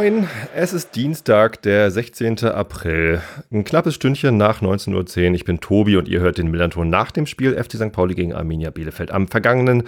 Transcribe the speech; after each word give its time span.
Moin, 0.00 0.28
es 0.54 0.72
ist 0.72 0.96
Dienstag, 0.96 1.60
der 1.60 1.90
16. 1.90 2.44
April. 2.44 3.20
Ein 3.52 3.64
knappes 3.64 3.96
Stündchen 3.96 4.38
nach 4.38 4.62
19.10 4.62 4.94
Uhr. 5.28 5.34
Ich 5.34 5.44
bin 5.44 5.60
Tobi 5.60 5.98
und 5.98 6.08
ihr 6.08 6.20
hört 6.20 6.38
den 6.38 6.50
Millanton 6.50 6.88
nach 6.88 7.10
dem 7.10 7.26
Spiel 7.26 7.62
FC 7.62 7.72
St. 7.72 7.92
Pauli 7.92 8.14
gegen 8.14 8.32
Arminia 8.32 8.70
Bielefeld 8.70 9.10
am 9.10 9.28
vergangenen 9.28 9.82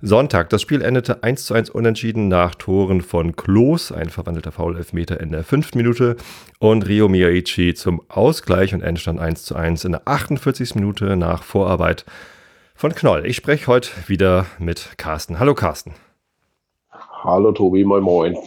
Sonntag. 0.00 0.48
Das 0.48 0.62
Spiel 0.62 0.80
endete 0.80 1.22
1 1.24 1.44
zu 1.44 1.52
1 1.52 1.68
unentschieden 1.68 2.28
nach 2.28 2.54
Toren 2.54 3.02
von 3.02 3.36
Klos, 3.36 3.92
ein 3.92 4.08
verwandelter 4.08 4.50
Foul-Elfmeter 4.50 5.20
in 5.20 5.30
der 5.30 5.44
fünften 5.44 5.76
Minute 5.76 6.16
und 6.58 6.88
Rio 6.88 7.10
Miyaichi 7.10 7.74
zum 7.74 8.00
Ausgleich 8.08 8.72
und 8.72 8.80
Endstand 8.80 9.20
1 9.20 9.44
zu 9.44 9.56
1 9.56 9.84
in 9.84 9.92
der 9.92 10.08
48. 10.08 10.74
Minute 10.74 11.16
nach 11.16 11.42
Vorarbeit 11.42 12.06
von 12.74 12.94
Knoll. 12.94 13.26
Ich 13.26 13.36
spreche 13.36 13.66
heute 13.66 13.90
wieder 14.06 14.46
mit 14.58 14.96
Carsten. 14.96 15.38
Hallo 15.38 15.54
Carsten. 15.54 15.92
Hallo 17.22 17.52
Tobi, 17.52 17.84
moin 17.84 18.02
moin. 18.02 18.38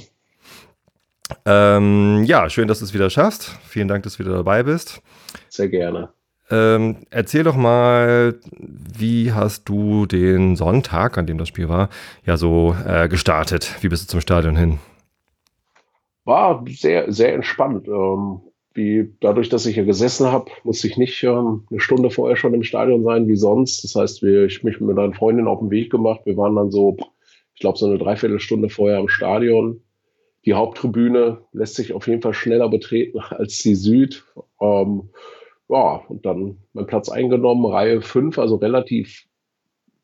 Ähm, 1.45 2.23
ja, 2.25 2.49
schön, 2.49 2.67
dass 2.67 2.79
du 2.79 2.85
es 2.85 2.93
wieder 2.93 3.09
schaffst. 3.09 3.57
Vielen 3.67 3.87
Dank, 3.87 4.03
dass 4.03 4.17
du 4.17 4.23
wieder 4.23 4.35
dabei 4.35 4.63
bist. 4.63 5.01
Sehr 5.49 5.69
gerne. 5.69 6.09
Ähm, 6.49 6.97
erzähl 7.09 7.43
doch 7.43 7.55
mal, 7.55 8.35
wie 8.59 9.31
hast 9.31 9.67
du 9.70 10.05
den 10.05 10.55
Sonntag, 10.55 11.17
an 11.17 11.25
dem 11.25 11.37
das 11.37 11.48
Spiel 11.48 11.70
war, 11.70 11.90
ja 12.25 12.37
so 12.37 12.75
äh, 12.85 13.07
gestartet? 13.07 13.75
Wie 13.81 13.90
bist 13.90 14.03
du 14.03 14.07
zum 14.07 14.21
Stadion 14.21 14.55
hin? 14.55 14.79
War 16.25 16.63
sehr, 16.67 17.12
sehr 17.12 17.34
entspannt. 17.34 17.87
Ähm, 17.87 18.41
wie, 18.73 19.13
dadurch, 19.20 19.49
dass 19.49 19.65
ich 19.65 19.75
ja 19.75 19.84
gesessen 19.84 20.27
habe, 20.27 20.51
musste 20.63 20.87
ich 20.87 20.97
nicht 20.97 21.23
ähm, 21.23 21.65
eine 21.70 21.79
Stunde 21.79 22.09
vorher 22.09 22.35
schon 22.35 22.53
im 22.53 22.63
Stadion 22.63 23.03
sein 23.03 23.27
wie 23.27 23.35
sonst. 23.35 23.84
Das 23.84 23.95
heißt, 23.95 24.21
wir, 24.21 24.45
ich 24.45 24.63
mich 24.63 24.79
mit 24.79 24.95
meiner 24.95 25.13
Freundin 25.13 25.47
auf 25.47 25.59
den 25.59 25.71
Weg 25.71 25.91
gemacht. 25.91 26.21
Wir 26.25 26.37
waren 26.37 26.55
dann 26.55 26.71
so, 26.71 26.97
ich 27.53 27.62
glaube, 27.62 27.77
so 27.77 27.85
eine 27.85 27.97
Dreiviertelstunde 27.97 28.70
vorher 28.70 28.99
im 28.99 29.09
Stadion 29.09 29.81
die 30.46 30.54
Haupttribüne 30.54 31.41
lässt 31.54 31.76
sich 31.76 31.94
auf 31.94 32.08
jeden 32.08 32.22
Fall 32.22 32.34
schneller 32.34 32.70
betreten 32.70 33.20
als 33.30 33.58
die 33.60 33.76
Süd. 33.76 34.26
Ähm, 34.62 35.10
ja, 35.70 36.04
und 36.08 36.26
dann 36.26 36.58
mein 36.74 36.88
Platz 36.88 37.10
eingenommen, 37.10 37.66
Reihe 37.66 38.02
5, 38.02 38.38
also 38.38 38.55
relativ 38.55 39.26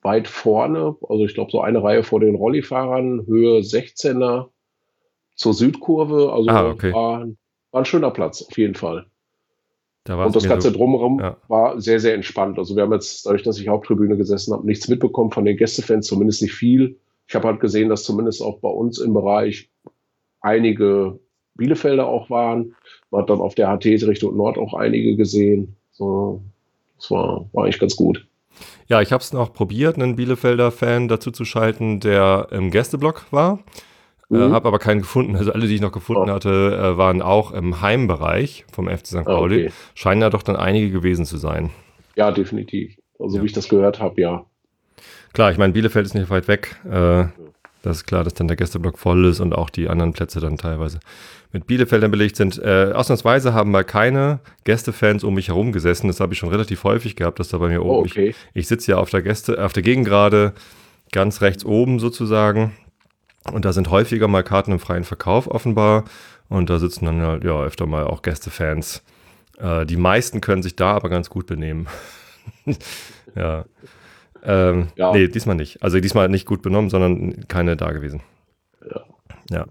weit 0.02 0.28
vorne. 0.28 0.95
Also 1.08 1.26
ich 1.26 1.34
glaube, 1.34 1.52
so 1.52 1.62
eine 1.62 1.84
Reihe 1.84 2.04
vor 2.04 2.20
den 2.20 2.36
Rollifahrern, 2.36 3.26
Höhe 3.28 3.60
16er 3.60 4.50
zur 5.36 5.54
Südkurve. 5.54 6.32
Also 6.34 6.50
ah, 6.50 6.70
okay. 6.70 6.94
war, 6.94 7.28
war, 7.72 7.82
ein 7.82 7.86
schöner 7.86 8.12
Platz, 8.12 8.42
auf 8.42 8.58
jeden 8.58 8.76
Fall. 8.76 9.06
Da 10.06 10.23
und 10.23 10.36
das 10.36 10.48
Ganze 10.48 10.70
so, 10.70 10.78
drumherum 10.78 11.20
ja. 11.20 11.38
war 11.50 11.80
sehr, 11.80 12.00
sehr 12.00 12.16
entspannt. 12.16 12.58
Also 12.58 12.76
wir 12.76 12.84
haben 12.84 12.94
jetzt, 12.94 13.26
dadurch, 13.26 13.44
dass 13.44 13.60
ich 13.60 13.67
Haupttribüne 13.67 14.17
gesessen 14.17 14.54
habe, 14.54 14.66
nichts 14.66 14.88
mitbekommen 14.88 15.32
von 15.32 15.45
den 15.45 15.58
Gästefans, 15.58 16.08
zumindest 16.08 16.42
nicht 16.42 16.54
viel. 16.54 16.98
Ich 17.28 17.36
habe 17.36 17.48
halt 17.48 17.60
gesehen, 17.60 17.90
dass 17.90 18.06
zumindest 18.06 18.42
auch 18.42 18.60
bei 18.60 18.70
uns 18.70 18.98
im 18.98 19.14
Bereich 19.14 19.70
einige 20.42 21.20
Bielefelder 21.56 22.08
auch 22.08 22.30
waren. 22.30 22.76
Man 23.12 23.22
hat 23.22 23.30
dann 23.30 23.42
auf 23.42 23.56
der 23.56 23.68
HT 23.68 23.86
Richtung 23.86 24.36
Nord 24.36 24.58
auch 24.58 24.73
einige 24.73 25.16
gesehen. 25.16 25.76
So, 25.92 26.42
das 26.98 27.12
war, 27.12 27.45
war 27.54 27.66
eigentlich 27.66 27.80
ganz 27.80 27.95
gut. 27.95 28.26
Ja, 28.88 29.02
ich 29.02 29.12
habe 29.12 29.22
es 29.22 29.34
noch 29.34 29.54
probiert, 29.54 29.95
einen 29.95 30.16
Bielefelder 30.16 30.72
Fan 30.72 31.08
dazu 31.08 31.32
zu 31.32 31.45
schalten, 31.45 31.99
der 31.99 32.48
im 32.52 32.72
Gästeblock 32.72 33.26
war. 33.32 33.60
Äh, 34.32 34.36
mhm. 34.36 34.42
Äh, 34.42 34.49
habe 34.52 34.67
aber 34.67 34.80
keinen 34.80 35.02
gefunden. 35.02 35.36
Also 35.36 35.52
alle, 35.52 35.67
die 35.67 35.76
ich 35.76 35.82
noch 35.82 35.92
gefunden 35.92 36.30
oh. 36.30 36.33
hatte, 36.33 36.49
äh, 36.49 36.98
waren 36.98 37.22
auch 37.22 37.52
im 37.52 37.82
Heimbereich 37.82 38.66
vom 38.72 38.88
FC 38.88 39.08
St. 39.08 39.26
Pauli. 39.26 39.66
Okay. 39.66 39.73
Scheinen 39.95 40.22
ja 40.22 40.30
doch 40.30 40.44
dann 40.44 40.55
einige 40.55 40.92
gewesen 40.92 41.26
zu 41.26 41.38
sein. 41.38 41.70
Ja, 42.16 42.32
definitiv. 42.32 42.98
Also 43.20 43.38
ja. 43.38 43.44
wie 43.44 43.48
ich 43.48 43.54
das 43.54 43.70
gehört 43.70 43.99
habe, 43.99 44.20
ja. 44.22 44.45
Klar, 45.33 45.52
ich 45.52 45.58
meine, 45.58 45.73
Bielefeld 45.73 46.05
ist 46.05 46.16
nicht 46.16 46.30
weit 46.30 46.48
weg. 46.48 46.78
Äh, 46.86 47.26
das 47.82 47.98
ist 47.98 48.06
klar, 48.06 48.23
dass 48.23 48.34
dann 48.34 48.48
der 48.48 48.58
Gästeblock 48.58 48.98
voll 48.98 49.26
ist 49.26 49.40
und 49.40 49.54
auch 49.54 49.70
die 49.70 49.88
anderen 49.88 50.14
Plätze 50.14 50.40
dann 50.40 50.58
teilweise 50.58 51.00
mit 51.52 51.66
Bielefeldern 51.66 52.12
belegt 52.12 52.36
sind. 52.36 52.58
Äh, 52.62 52.92
ausnahmsweise 52.94 53.54
haben 53.54 53.72
mal 53.72 53.84
keine 53.84 54.40
Gästefans 54.66 55.23
um 55.23 55.34
mich 55.34 55.48
herum 55.48 55.72
gesessen. 55.72 56.08
Das 56.08 56.20
habe 56.20 56.34
ich 56.34 56.40
schon 56.40 56.50
relativ 56.50 56.84
häufig 56.84 57.16
gehabt, 57.16 57.40
dass 57.40 57.50
da 57.50 57.58
bei 57.58 57.70
mir 57.70 57.82
oben. 57.82 57.90
Oh, 57.90 58.00
okay. 58.02 58.30
Ich, 58.30 58.36
ich 58.54 58.67
sitze 58.67 58.92
ja 58.92 58.98
auf 58.98 59.10
der 59.10 59.22
Gäste, 59.22 59.64
auf 59.64 59.73
der 59.73 59.84
Gegengrade 59.84 60.54
ganz 61.12 61.42
rechts 61.42 61.66
oben 61.66 62.00
sozusagen. 62.00 62.76
Und 63.52 63.66
da 63.66 63.73
sind 63.73 63.90
häufiger 63.90 64.28
mal 64.28 64.44
Karten 64.44 64.73
im 64.73 64.80
freien 64.80 65.06
Verkauf 65.06 65.48
offenbar. 65.48 66.04
Und 66.50 66.70
da 66.70 66.80
sitzen 66.80 67.06
dann 67.06 67.22
halt, 67.22 67.44
ja 67.44 67.61
öfter 67.61 67.86
mal 67.86 68.04
auch 68.04 68.22
Gästefans. 68.22 69.04
Äh, 69.58 69.86
die 69.86 69.98
meisten 69.98 70.42
können 70.42 70.64
sich 70.64 70.76
da 70.76 70.92
aber 70.92 71.10
ganz 71.10 71.30
gut 71.30 71.48
benehmen. 71.48 71.88
ja. 73.36 73.66
Ähm, 74.44 74.88
ja. 74.95 75.11
Nee, 75.11 75.27
diesmal 75.27 75.55
nicht. 75.55 75.82
Also 75.83 76.00
diesmal 76.00 76.30
nicht 76.30 76.45
gut 76.45 76.61
benommen, 76.61 76.89
sondern 76.89 77.48
keine 77.48 77.76
da 77.77 77.92
gewesen. 77.92 78.22
Ja. 78.89 79.04
ja. 79.50 79.66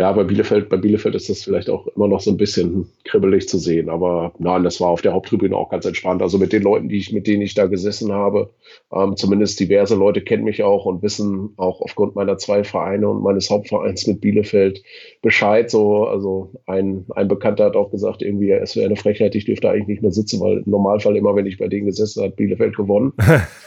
Ja, 0.00 0.12
bei 0.12 0.24
Bielefeld, 0.24 0.70
bei 0.70 0.78
Bielefeld 0.78 1.14
ist 1.14 1.28
das 1.28 1.44
vielleicht 1.44 1.68
auch 1.68 1.86
immer 1.88 2.08
noch 2.08 2.20
so 2.20 2.30
ein 2.30 2.38
bisschen 2.38 2.86
kribbelig 3.04 3.50
zu 3.50 3.58
sehen. 3.58 3.90
Aber 3.90 4.32
nein, 4.38 4.64
das 4.64 4.80
war 4.80 4.88
auf 4.88 5.02
der 5.02 5.12
Haupttribüne 5.12 5.54
auch 5.54 5.68
ganz 5.68 5.84
entspannt. 5.84 6.22
Also 6.22 6.38
mit 6.38 6.54
den 6.54 6.62
Leuten, 6.62 6.88
die 6.88 6.96
ich, 6.96 7.12
mit 7.12 7.26
denen 7.26 7.42
ich 7.42 7.52
da 7.52 7.66
gesessen 7.66 8.10
habe, 8.10 8.48
ähm, 8.94 9.14
zumindest 9.18 9.60
diverse 9.60 9.96
Leute 9.96 10.22
kennen 10.22 10.44
mich 10.44 10.62
auch 10.62 10.86
und 10.86 11.02
wissen 11.02 11.52
auch 11.58 11.82
aufgrund 11.82 12.14
meiner 12.14 12.38
zwei 12.38 12.64
Vereine 12.64 13.10
und 13.10 13.22
meines 13.22 13.50
Hauptvereins 13.50 14.06
mit 14.06 14.22
Bielefeld 14.22 14.82
Bescheid. 15.20 15.70
So, 15.70 16.06
also 16.06 16.50
ein, 16.64 17.04
ein 17.14 17.28
Bekannter 17.28 17.66
hat 17.66 17.76
auch 17.76 17.90
gesagt, 17.90 18.22
irgendwie, 18.22 18.52
es 18.52 18.76
wäre 18.76 18.86
eine 18.86 18.96
Frechheit, 18.96 19.34
ich 19.34 19.44
dürfte 19.44 19.68
eigentlich 19.68 19.88
nicht 19.88 20.02
mehr 20.02 20.12
sitzen, 20.12 20.40
weil 20.40 20.62
im 20.64 20.70
Normalfall 20.70 21.14
immer, 21.14 21.36
wenn 21.36 21.44
ich 21.44 21.58
bei 21.58 21.68
denen 21.68 21.84
gesessen 21.84 22.22
habe, 22.22 22.34
Bielefeld 22.34 22.74
gewonnen. 22.74 23.12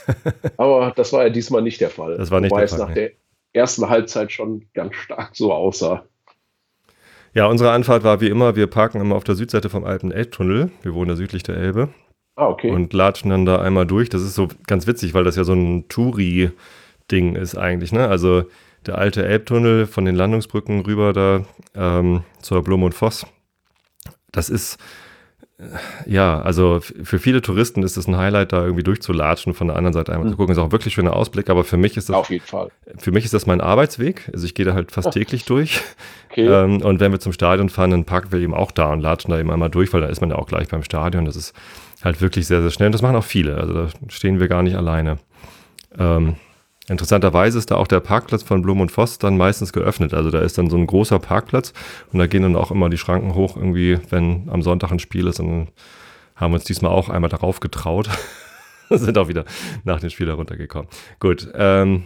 Aber 0.57 0.93
das 0.95 1.13
war 1.13 1.25
ja 1.25 1.29
diesmal 1.29 1.61
nicht 1.61 1.79
der 1.79 1.91
Fall. 1.91 2.17
Das 2.17 2.31
war 2.31 2.41
nicht 2.41 2.49
Wobei 2.49 2.61
der 2.61 2.69
Fall. 2.69 2.79
Nach 2.79 2.93
der 2.95 3.11
ersten 3.53 3.87
Halbzeit 3.87 4.31
schon 4.31 4.65
ganz 4.73 4.95
stark 4.95 5.35
so 5.35 5.53
aussah. 5.53 6.07
Ja, 7.33 7.47
unsere 7.47 7.71
Anfahrt 7.71 8.03
war 8.03 8.21
wie 8.21 8.29
immer, 8.29 8.55
wir 8.55 8.67
parken 8.67 9.01
immer 9.01 9.15
auf 9.15 9.23
der 9.23 9.35
Südseite 9.35 9.69
vom 9.69 9.83
alten 9.83 10.11
Elbtunnel. 10.11 10.71
Wir 10.83 10.93
wohnen 10.93 11.09
da 11.09 11.15
südlich 11.15 11.41
der 11.41 11.57
Elbe. 11.57 11.89
Ah, 12.35 12.47
okay. 12.47 12.71
Und 12.71 12.93
latschen 12.93 13.31
dann 13.31 13.45
da 13.45 13.59
einmal 13.59 13.85
durch. 13.85 14.09
Das 14.09 14.21
ist 14.21 14.35
so 14.35 14.47
ganz 14.67 14.87
witzig, 14.87 15.13
weil 15.13 15.23
das 15.23 15.35
ja 15.35 15.43
so 15.43 15.53
ein 15.53 15.87
Touri-Ding 15.87 17.35
ist 17.35 17.55
eigentlich, 17.55 17.91
ne? 17.91 18.07
Also 18.07 18.43
der 18.85 18.97
alte 18.97 19.25
Elbtunnel 19.25 19.87
von 19.87 20.05
den 20.05 20.15
Landungsbrücken 20.15 20.81
rüber 20.81 21.13
da 21.13 21.45
ähm, 21.75 22.23
zur 22.41 22.63
Blum 22.63 22.83
und 22.83 22.93
Voss. 22.93 23.25
Das 24.31 24.49
ist 24.49 24.77
ja, 26.07 26.41
also 26.41 26.79
für 26.81 27.19
viele 27.19 27.41
Touristen 27.41 27.83
ist 27.83 27.95
es 27.95 28.07
ein 28.07 28.17
Highlight, 28.17 28.51
da 28.51 28.63
irgendwie 28.63 28.83
durchzulatschen, 28.83 29.53
von 29.53 29.67
der 29.67 29.77
anderen 29.77 29.93
Seite 29.93 30.11
einmal 30.11 30.27
mhm. 30.27 30.31
zu 30.31 30.37
gucken. 30.37 30.53
Ist 30.53 30.57
auch 30.57 30.71
wirklich 30.71 30.95
schöner 30.95 31.15
Ausblick, 31.15 31.49
aber 31.49 31.63
für 31.63 31.77
mich 31.77 31.95
ist 31.95 32.09
das. 32.09 32.15
Auf 32.15 32.29
jeden 32.29 32.45
Fall. 32.45 32.69
Für 32.97 33.11
mich 33.11 33.23
ist 33.23 33.33
das 33.33 33.45
mein 33.45 33.61
Arbeitsweg. 33.61 34.29
Also 34.33 34.45
ich 34.45 34.55
gehe 34.55 34.65
da 34.65 34.73
halt 34.73 34.91
fast 34.91 35.11
täglich 35.11 35.45
durch. 35.45 35.81
Okay. 36.31 36.47
Ähm, 36.47 36.81
und 36.81 36.99
wenn 36.99 37.11
wir 37.11 37.19
zum 37.19 37.31
Stadion 37.31 37.69
fahren, 37.69 37.91
dann 37.91 38.05
parken 38.05 38.31
wir 38.31 38.39
eben 38.39 38.55
auch 38.55 38.71
da 38.71 38.91
und 38.91 39.01
latschen 39.01 39.29
da 39.29 39.39
eben 39.39 39.51
einmal 39.51 39.69
durch, 39.69 39.93
weil 39.93 40.01
da 40.01 40.07
ist 40.07 40.19
man 40.19 40.31
ja 40.31 40.35
auch 40.35 40.47
gleich 40.47 40.67
beim 40.67 40.81
Stadion. 40.81 41.25
Das 41.25 41.35
ist 41.35 41.53
halt 42.03 42.21
wirklich 42.21 42.47
sehr, 42.47 42.63
sehr 42.63 42.71
schnell. 42.71 42.87
Und 42.87 42.93
das 42.93 43.03
machen 43.03 43.15
auch 43.15 43.23
viele. 43.23 43.57
Also 43.57 43.73
da 43.73 43.87
stehen 44.09 44.39
wir 44.39 44.47
gar 44.47 44.63
nicht 44.63 44.75
alleine. 44.75 45.19
Ähm, 45.99 46.37
Interessanterweise 46.89 47.57
ist 47.57 47.71
da 47.71 47.75
auch 47.75 47.87
der 47.87 48.01
Parkplatz 48.01 48.43
von 48.43 48.61
Blum 48.61 48.81
und 48.81 48.91
Voss 48.91 49.17
dann 49.17 49.37
meistens 49.37 49.71
geöffnet. 49.71 50.13
Also 50.13 50.31
da 50.31 50.39
ist 50.39 50.57
dann 50.57 50.69
so 50.69 50.77
ein 50.77 50.85
großer 50.85 51.17
Parkplatz 51.17 51.71
und 52.11 52.19
da 52.19 52.27
gehen 52.27 52.43
dann 52.43 52.57
auch 52.57 52.71
immer 52.71 52.89
die 52.89 52.97
Schranken 52.97 53.35
hoch, 53.35 53.55
irgendwie, 53.55 53.99
wenn 54.09 54.49
am 54.49 54.61
Sonntag 54.61 54.91
ein 54.91 54.99
Spiel 54.99 55.27
ist. 55.27 55.39
Und 55.39 55.69
haben 56.35 56.51
wir 56.51 56.55
uns 56.55 56.65
diesmal 56.65 56.91
auch 56.91 57.09
einmal 57.09 57.29
darauf 57.29 57.61
getraut. 57.61 58.09
sind 58.89 59.17
auch 59.17 59.29
wieder 59.29 59.45
nach 59.85 60.01
dem 60.01 60.09
Spiel 60.09 60.27
heruntergekommen. 60.27 60.89
Gut, 61.19 61.47
ähm, 61.55 62.03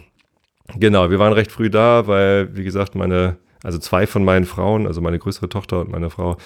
genau, 0.76 1.10
wir 1.10 1.18
waren 1.18 1.32
recht 1.32 1.50
früh 1.50 1.70
da, 1.70 2.06
weil, 2.06 2.56
wie 2.56 2.64
gesagt, 2.64 2.94
meine, 2.94 3.36
also 3.62 3.78
zwei 3.78 4.06
von 4.06 4.24
meinen 4.24 4.44
Frauen, 4.44 4.86
also 4.86 5.00
meine 5.00 5.18
größere 5.18 5.48
Tochter 5.48 5.80
und 5.80 5.90
meine 5.90 6.10
Frau, 6.10 6.36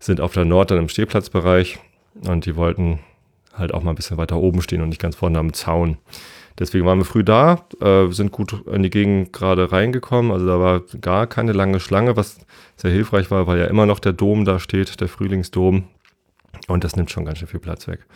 sind 0.00 0.20
auf 0.20 0.32
der 0.32 0.44
Nord 0.44 0.70
dann 0.70 0.78
im 0.78 0.88
Stehplatzbereich 0.88 1.78
und 2.26 2.46
die 2.46 2.56
wollten 2.56 3.00
halt 3.52 3.74
auch 3.74 3.82
mal 3.82 3.90
ein 3.90 3.96
bisschen 3.96 4.16
weiter 4.16 4.36
oben 4.36 4.62
stehen 4.62 4.82
und 4.82 4.88
nicht 4.88 5.00
ganz 5.00 5.16
vorne 5.16 5.38
am 5.38 5.52
Zaun. 5.52 5.98
Deswegen 6.58 6.84
waren 6.86 6.98
wir 6.98 7.04
früh 7.04 7.22
da, 7.22 7.66
äh, 7.80 8.10
sind 8.10 8.32
gut 8.32 8.64
in 8.66 8.82
die 8.82 8.90
Gegend 8.90 9.32
gerade 9.32 9.70
reingekommen. 9.70 10.32
Also 10.32 10.46
da 10.46 10.58
war 10.58 10.80
gar 11.00 11.26
keine 11.26 11.52
lange 11.52 11.78
Schlange, 11.78 12.16
was 12.16 12.38
sehr 12.76 12.90
hilfreich 12.90 13.30
war, 13.30 13.46
weil 13.46 13.58
ja 13.58 13.66
immer 13.66 13.86
noch 13.86 14.00
der 14.00 14.12
Dom 14.12 14.44
da 14.44 14.58
steht, 14.58 15.00
der 15.00 15.08
Frühlingsdom. 15.08 15.84
Und 16.66 16.84
das 16.84 16.96
nimmt 16.96 17.10
schon 17.10 17.24
ganz 17.24 17.38
schön 17.38 17.48
viel 17.48 17.60
Platz 17.60 17.86
weg. 17.86 18.06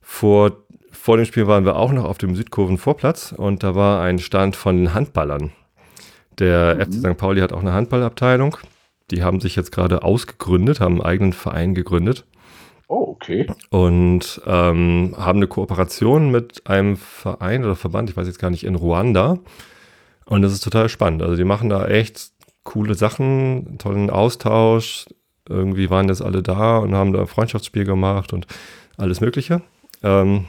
Vor, 0.00 0.52
vor 0.90 1.16
dem 1.16 1.26
Spiel 1.26 1.46
waren 1.46 1.64
wir 1.64 1.76
auch 1.76 1.92
noch 1.92 2.04
auf 2.04 2.18
dem 2.18 2.34
Südkurvenvorplatz 2.36 3.32
und 3.32 3.62
da 3.62 3.74
war 3.74 4.02
ein 4.02 4.18
Stand 4.18 4.56
von 4.56 4.76
den 4.76 4.94
Handballern. 4.94 5.52
Der 6.38 6.76
mhm. 6.76 6.80
FC 6.80 6.94
St. 6.94 7.16
Pauli 7.18 7.40
hat 7.40 7.52
auch 7.52 7.60
eine 7.60 7.72
Handballabteilung. 7.72 8.56
Die 9.10 9.22
haben 9.22 9.40
sich 9.40 9.56
jetzt 9.56 9.72
gerade 9.72 10.02
ausgegründet, 10.02 10.80
haben 10.80 10.94
einen 10.94 11.02
eigenen 11.02 11.32
Verein 11.32 11.74
gegründet. 11.74 12.24
Oh, 12.88 13.08
okay. 13.08 13.46
Und 13.70 14.40
ähm, 14.46 15.14
haben 15.18 15.38
eine 15.38 15.48
Kooperation 15.48 16.30
mit 16.30 16.66
einem 16.66 16.96
Verein 16.96 17.64
oder 17.64 17.74
Verband, 17.74 18.10
ich 18.10 18.16
weiß 18.16 18.26
jetzt 18.26 18.38
gar 18.38 18.50
nicht, 18.50 18.64
in 18.64 18.76
Ruanda. 18.76 19.38
Und 20.26 20.42
das 20.42 20.52
ist 20.52 20.62
total 20.62 20.88
spannend. 20.88 21.22
Also 21.22 21.36
die 21.36 21.44
machen 21.44 21.68
da 21.68 21.86
echt 21.86 22.30
coole 22.62 22.94
Sachen, 22.94 23.78
tollen 23.78 24.10
Austausch, 24.10 25.06
irgendwie 25.48 25.90
waren 25.90 26.08
jetzt 26.08 26.22
alle 26.22 26.42
da 26.42 26.78
und 26.78 26.94
haben 26.94 27.12
da 27.12 27.20
ein 27.20 27.26
Freundschaftsspiel 27.26 27.84
gemacht 27.84 28.32
und 28.32 28.46
alles 28.96 29.20
Mögliche. 29.20 29.62
Ähm, 30.02 30.46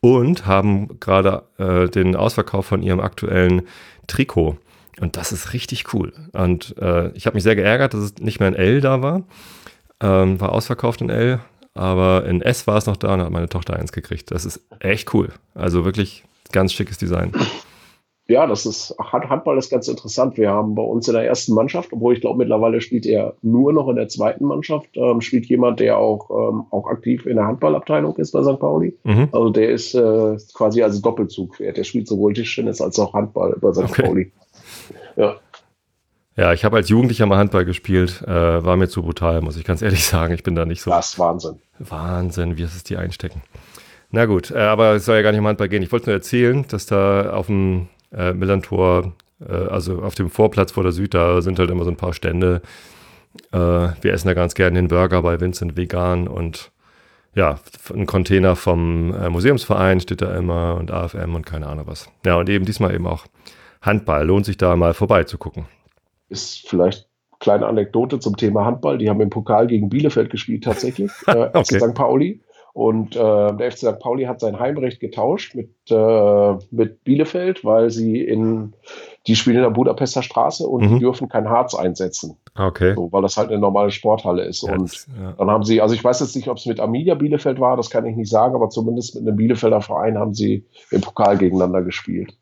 und 0.00 0.46
haben 0.46 0.98
gerade 1.00 1.42
äh, 1.58 1.88
den 1.88 2.16
Ausverkauf 2.16 2.66
von 2.66 2.82
ihrem 2.82 3.00
aktuellen 3.00 3.62
Trikot. 4.06 4.56
Und 5.00 5.16
das 5.16 5.32
ist 5.32 5.52
richtig 5.52 5.92
cool. 5.92 6.12
Und 6.32 6.76
äh, 6.78 7.10
ich 7.12 7.26
habe 7.26 7.34
mich 7.34 7.42
sehr 7.42 7.56
geärgert, 7.56 7.92
dass 7.92 8.00
es 8.00 8.16
nicht 8.18 8.40
mehr 8.40 8.48
in 8.48 8.54
L 8.54 8.80
da 8.80 9.02
war. 9.02 9.22
Ähm, 10.00 10.40
war 10.40 10.52
ausverkauft 10.52 11.00
in 11.00 11.10
L, 11.10 11.40
aber 11.74 12.26
in 12.26 12.42
S 12.42 12.66
war 12.66 12.76
es 12.76 12.86
noch 12.86 12.96
da 12.96 13.14
und 13.14 13.20
hat 13.22 13.30
meine 13.30 13.48
Tochter 13.48 13.76
eins 13.76 13.92
gekriegt. 13.92 14.30
Das 14.30 14.44
ist 14.44 14.60
echt 14.80 15.14
cool. 15.14 15.30
Also 15.54 15.84
wirklich 15.84 16.24
ganz 16.52 16.72
schickes 16.72 16.98
Design. 16.98 17.32
Ja, 18.28 18.46
das 18.46 18.66
ist, 18.66 18.92
Handball 18.98 19.56
ist 19.56 19.70
ganz 19.70 19.86
interessant. 19.86 20.36
Wir 20.36 20.50
haben 20.50 20.74
bei 20.74 20.82
uns 20.82 21.06
in 21.06 21.14
der 21.14 21.24
ersten 21.24 21.54
Mannschaft, 21.54 21.92
obwohl 21.92 22.12
ich 22.12 22.20
glaube, 22.20 22.38
mittlerweile 22.38 22.80
spielt 22.80 23.06
er 23.06 23.34
nur 23.40 23.72
noch 23.72 23.88
in 23.88 23.94
der 23.94 24.08
zweiten 24.08 24.46
Mannschaft, 24.46 24.88
ähm, 24.96 25.20
spielt 25.20 25.46
jemand, 25.46 25.78
der 25.78 25.98
auch, 25.98 26.28
ähm, 26.30 26.64
auch 26.70 26.88
aktiv 26.88 27.24
in 27.26 27.36
der 27.36 27.46
Handballabteilung 27.46 28.16
ist 28.16 28.32
bei 28.32 28.42
St. 28.42 28.58
Pauli. 28.58 28.96
Mhm. 29.04 29.28
Also 29.30 29.50
der 29.50 29.70
ist 29.70 29.94
äh, 29.94 30.36
quasi 30.54 30.82
als 30.82 31.00
Doppelzug. 31.00 31.58
Der 31.58 31.84
spielt 31.84 32.08
sowohl 32.08 32.34
Tischtennis 32.34 32.80
als 32.80 32.98
auch 32.98 33.14
Handball 33.14 33.56
bei 33.60 33.72
St. 33.72 33.84
Okay. 33.84 34.02
Pauli. 34.02 34.32
Ja. 35.14 35.36
Ja, 36.36 36.52
ich 36.52 36.64
habe 36.66 36.76
als 36.76 36.90
Jugendlicher 36.90 37.24
mal 37.24 37.38
Handball 37.38 37.64
gespielt, 37.64 38.22
äh, 38.26 38.64
war 38.64 38.76
mir 38.76 38.88
zu 38.88 39.02
brutal, 39.02 39.40
muss 39.40 39.56
ich 39.56 39.64
ganz 39.64 39.80
ehrlich 39.80 40.04
sagen. 40.06 40.34
Ich 40.34 40.42
bin 40.42 40.54
da 40.54 40.66
nicht 40.66 40.82
so. 40.82 40.90
Das 40.90 41.10
ist 41.10 41.18
Wahnsinn. 41.18 41.58
Wahnsinn, 41.78 42.58
wie 42.58 42.62
ist 42.62 42.76
es 42.76 42.84
die 42.84 42.96
einstecken. 42.96 43.42
Na 44.10 44.26
gut, 44.26 44.50
äh, 44.50 44.58
aber 44.58 44.94
es 44.94 45.06
soll 45.06 45.16
ja 45.16 45.22
gar 45.22 45.32
nicht 45.32 45.40
um 45.40 45.46
Handball 45.46 45.68
gehen. 45.68 45.82
Ich 45.82 45.92
wollte 45.92 46.06
nur 46.06 46.14
erzählen, 46.14 46.66
dass 46.68 46.86
da 46.86 47.30
auf 47.30 47.46
dem 47.46 47.88
äh, 48.12 48.32
Millantor, 48.34 49.14
äh, 49.40 49.52
also 49.52 50.02
auf 50.02 50.14
dem 50.14 50.30
Vorplatz 50.30 50.72
vor 50.72 50.82
der 50.82 50.92
Süd, 50.92 51.14
da 51.14 51.40
sind 51.40 51.58
halt 51.58 51.70
immer 51.70 51.84
so 51.84 51.90
ein 51.90 51.96
paar 51.96 52.12
Stände. 52.12 52.60
Äh, 53.52 53.58
wir 53.58 54.12
essen 54.12 54.28
da 54.28 54.34
ganz 54.34 54.54
gerne 54.54 54.76
den 54.76 54.88
Burger 54.88 55.22
bei 55.22 55.40
Vincent 55.40 55.76
Vegan 55.76 56.28
und 56.28 56.70
ja, 57.34 57.60
ein 57.94 58.06
Container 58.06 58.56
vom 58.56 59.14
äh, 59.14 59.28
Museumsverein 59.28 60.00
steht 60.00 60.22
da 60.22 60.34
immer 60.34 60.76
und 60.76 60.90
AFM 60.90 61.34
und 61.34 61.44
keine 61.44 61.66
Ahnung 61.66 61.86
was. 61.86 62.10
Ja, 62.24 62.36
und 62.36 62.48
eben 62.48 62.64
diesmal 62.64 62.94
eben 62.94 63.06
auch 63.06 63.26
Handball. 63.82 64.26
Lohnt 64.26 64.46
sich 64.46 64.56
da 64.56 64.74
mal 64.76 64.94
vorbeizugucken. 64.94 65.66
Ist 66.28 66.68
vielleicht 66.68 67.08
kleine 67.38 67.66
Anekdote 67.66 68.18
zum 68.18 68.36
Thema 68.36 68.64
Handball. 68.64 68.98
Die 68.98 69.08
haben 69.08 69.20
im 69.20 69.30
Pokal 69.30 69.66
gegen 69.66 69.88
Bielefeld 69.88 70.30
gespielt 70.30 70.64
tatsächlich. 70.64 71.10
äh, 71.26 71.48
okay. 71.52 71.78
St. 71.78 71.94
Pauli. 71.94 72.42
Und 72.76 73.16
äh, 73.16 73.18
der 73.56 73.72
FC 73.72 73.78
St. 73.78 73.98
Pauli 74.00 74.24
hat 74.24 74.40
sein 74.40 74.60
Heimrecht 74.60 75.00
getauscht 75.00 75.54
mit, 75.54 75.70
äh, 75.88 76.54
mit 76.70 77.04
Bielefeld, 77.04 77.64
weil 77.64 77.88
sie 77.88 78.20
in, 78.20 78.74
die 79.26 79.34
spielen 79.34 79.56
in 79.56 79.62
der 79.62 79.70
Budapester 79.70 80.22
Straße 80.22 80.66
und 80.66 80.82
mhm. 80.82 80.88
die 80.94 80.98
dürfen 80.98 81.30
kein 81.30 81.48
Harz 81.48 81.74
einsetzen. 81.74 82.36
Okay. 82.54 82.92
So, 82.94 83.10
weil 83.12 83.22
das 83.22 83.38
halt 83.38 83.48
eine 83.48 83.58
normale 83.58 83.90
Sporthalle 83.90 84.44
ist. 84.44 84.62
Ja, 84.62 84.74
und 84.74 84.92
das, 84.92 85.06
ja. 85.18 85.32
dann 85.38 85.50
haben 85.50 85.64
sie, 85.64 85.80
also 85.80 85.94
ich 85.94 86.04
weiß 86.04 86.20
jetzt 86.20 86.36
nicht, 86.36 86.48
ob 86.48 86.58
es 86.58 86.66
mit 86.66 86.78
Arminia 86.78 87.14
Bielefeld 87.14 87.58
war, 87.60 87.78
das 87.78 87.88
kann 87.88 88.04
ich 88.04 88.14
nicht 88.14 88.28
sagen, 88.30 88.54
aber 88.54 88.68
zumindest 88.68 89.14
mit 89.14 89.26
einem 89.26 89.36
Bielefelder 89.36 89.80
Verein 89.80 90.18
haben 90.18 90.34
sie 90.34 90.66
im 90.90 91.00
Pokal 91.00 91.38
gegeneinander 91.38 91.80
gespielt. 91.80 92.36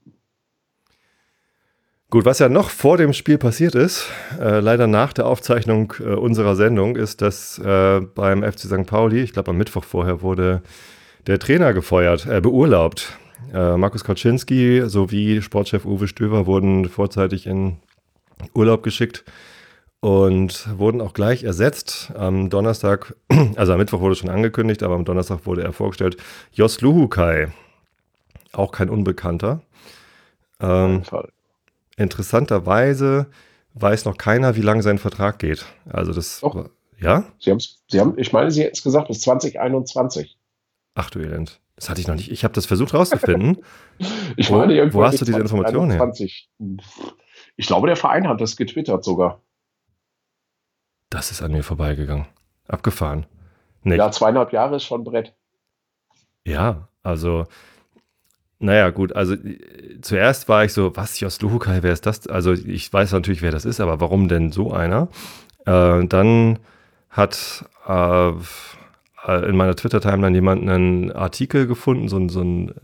Gut, 2.10 2.24
was 2.24 2.38
ja 2.38 2.48
noch 2.48 2.70
vor 2.70 2.96
dem 2.96 3.12
Spiel 3.12 3.38
passiert 3.38 3.74
ist, 3.74 4.06
äh, 4.38 4.60
leider 4.60 4.86
nach 4.86 5.12
der 5.12 5.26
Aufzeichnung 5.26 5.94
äh, 5.98 6.14
unserer 6.14 6.54
Sendung, 6.54 6.96
ist, 6.96 7.22
dass 7.22 7.58
äh, 7.58 8.00
beim 8.00 8.44
FC 8.44 8.60
St. 8.60 8.86
Pauli, 8.86 9.22
ich 9.22 9.32
glaube 9.32 9.50
am 9.50 9.56
Mittwoch 9.56 9.84
vorher, 9.84 10.22
wurde 10.22 10.62
der 11.26 11.38
Trainer 11.38 11.72
gefeuert, 11.72 12.26
äh, 12.26 12.40
beurlaubt. 12.40 13.18
Äh, 13.52 13.76
Markus 13.76 14.04
Kaczynski 14.04 14.82
sowie 14.86 15.42
Sportchef 15.42 15.84
Uwe 15.86 16.06
Stöver 16.06 16.46
wurden 16.46 16.88
vorzeitig 16.88 17.46
in 17.46 17.78
Urlaub 18.54 18.82
geschickt 18.82 19.24
und 20.00 20.68
wurden 20.78 21.00
auch 21.00 21.14
gleich 21.14 21.42
ersetzt. 21.42 22.12
Am 22.14 22.50
Donnerstag, 22.50 23.16
also 23.56 23.72
am 23.72 23.78
Mittwoch 23.78 24.00
wurde 24.00 24.14
schon 24.14 24.30
angekündigt, 24.30 24.82
aber 24.82 24.94
am 24.94 25.04
Donnerstag 25.04 25.46
wurde 25.46 25.64
er 25.64 25.72
vorgestellt, 25.72 26.18
Jos 26.52 26.80
Luhukai, 26.80 27.48
auch 28.52 28.70
kein 28.70 28.90
Unbekannter. 28.90 29.62
Ähm, 30.60 31.02
Fall 31.02 31.28
interessanterweise 31.96 33.26
weiß 33.74 34.04
noch 34.04 34.16
keiner, 34.16 34.56
wie 34.56 34.60
lange 34.60 34.82
sein 34.82 34.98
Vertrag 34.98 35.38
geht. 35.38 35.64
Also 35.90 36.12
das, 36.12 36.40
Doch. 36.40 36.70
ja? 36.98 37.24
Sie, 37.38 37.56
Sie 37.88 38.00
haben, 38.00 38.14
ich 38.18 38.32
meine, 38.32 38.50
Sie 38.50 38.62
hätten 38.62 38.74
es 38.74 38.82
gesagt, 38.82 39.08
bis 39.08 39.20
2021. 39.20 40.38
Ach 40.94 41.10
du 41.10 41.20
Elend. 41.20 41.60
Das 41.76 41.90
hatte 41.90 42.00
ich 42.00 42.06
noch 42.06 42.14
nicht. 42.14 42.30
Ich 42.30 42.44
habe 42.44 42.54
das 42.54 42.66
versucht 42.66 42.94
rauszufinden. 42.94 43.64
ich 44.36 44.50
wo, 44.50 44.58
meine, 44.58 44.94
wo 44.94 45.04
hast 45.04 45.20
du 45.20 45.24
diese 45.24 45.40
Information 45.40 45.90
her? 45.90 46.12
Ich 47.56 47.66
glaube, 47.66 47.88
der 47.88 47.96
Verein 47.96 48.28
hat 48.28 48.40
das 48.40 48.56
getwittert 48.56 49.04
sogar. 49.04 49.42
Das 51.10 51.30
ist 51.30 51.42
an 51.42 51.52
mir 51.52 51.62
vorbeigegangen. 51.62 52.26
Abgefahren. 52.68 53.26
Nicht. 53.82 53.98
Ja, 53.98 54.10
zweieinhalb 54.10 54.52
Jahre 54.52 54.76
ist 54.76 54.84
schon 54.84 55.04
Brett. 55.04 55.34
Ja, 56.46 56.88
also 57.02 57.46
naja, 58.64 58.90
gut, 58.90 59.14
also 59.14 59.34
äh, 59.34 59.58
zuerst 60.00 60.48
war 60.48 60.64
ich 60.64 60.72
so, 60.72 60.96
was, 60.96 61.20
Jos 61.20 61.40
Luhukai, 61.42 61.82
wer 61.82 61.92
ist 61.92 62.06
das? 62.06 62.26
Also 62.26 62.52
ich 62.52 62.90
weiß 62.92 63.12
natürlich, 63.12 63.42
wer 63.42 63.52
das 63.52 63.64
ist, 63.64 63.80
aber 63.80 64.00
warum 64.00 64.28
denn 64.28 64.52
so 64.52 64.72
einer? 64.72 65.08
Äh, 65.66 66.06
dann 66.06 66.58
hat 67.10 67.64
äh, 67.86 68.28
äh 68.30 69.48
in 69.48 69.56
meiner 69.56 69.76
Twitter-Timeline 69.76 70.34
jemand 70.34 70.62
einen 70.62 71.12
Artikel 71.12 71.66
gefunden, 71.66 72.08
so, 72.08 72.26
so 72.28 72.40
ein 72.40 72.74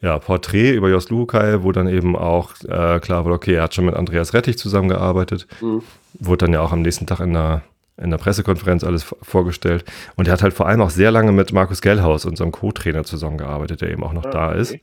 ja, 0.00 0.18
Porträt 0.18 0.74
über 0.74 0.88
Jos 0.88 1.10
Luhukai, 1.10 1.62
wo 1.62 1.72
dann 1.72 1.88
eben 1.88 2.16
auch 2.16 2.52
äh, 2.62 3.00
klar 3.00 3.24
wurde, 3.24 3.34
okay, 3.34 3.54
er 3.54 3.64
hat 3.64 3.74
schon 3.74 3.86
mit 3.86 3.96
Andreas 3.96 4.32
Rettich 4.32 4.56
zusammengearbeitet. 4.58 5.46
Mhm. 5.60 5.82
Wurde 6.14 6.46
dann 6.46 6.54
ja 6.54 6.60
auch 6.60 6.72
am 6.72 6.82
nächsten 6.82 7.06
Tag 7.06 7.20
in 7.20 7.34
der 7.34 7.62
in 8.00 8.10
der 8.10 8.18
Pressekonferenz 8.18 8.82
alles 8.84 9.04
vorgestellt. 9.22 9.84
Und 10.16 10.26
er 10.26 10.32
hat 10.32 10.42
halt 10.42 10.54
vor 10.54 10.66
allem 10.66 10.80
auch 10.80 10.90
sehr 10.90 11.10
lange 11.10 11.32
mit 11.32 11.52
Markus 11.52 11.80
Gellhaus, 11.80 12.24
unserem 12.24 12.52
Co-Trainer, 12.52 13.04
zusammengearbeitet, 13.04 13.82
der 13.82 13.90
eben 13.90 14.02
auch 14.02 14.12
noch 14.12 14.24
ja, 14.24 14.30
da 14.30 14.52
ist. 14.52 14.76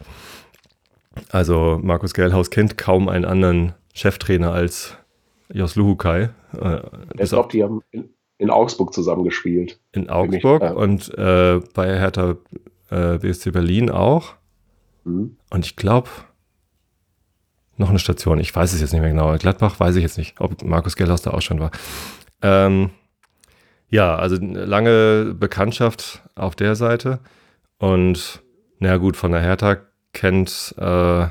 Also 1.29 1.79
Markus 1.81 2.13
Gellhaus 2.13 2.49
kennt 2.49 2.77
kaum 2.77 3.09
einen 3.09 3.25
anderen 3.25 3.73
Cheftrainer 3.93 4.53
als 4.53 4.97
Jos 5.51 5.75
Luhukai. 5.75 6.29
Äh, 6.59 6.79
ich 7.17 7.29
glaube, 7.29 7.49
die 7.51 7.63
haben 7.63 7.81
in, 7.91 8.09
in, 8.37 8.49
Augsburg 8.49 8.93
zusammengespielt. 8.93 9.79
In 9.93 10.09
Augsburg 10.09 10.61
ich, 10.61 10.69
äh, 10.69 10.73
und 10.73 11.17
äh, 11.17 11.59
bei 11.73 11.99
Hertha 11.99 12.35
äh, 12.89 13.17
BSC 13.17 13.51
Berlin 13.51 13.89
auch. 13.89 14.35
Mhm. 15.05 15.37
Und 15.49 15.65
ich 15.65 15.75
glaube, 15.75 16.09
noch 17.77 17.89
eine 17.89 17.99
Station, 17.99 18.39
ich 18.39 18.55
weiß 18.55 18.73
es 18.73 18.81
jetzt 18.81 18.93
nicht 18.93 19.01
mehr 19.01 19.11
genau. 19.11 19.35
Gladbach 19.37 19.79
weiß 19.79 19.95
ich 19.95 20.03
jetzt 20.03 20.17
nicht, 20.17 20.39
ob 20.41 20.63
Markus 20.63 20.95
Gellhaus 20.95 21.21
da 21.21 21.31
auch 21.31 21.41
schon 21.41 21.59
war. 21.59 21.71
Ähm, 22.41 22.91
ja, 23.89 24.15
also 24.15 24.37
lange 24.41 25.35
Bekanntschaft 25.37 26.21
auf 26.35 26.55
der 26.55 26.75
Seite. 26.75 27.19
Und 27.79 28.41
na 28.79 28.97
gut, 28.97 29.17
von 29.17 29.31
der 29.31 29.41
Hertha 29.41 29.77
kennt, 30.13 30.75
äh, 30.77 31.27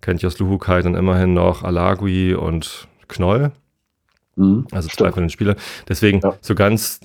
kennt 0.00 0.22
Jos 0.22 0.38
Luhukai 0.38 0.82
dann 0.82 0.94
immerhin 0.94 1.34
noch 1.34 1.62
Alagui 1.62 2.34
und 2.34 2.88
Knoll. 3.08 3.52
Mhm, 4.36 4.66
also 4.70 4.88
zwei 4.88 5.12
von 5.12 5.22
den 5.22 5.30
Spielern. 5.30 5.56
Deswegen, 5.88 6.20
ja. 6.20 6.34
so 6.40 6.54
ganz 6.54 7.00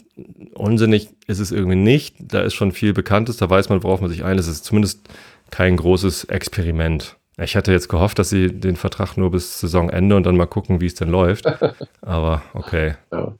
unsinnig 0.54 1.10
ist 1.28 1.40
es 1.40 1.52
irgendwie 1.52 1.78
nicht. 1.78 2.16
Da 2.20 2.42
ist 2.42 2.54
schon 2.54 2.72
viel 2.72 2.94
Bekanntes, 2.94 3.38
da 3.38 3.50
weiß 3.50 3.70
man, 3.70 3.84
worauf 3.84 4.02
man 4.02 4.10
sich 4.10 4.24
einlässt. 4.24 4.50
Es 4.50 4.56
ist 4.56 4.66
zumindest 4.66 5.08
kein 5.50 5.78
großes 5.78 6.26
Experiment. 6.26 7.18
Ich 7.38 7.56
hatte 7.56 7.72
jetzt 7.72 7.88
gehofft, 7.88 8.20
dass 8.20 8.30
sie 8.30 8.48
den 8.48 8.76
Vertrag 8.76 9.18
nur 9.18 9.32
bis 9.32 9.60
Saisonende 9.60 10.16
und 10.16 10.26
dann 10.26 10.36
mal 10.36 10.46
gucken, 10.46 10.82
wie 10.82 10.86
es 10.86 10.96
denn 10.96 11.10
läuft. 11.10 11.46
Aber 12.02 12.44
okay. 12.54 12.96
Ja. 13.12 13.36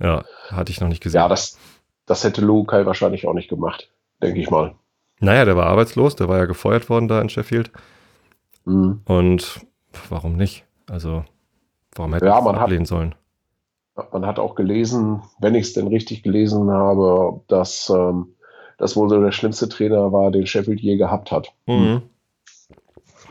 Ja, 0.00 0.24
hatte 0.50 0.72
ich 0.72 0.80
noch 0.80 0.88
nicht 0.88 1.02
gesehen. 1.02 1.20
Ja, 1.20 1.28
das, 1.28 1.58
das 2.04 2.24
hätte 2.24 2.40
Lukai 2.40 2.86
wahrscheinlich 2.86 3.26
auch 3.26 3.34
nicht 3.34 3.48
gemacht, 3.48 3.90
denke 4.22 4.40
ich 4.40 4.50
mal. 4.50 4.74
Naja, 5.20 5.44
der 5.44 5.56
war 5.56 5.66
arbeitslos, 5.66 6.16
der 6.16 6.28
war 6.28 6.38
ja 6.38 6.44
gefeuert 6.44 6.90
worden 6.90 7.08
da 7.08 7.20
in 7.20 7.28
Sheffield. 7.28 7.70
Mhm. 8.64 9.00
Und 9.06 9.60
warum 10.10 10.36
nicht? 10.36 10.64
Also, 10.90 11.24
warum 11.94 12.12
hätte 12.14 12.26
ja, 12.26 12.40
man 12.40 12.56
ablehnen 12.56 12.82
hat, 12.82 12.88
sollen? 12.88 13.14
Man 14.12 14.26
hat 14.26 14.38
auch 14.38 14.54
gelesen, 14.54 15.22
wenn 15.40 15.54
ich 15.54 15.68
es 15.68 15.72
denn 15.72 15.86
richtig 15.86 16.22
gelesen 16.22 16.70
habe, 16.70 17.40
dass 17.48 17.88
ähm, 17.88 18.34
das 18.76 18.94
wohl 18.94 19.08
so 19.08 19.20
der 19.20 19.32
schlimmste 19.32 19.68
Trainer 19.68 20.12
war, 20.12 20.30
den 20.30 20.46
Sheffield 20.46 20.80
je 20.80 20.96
gehabt 20.96 21.32
hat. 21.32 21.52
Mhm. 21.66 22.02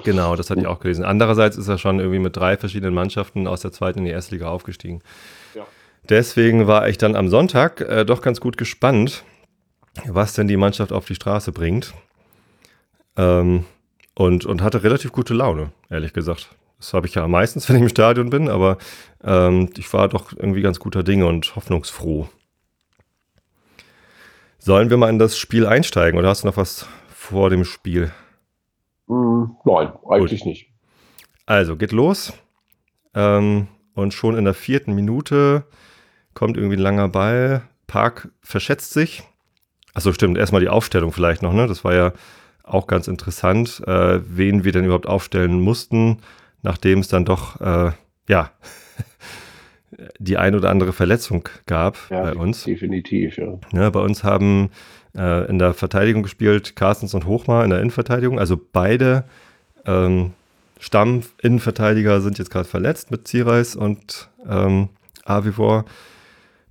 Genau, 0.03 0.35
das 0.35 0.49
hatte 0.49 0.61
ich 0.61 0.67
auch 0.67 0.79
gelesen. 0.79 1.05
Andererseits 1.05 1.57
ist 1.57 1.67
er 1.67 1.77
schon 1.77 1.99
irgendwie 1.99 2.19
mit 2.19 2.35
drei 2.35 2.57
verschiedenen 2.57 2.93
Mannschaften 2.93 3.47
aus 3.47 3.61
der 3.61 3.71
zweiten 3.71 3.99
in 3.99 4.05
die 4.05 4.11
erste 4.11 4.35
Liga 4.35 4.49
aufgestiegen. 4.49 5.01
Deswegen 6.09 6.67
war 6.67 6.87
ich 6.87 6.97
dann 6.97 7.15
am 7.15 7.29
Sonntag 7.29 7.81
äh, 7.81 8.05
doch 8.05 8.21
ganz 8.21 8.39
gut 8.39 8.57
gespannt, 8.57 9.23
was 10.05 10.33
denn 10.33 10.47
die 10.47 10.57
Mannschaft 10.57 10.91
auf 10.91 11.05
die 11.05 11.15
Straße 11.15 11.51
bringt. 11.51 11.93
Ähm, 13.17 13.65
und, 14.13 14.45
und 14.45 14.61
hatte 14.61 14.83
relativ 14.83 15.11
gute 15.11 15.33
Laune, 15.33 15.71
ehrlich 15.89 16.13
gesagt. 16.13 16.49
Das 16.77 16.93
habe 16.93 17.07
ich 17.07 17.15
ja 17.15 17.27
meistens, 17.27 17.67
wenn 17.69 17.77
ich 17.77 17.81
im 17.81 17.89
Stadion 17.89 18.29
bin, 18.29 18.49
aber 18.49 18.77
ähm, 19.23 19.69
ich 19.77 19.91
war 19.93 20.07
doch 20.07 20.31
irgendwie 20.31 20.61
ganz 20.61 20.79
guter 20.79 21.03
Dinge 21.03 21.25
und 21.25 21.55
hoffnungsfroh. 21.55 22.29
Sollen 24.59 24.89
wir 24.89 24.97
mal 24.97 25.09
in 25.09 25.19
das 25.19 25.37
Spiel 25.37 25.65
einsteigen 25.65 26.19
oder 26.19 26.29
hast 26.29 26.43
du 26.43 26.47
noch 26.47 26.57
was 26.57 26.87
vor 27.09 27.49
dem 27.49 27.65
Spiel? 27.65 28.11
Mm, 29.07 29.45
nein, 29.63 29.91
eigentlich 30.09 30.41
Gut. 30.41 30.49
nicht. 30.49 30.69
Also, 31.45 31.75
geht 31.75 31.91
los. 31.91 32.33
Ähm, 33.13 33.67
und 33.93 34.13
schon 34.13 34.37
in 34.37 34.45
der 34.45 34.55
vierten 34.55 34.93
Minute 34.93 35.65
kommt 36.35 36.57
irgendwie 36.57 36.75
ein 36.75 36.81
langer 36.83 37.07
Ball, 37.07 37.63
Park 37.87 38.29
verschätzt 38.41 38.93
sich. 38.93 39.23
Achso, 39.95 40.13
stimmt, 40.13 40.37
erstmal 40.37 40.61
die 40.61 40.69
Aufstellung 40.69 41.11
vielleicht 41.11 41.41
noch, 41.41 41.53
ne? 41.53 41.65
Das 41.65 41.83
war 41.83 41.95
ja 41.95 42.13
auch 42.63 42.85
ganz 42.85 43.07
interessant, 43.07 43.81
äh, 43.87 44.19
wen 44.27 44.63
wir 44.63 44.71
denn 44.71 44.85
überhaupt 44.85 45.07
aufstellen 45.07 45.59
mussten, 45.61 46.17
nachdem 46.61 46.99
es 46.99 47.07
dann 47.07 47.25
doch, 47.25 47.61
äh, 47.61 47.91
ja, 48.27 48.51
die 50.19 50.37
ein 50.37 50.55
oder 50.55 50.69
andere 50.69 50.93
Verletzung 50.93 51.47
gab 51.65 51.97
ja, 52.09 52.23
bei 52.23 52.35
uns. 52.35 52.63
Definitiv, 52.63 53.37
ja. 53.37 53.57
ja 53.71 53.89
bei 53.89 54.01
uns 54.01 54.23
haben 54.23 54.69
äh, 55.15 55.47
in 55.47 55.57
der 55.57 55.73
Verteidigung 55.73 56.23
gespielt 56.23 56.75
Carstens 56.75 57.13
und 57.13 57.25
Hochmar 57.25 57.63
in 57.63 57.69
der 57.69 57.79
Innenverteidigung, 57.79 58.39
also 58.39 58.59
beide 58.71 59.23
ähm, 59.85 60.33
Stamm-Innenverteidiger 60.79 62.19
sind 62.19 62.37
jetzt 62.37 62.49
gerade 62.49 62.67
verletzt 62.67 63.11
mit 63.11 63.27
Zireis 63.27 63.75
und 63.75 64.29
ähm, 64.47 64.89
Avivor. 65.23 65.85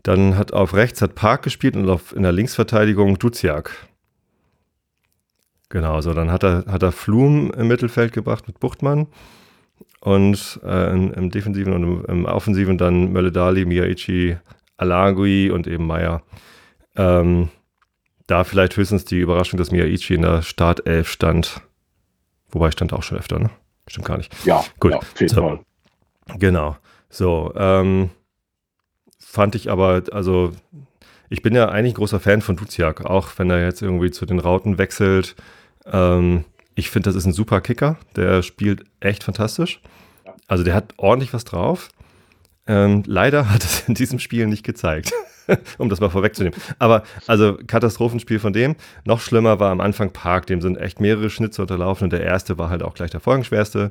Dann 0.05 0.37
hat 0.37 0.53
auf 0.53 0.75
rechts 0.75 1.03
hat 1.03 1.15
Park 1.15 1.43
gespielt 1.43 1.77
und 1.77 1.89
auf, 1.89 2.15
in 2.15 2.23
der 2.23 2.33
Linksverteidigung 2.33 3.19
Duziak. 3.19 3.89
Genau, 5.71 6.01
so 6.03 6.13
dann 6.15 6.31
hat 6.31 6.45
er, 6.45 6.67
hat 6.69 6.83
er 6.83 6.93
Flum 6.93 7.51
im 7.51 7.67
Mittelfeld 7.67 8.13
gebracht 8.13 8.47
mit 8.47 8.61
Buchtmann 8.61 9.09
und 10.01 10.61
äh, 10.63 10.93
im, 10.93 11.13
im, 11.15 11.31
Defensiven 11.31 11.73
und 11.73 11.83
im, 11.83 12.05
im 12.05 12.25
Offensiven 12.27 12.77
dann 12.79 13.13
Mölle-Dali, 13.13 13.65
Miyaichi, 13.65 14.37
Alagui 14.77 15.51
und 15.51 15.67
eben 15.67 15.87
Meier. 15.87 16.23
Ähm, 16.97 17.49
da 18.27 18.45
vielleicht 18.45 18.77
höchstens 18.77 19.07
die 19.07 19.21
Überraschung, 19.21 19.59
dass 19.59 19.71
Miyaichi 19.71 20.15
in 20.15 20.23
der 20.23 20.43
Startelf 20.43 21.09
stand. 21.09 21.63
Wobei 22.51 22.71
stand 22.71 22.93
auch 22.93 23.03
schon 23.03 23.19
öfter, 23.19 23.39
ne? 23.39 23.51
Stimmt 23.87 24.07
gar 24.07 24.19
nicht. 24.19 24.33
Ja, 24.45 24.63
gut. 24.79 24.93
Ja, 24.93 24.99
auf 24.99 25.21
jeden 25.21 25.35
so, 25.35 25.41
Fall. 25.41 25.61
Genau. 26.39 26.77
So, 27.09 27.53
ähm, 27.57 28.11
fand 29.35 29.57
ich 29.57 29.69
aber, 29.71 30.05
also 30.13 30.53
ich 31.29 31.43
bin 31.43 31.55
ja 31.55 31.69
eigentlich 31.69 31.95
ein 31.95 31.97
großer 31.97 32.21
Fan 32.21 32.41
von 32.41 32.57
Duziak, 32.57 33.05
auch 33.05 33.31
wenn 33.37 33.51
er 33.51 33.65
jetzt 33.65 33.83
irgendwie 33.83 34.13
zu 34.13 34.27
den 34.27 34.39
Rauten 34.39 34.79
wechselt. 34.79 35.35
Ähm, 35.87 36.45
ich 36.77 36.89
finde, 36.89 37.09
das 37.09 37.17
ist 37.17 37.27
ein 37.27 37.33
super 37.33 37.61
Kicker. 37.61 37.99
Der 38.15 38.43
spielt 38.43 38.85
echt 39.01 39.25
fantastisch. 39.25 39.81
Also 40.47 40.63
der 40.63 40.75
hat 40.75 40.95
ordentlich 40.99 41.33
was 41.35 41.45
drauf. 41.45 41.89
Ähm, 42.69 43.03
leider 43.07 43.51
hat 43.51 43.65
es 43.65 43.89
in 43.89 43.95
diesem 43.95 44.21
Spiel 44.21 44.47
nicht 44.47 44.65
gezeigt, 44.65 45.13
um 45.79 45.89
das 45.89 45.99
mal 45.99 46.11
vorwegzunehmen. 46.11 46.59
Aber 46.79 47.03
also 47.27 47.59
Katastrophenspiel 47.67 48.39
von 48.39 48.53
dem. 48.53 48.77
Noch 49.05 49.21
schlimmer 49.21 49.59
war 49.59 49.73
am 49.73 49.81
Anfang 49.81 50.13
Park, 50.13 50.47
dem 50.47 50.61
sind 50.61 50.77
echt 50.77 51.01
mehrere 51.01 51.29
Schnitze 51.29 51.61
unterlaufen 51.61 52.05
und 52.05 52.13
der 52.13 52.23
erste 52.23 52.57
war 52.57 52.71
halt 52.71 52.85
auch 52.85 52.95
gleich 52.95 53.11
der 53.11 53.21
folgenschwerste. 53.21 53.91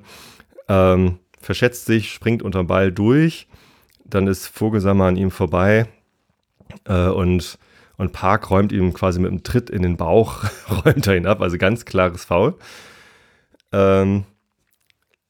Ähm, 0.70 1.20
verschätzt 1.42 1.86
sich, 1.86 2.14
springt 2.14 2.42
unterm 2.42 2.68
Ball 2.68 2.94
durch, 2.94 3.48
dann 4.06 4.28
ist 4.28 4.48
Vogelsammer 4.48 5.06
an 5.06 5.18
ihm 5.18 5.32
vorbei 5.32 5.88
äh, 6.86 7.08
und, 7.08 7.58
und 7.98 8.12
Park 8.12 8.50
räumt 8.50 8.72
ihm 8.72 8.94
quasi 8.94 9.20
mit 9.20 9.32
einem 9.32 9.44
Tritt 9.44 9.70
in 9.70 9.82
den 9.82 9.98
Bauch, 9.98 10.44
räumt 10.86 11.08
er 11.08 11.16
ihn 11.16 11.26
ab, 11.26 11.42
also 11.42 11.58
ganz 11.58 11.86
klares 11.86 12.26
Foul. 12.26 12.56
Ähm, 13.72 14.26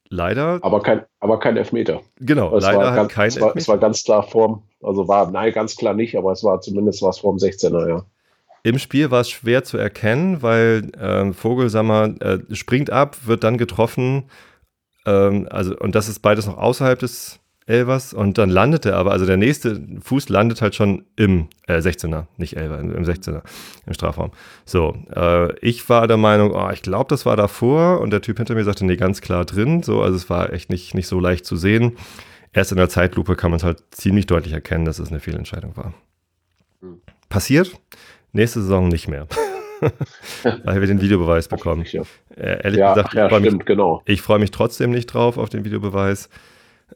leider. 0.10 0.60
Aber 0.62 0.82
kein, 0.82 1.04
aber 1.20 1.40
kein 1.40 1.58
Elfmeter. 1.58 2.02
Genau, 2.20 2.56
es 2.56 2.64
leider 2.64 2.96
ganz, 2.96 3.14
kein 3.14 3.28
es 3.28 3.40
war, 3.40 3.48
Elfmeter. 3.48 3.62
Es 3.62 3.68
war 3.68 3.78
ganz 3.78 4.04
klar 4.04 4.24
vorm, 4.24 4.64
also 4.82 5.08
war, 5.08 5.30
nein, 5.32 5.54
ganz 5.54 5.76
klar 5.76 5.94
nicht, 5.94 6.18
aber 6.18 6.32
es 6.32 6.44
war 6.44 6.62
zumindest 6.62 7.02
was 7.02 7.20
vorm 7.20 7.38
16er, 7.38 7.88
ja. 7.88 8.06
Im 8.66 8.80
Spiel 8.80 9.12
war 9.12 9.20
es 9.20 9.30
schwer 9.30 9.66
zu 9.66 9.78
erkennen, 9.78 10.42
weil 10.42 10.90
ähm, 10.98 11.34
Vogelsammer 11.34 12.16
äh, 12.22 12.56
springt 12.56 12.90
ab, 12.90 13.18
wird 13.26 13.44
dann 13.44 13.58
getroffen. 13.58 14.30
Ähm, 15.06 15.50
also, 15.52 15.76
und 15.78 15.96
das 15.96 16.08
ist 16.08 16.20
beides 16.20 16.48
noch 16.48 16.58
außerhalb 16.58 16.98
des 16.98 17.43
Elvers 17.66 18.14
und 18.14 18.38
dann 18.38 18.50
landet 18.50 18.86
er 18.86 18.98
aber, 18.98 19.12
also 19.12 19.26
der 19.26 19.38
nächste 19.38 19.82
Fuß 20.02 20.30
landet 20.30 20.62
halt 20.62 20.76
schon 20.76 21.06
im 21.16 21.48
äh, 21.68 21.78
16er, 21.78 22.26
nicht 22.38 22.58
Elver, 22.58 22.80
im 22.80 23.04
16er, 23.04 23.42
im 23.86 23.94
Strafraum. 23.94 24.32
So, 24.66 24.98
äh, 25.16 25.58
ich 25.60 25.88
war 25.90 26.08
der 26.08 26.18
Meinung, 26.18 26.52
oh, 26.52 26.70
ich 26.72 26.82
glaube, 26.82 27.08
das 27.10 27.26
war 27.26 27.38
davor 27.38 28.02
und 28.02 28.12
der 28.12 28.22
Typ 28.22 28.38
hinter 28.38 28.56
mir 28.56 28.64
sagte, 28.64 28.86
nee, 28.86 28.98
ganz 28.98 29.22
klar 29.22 29.46
drin, 29.46 29.82
so, 29.82 30.02
also 30.02 30.16
es 30.16 30.30
war 30.30 30.52
echt 30.52 30.70
nicht, 30.70 30.94
nicht 30.94 31.08
so 31.08 31.20
leicht 31.20 31.46
zu 31.46 31.56
sehen. 31.56 31.98
Erst 32.52 32.72
in 32.72 32.78
der 32.78 32.90
Zeitlupe 32.90 33.36
kann 33.36 33.52
man 33.52 33.58
es 33.58 33.64
halt 33.64 33.82
ziemlich 33.92 34.28
deutlich 34.28 34.54
erkennen, 34.54 34.86
dass 34.86 35.00
es 35.00 35.10
eine 35.10 35.20
Fehlentscheidung 35.20 35.76
war. 35.76 35.94
Hm. 36.82 37.02
Passiert, 37.30 37.72
nächste 38.32 38.62
Saison 38.62 38.90
nicht 38.90 39.08
mehr. 39.08 39.28
weil 40.64 40.80
wir 40.80 40.88
den 40.88 41.02
Videobeweis 41.02 41.48
bekommen. 41.48 41.86
Ja. 41.90 42.04
Äh, 42.36 42.64
ehrlich 42.64 42.80
ja, 42.80 42.94
gesagt, 42.94 43.14
ich 43.14 43.20
freue 43.20 43.40
mich, 43.40 43.66
genau. 43.66 44.04
freu 44.18 44.40
mich 44.40 44.52
trotzdem 44.52 44.92
nicht 44.92 45.08
drauf 45.08 45.38
auf 45.38 45.50
den 45.50 45.66
Videobeweis. 45.66 46.30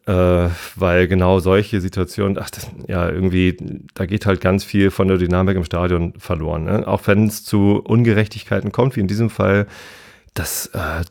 Äh, 0.08 0.50
weil 0.78 1.10
genau 1.10 1.40
solche 1.40 1.82
Situationen, 1.82 2.38
ach, 2.40 2.50
das, 2.50 2.72
ja, 2.88 3.10
irgendwie, 3.10 3.58
da 3.94 4.06
geht 4.06 4.26
halt 4.26 4.40
ganz 4.40 4.64
viel 4.64 4.90
von 4.90 5.10
der 5.10 5.18
Dynamik 5.18 5.58
im 5.58 5.66
Stadion 5.66 6.14
verloren. 6.18 6.64
Ne? 6.64 6.88
Auch 6.88 7.06
wenn 7.08 7.28
es 7.28 7.44
zu 7.44 7.82
Ungerechtigkeiten 7.84 8.72
kommt, 8.72 8.96
wie 8.96 9.02
in 9.02 9.08
diesem 9.08 9.30
Fall, 9.30 9.68
das, 10.34 10.68
äh, 10.68 11.04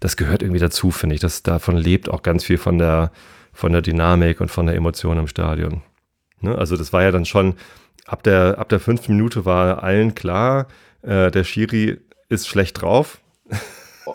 das 0.00 0.18
gehört 0.18 0.42
irgendwie 0.42 0.60
dazu, 0.60 0.90
finde 0.90 1.14
ich. 1.14 1.22
Das, 1.22 1.42
davon 1.42 1.78
lebt 1.78 2.10
auch 2.10 2.22
ganz 2.22 2.44
viel 2.44 2.58
von 2.58 2.76
der, 2.76 3.10
von 3.54 3.72
der 3.72 3.80
Dynamik 3.80 4.42
und 4.42 4.50
von 4.50 4.66
der 4.66 4.74
Emotion 4.74 5.18
im 5.18 5.28
Stadion. 5.28 5.80
Ne? 6.40 6.54
Also, 6.54 6.76
das 6.76 6.92
war 6.92 7.02
ja 7.02 7.10
dann 7.10 7.24
schon, 7.24 7.54
ab 8.04 8.22
der, 8.22 8.58
ab 8.58 8.68
der 8.68 8.80
fünften 8.80 9.16
Minute 9.16 9.46
war 9.46 9.82
allen 9.82 10.14
klar, 10.14 10.66
äh, 11.00 11.30
der 11.30 11.44
Schiri 11.44 12.00
ist 12.28 12.48
schlecht 12.48 12.82
drauf. 12.82 13.18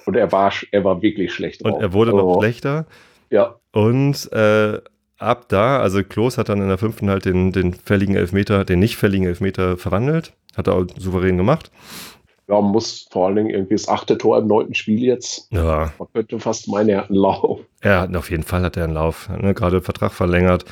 Und 0.05 0.15
er 0.15 0.31
war, 0.31 0.53
er 0.71 0.83
war 0.83 1.01
wirklich 1.01 1.33
schlecht 1.33 1.63
drauf. 1.63 1.73
Und 1.73 1.81
er 1.81 1.93
wurde 1.93 2.13
oh. 2.13 2.17
noch 2.17 2.39
schlechter. 2.39 2.85
Ja. 3.29 3.55
Und 3.71 4.31
äh, 4.31 4.79
ab 5.17 5.45
da, 5.49 5.79
also 5.79 6.03
Klos 6.03 6.37
hat 6.37 6.49
dann 6.49 6.61
in 6.61 6.67
der 6.67 6.77
fünften 6.77 7.09
halt 7.09 7.25
den, 7.25 7.51
den 7.51 7.73
fälligen 7.73 8.15
Elfmeter, 8.15 8.65
den 8.65 8.79
nicht 8.79 8.97
fälligen 8.97 9.25
Elfmeter 9.25 9.77
verwandelt. 9.77 10.33
Hat 10.55 10.67
er 10.67 10.75
auch 10.75 10.85
souverän 10.97 11.37
gemacht. 11.37 11.71
Ja, 12.47 12.61
man 12.61 12.71
muss 12.71 13.07
vor 13.11 13.27
allen 13.27 13.35
Dingen 13.35 13.49
irgendwie 13.49 13.75
das 13.75 13.89
achte 13.89 14.17
Tor 14.17 14.37
im 14.37 14.47
neunten 14.47 14.73
Spiel 14.73 15.03
jetzt. 15.03 15.51
Ja. 15.51 15.91
Man 15.99 16.07
könnte 16.13 16.39
fast 16.39 16.67
meinen, 16.69 16.89
er 16.89 16.99
hat 16.99 17.09
einen 17.09 17.19
Lauf. 17.19 17.59
Er 17.81 18.01
hat, 18.01 18.15
auf 18.15 18.31
jeden 18.31 18.43
Fall 18.43 18.61
hat 18.63 18.77
er 18.77 18.85
einen 18.85 18.93
Lauf. 18.93 19.29
Ne? 19.29 19.53
Gerade 19.53 19.81
Vertrag 19.81 20.13
verlängert. 20.13 20.63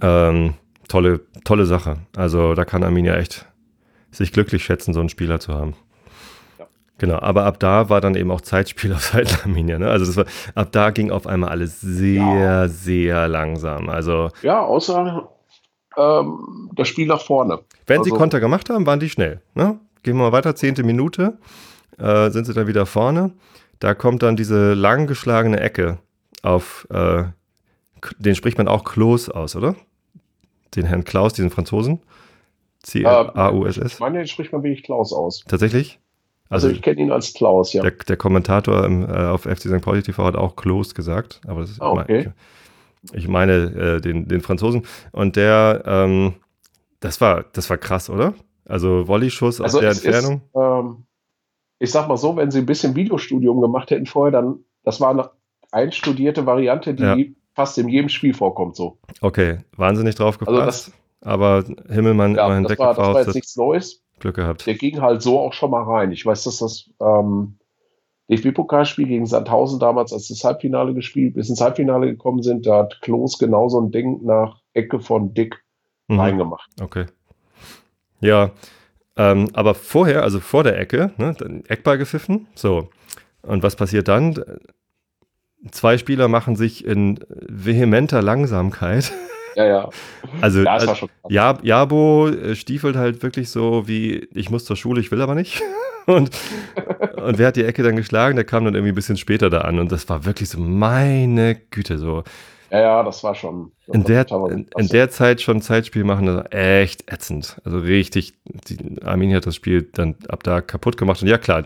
Ähm, 0.00 0.54
tolle, 0.88 1.20
tolle 1.44 1.66
Sache. 1.66 1.98
Also 2.16 2.54
da 2.54 2.64
kann 2.64 2.82
Arminia 2.82 3.16
echt 3.16 3.46
sich 4.10 4.32
glücklich 4.32 4.64
schätzen, 4.64 4.94
so 4.94 5.00
einen 5.00 5.10
Spieler 5.10 5.40
zu 5.40 5.52
haben. 5.52 5.74
Genau, 6.98 7.18
aber 7.18 7.44
ab 7.44 7.58
da 7.58 7.90
war 7.90 8.00
dann 8.00 8.14
eben 8.14 8.30
auch 8.30 8.40
Zeitspiel 8.40 8.92
auf 8.92 9.02
Seiten 9.12 9.36
Arminia. 9.42 9.78
Ne? 9.78 9.88
Also 9.88 10.16
war, 10.16 10.26
ab 10.54 10.68
da 10.72 10.90
ging 10.90 11.10
auf 11.10 11.26
einmal 11.26 11.50
alles 11.50 11.80
sehr, 11.80 12.22
ja. 12.22 12.68
sehr 12.68 13.28
langsam. 13.28 13.88
Also 13.88 14.30
ja, 14.42 14.60
außer 14.60 15.28
ähm, 15.96 16.70
das 16.74 16.88
Spiel 16.88 17.06
nach 17.06 17.20
vorne. 17.20 17.60
Wenn 17.86 17.98
also, 17.98 18.10
sie 18.10 18.16
Konter 18.16 18.40
gemacht 18.40 18.70
haben, 18.70 18.86
waren 18.86 19.00
die 19.00 19.10
schnell. 19.10 19.40
Ne? 19.54 19.78
Gehen 20.02 20.16
wir 20.16 20.24
mal 20.24 20.32
weiter, 20.32 20.54
zehnte 20.54 20.82
Minute, 20.84 21.38
äh, 21.98 22.30
sind 22.30 22.44
sie 22.44 22.54
dann 22.54 22.66
wieder 22.66 22.86
vorne. 22.86 23.32
Da 23.80 23.94
kommt 23.94 24.22
dann 24.22 24.36
diese 24.36 24.74
lang 24.74 25.06
geschlagene 25.06 25.60
Ecke 25.60 25.98
auf, 26.42 26.86
äh, 26.90 27.24
den 28.18 28.34
spricht 28.34 28.58
man 28.58 28.68
auch 28.68 28.84
Klaus 28.84 29.28
aus, 29.28 29.56
oder? 29.56 29.74
Den 30.76 30.86
Herrn 30.86 31.04
Klaus, 31.04 31.32
diesen 31.32 31.50
Franzosen. 31.50 32.02
C-A-U-S-S. 32.82 33.94
Ich 33.94 34.00
meine, 34.00 34.18
den 34.18 34.26
spricht 34.26 34.52
man 34.52 34.62
wirklich 34.62 34.82
Klaus 34.82 35.12
aus. 35.12 35.42
Tatsächlich? 35.48 35.98
Also, 36.54 36.68
also 36.68 36.76
ich 36.76 36.82
kenne 36.82 37.00
ihn 37.00 37.10
als 37.10 37.34
Klaus, 37.34 37.72
ja. 37.72 37.82
Der, 37.82 37.90
der 37.90 38.16
Kommentator 38.16 38.84
im, 38.84 39.02
äh, 39.02 39.26
auf 39.26 39.42
FC 39.42 39.62
St. 39.62 39.80
Pauli 39.80 40.02
TV 40.02 40.24
hat 40.24 40.36
auch 40.36 40.54
Klaus 40.54 40.94
gesagt, 40.94 41.40
aber 41.46 41.62
das 41.62 41.70
ist 41.70 41.82
ah, 41.82 41.92
okay. 41.92 42.30
ich, 43.02 43.14
ich 43.14 43.28
meine 43.28 43.52
äh, 43.96 44.00
den, 44.00 44.28
den 44.28 44.40
Franzosen. 44.40 44.86
Und 45.10 45.36
der, 45.36 45.82
ähm, 45.84 46.34
das 47.00 47.20
war, 47.20 47.44
das 47.52 47.68
war 47.70 47.76
krass, 47.76 48.08
oder? 48.08 48.34
Also 48.66 49.08
Volley-Schuss 49.08 49.60
also 49.60 49.78
aus 49.78 49.80
der 49.80 49.90
Entfernung. 49.90 50.42
Ist, 50.52 50.54
ähm, 50.54 51.06
ich 51.80 51.90
sag 51.90 52.06
mal 52.08 52.16
so, 52.16 52.36
wenn 52.36 52.52
sie 52.52 52.58
ein 52.58 52.66
bisschen 52.66 52.94
Videostudium 52.94 53.60
gemacht 53.60 53.90
hätten 53.90 54.06
vorher, 54.06 54.30
dann, 54.30 54.60
das 54.84 55.00
war 55.00 55.10
eine 55.10 55.30
einstudierte 55.72 56.46
Variante, 56.46 56.94
die 56.94 57.02
ja. 57.02 57.16
fast 57.54 57.76
in 57.78 57.88
jedem 57.88 58.08
Spiel 58.08 58.32
vorkommt, 58.32 58.76
so. 58.76 58.98
Okay, 59.20 59.58
wahnsinnig 59.76 60.14
drauf 60.14 60.38
also 60.40 60.52
gepasst. 60.52 60.92
Also 60.92 61.04
aber 61.24 61.64
Himmelmann 61.88 62.36
ja, 62.36 62.46
immerhin 62.46 62.64
das 62.64 62.78
war, 62.78 62.94
das 62.94 62.98
war 62.98 63.20
jetzt 63.22 63.34
nichts 63.34 63.56
Neues. 63.56 64.03
Glück 64.20 64.36
gehabt. 64.36 64.66
Der 64.66 64.74
ging 64.74 65.00
halt 65.00 65.22
so 65.22 65.38
auch 65.38 65.52
schon 65.52 65.70
mal 65.70 65.82
rein. 65.82 66.12
Ich 66.12 66.24
weiß, 66.24 66.44
dass 66.44 66.58
das 66.58 66.90
ähm, 67.00 67.56
DFB-Pokalspiel 68.30 69.06
gegen 69.06 69.26
Sandhausen 69.26 69.78
damals, 69.78 70.12
als 70.12 70.28
das 70.28 70.44
Halbfinale 70.44 70.94
gespielt, 70.94 71.34
bis 71.34 71.50
ins 71.50 71.60
Halbfinale 71.60 72.06
gekommen 72.06 72.42
sind, 72.42 72.66
da 72.66 72.78
hat 72.80 73.00
Klos 73.02 73.38
genau 73.38 73.68
so 73.68 73.80
ein 73.80 73.90
Ding 73.90 74.24
nach 74.24 74.60
Ecke 74.72 75.00
von 75.00 75.34
Dick 75.34 75.62
mhm. 76.08 76.20
reingemacht. 76.20 76.70
Okay. 76.80 77.06
Ja, 78.20 78.52
ähm, 79.16 79.48
aber 79.52 79.74
vorher, 79.74 80.22
also 80.22 80.40
vor 80.40 80.64
der 80.64 80.78
Ecke, 80.78 81.12
ne, 81.18 81.36
Eckball 81.68 81.98
gepfiffen. 81.98 82.46
So. 82.54 82.88
Und 83.42 83.62
was 83.62 83.76
passiert 83.76 84.08
dann? 84.08 84.42
Zwei 85.70 85.98
Spieler 85.98 86.28
machen 86.28 86.56
sich 86.56 86.84
in 86.84 87.20
vehementer 87.28 88.22
Langsamkeit 88.22 89.12
Ja, 89.54 89.64
ja. 89.64 89.90
Also, 90.40 90.62
ja, 90.62 90.72
also 90.72 91.08
ja, 91.28 91.58
Jabo 91.62 92.28
äh, 92.28 92.56
stiefelt 92.56 92.96
halt 92.96 93.22
wirklich 93.22 93.50
so 93.50 93.86
wie, 93.86 94.28
ich 94.34 94.50
muss 94.50 94.64
zur 94.64 94.76
Schule, 94.76 95.00
ich 95.00 95.10
will 95.10 95.22
aber 95.22 95.34
nicht. 95.34 95.62
Und, 96.06 96.32
und 97.16 97.38
wer 97.38 97.46
hat 97.46 97.56
die 97.56 97.64
Ecke 97.64 97.82
dann 97.82 97.96
geschlagen? 97.96 98.36
Der 98.36 98.44
kam 98.44 98.66
dann 98.66 98.74
irgendwie 98.74 98.92
ein 98.92 98.94
bisschen 98.94 99.16
später 99.16 99.48
da 99.48 99.62
an. 99.62 99.78
Und 99.78 99.90
das 99.90 100.06
war 100.10 100.26
wirklich 100.26 100.50
so, 100.50 100.60
meine 100.60 101.54
Güte, 101.54 101.96
so. 101.96 102.24
Ja, 102.70 102.80
ja, 102.80 103.02
das 103.02 103.24
war 103.24 103.34
schon. 103.34 103.72
Das 103.86 103.96
in, 103.96 104.04
der, 104.04 104.30
in, 104.50 104.68
in, 104.76 104.88
der 104.88 105.08
Zeit 105.08 105.40
schon 105.40 105.62
Zeitspiel 105.62 106.04
machen, 106.04 106.26
das 106.26 106.36
war 106.36 106.52
echt 106.52 107.10
ätzend. 107.10 107.58
Also 107.64 107.78
richtig, 107.78 108.34
die, 108.44 109.00
Arminia 109.02 109.36
hat 109.36 109.46
das 109.46 109.54
Spiel 109.54 109.88
dann 109.94 110.16
ab 110.28 110.42
da 110.42 110.60
kaputt 110.60 110.98
gemacht. 110.98 111.22
Und 111.22 111.28
ja, 111.28 111.38
klar, 111.38 111.62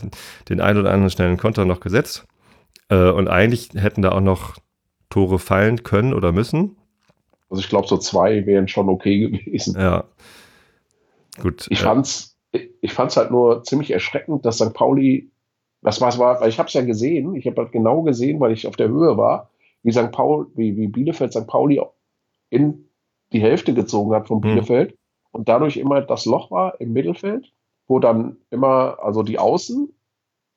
den 0.48 0.60
einen 0.60 0.78
oder 0.78 0.92
anderen 0.92 1.10
schnellen 1.10 1.36
Konter 1.36 1.64
noch 1.64 1.80
gesetzt. 1.80 2.24
Äh, 2.90 3.10
und 3.10 3.26
eigentlich 3.26 3.70
hätten 3.74 4.02
da 4.02 4.12
auch 4.12 4.20
noch 4.20 4.54
Tore 5.10 5.40
fallen 5.40 5.82
können 5.82 6.14
oder 6.14 6.30
müssen. 6.30 6.76
Also 7.50 7.60
ich 7.60 7.68
glaube, 7.68 7.88
so 7.88 7.96
zwei 7.98 8.46
wären 8.46 8.68
schon 8.68 8.88
okay 8.88 9.18
gewesen. 9.18 9.78
Ja. 9.78 10.04
Gut. 11.40 11.66
Ich 11.70 11.80
äh, 11.80 11.84
fand's, 11.84 12.38
ich 12.52 12.92
fand's 12.92 13.16
halt 13.16 13.30
nur 13.30 13.62
ziemlich 13.64 13.90
erschreckend, 13.90 14.44
dass 14.44 14.58
St. 14.58 14.74
Pauli, 14.74 15.30
das 15.82 16.00
war, 16.00 16.16
war 16.18 16.40
weil 16.40 16.48
ich 16.48 16.58
habe 16.58 16.66
es 16.66 16.74
ja 16.74 16.82
gesehen, 16.82 17.34
ich 17.34 17.46
habe 17.46 17.62
halt 17.62 17.72
genau 17.72 18.02
gesehen, 18.02 18.40
weil 18.40 18.52
ich 18.52 18.66
auf 18.66 18.76
der 18.76 18.88
Höhe 18.88 19.16
war, 19.16 19.50
wie 19.82 19.92
St. 19.92 20.10
Paul, 20.10 20.48
wie, 20.54 20.76
wie 20.76 20.88
Bielefeld 20.88 21.32
St. 21.32 21.46
Pauli 21.46 21.80
in 22.50 22.88
die 23.32 23.40
Hälfte 23.40 23.74
gezogen 23.74 24.14
hat 24.14 24.28
von 24.28 24.38
hm. 24.38 24.42
Bielefeld 24.42 24.92
mhm. 24.92 24.96
und 25.32 25.48
dadurch 25.48 25.76
immer 25.76 26.00
das 26.00 26.26
Loch 26.26 26.50
war 26.50 26.80
im 26.80 26.92
Mittelfeld, 26.92 27.52
wo 27.86 27.98
dann 27.98 28.36
immer, 28.50 28.98
also 29.02 29.22
die 29.22 29.38
Außen 29.38 29.92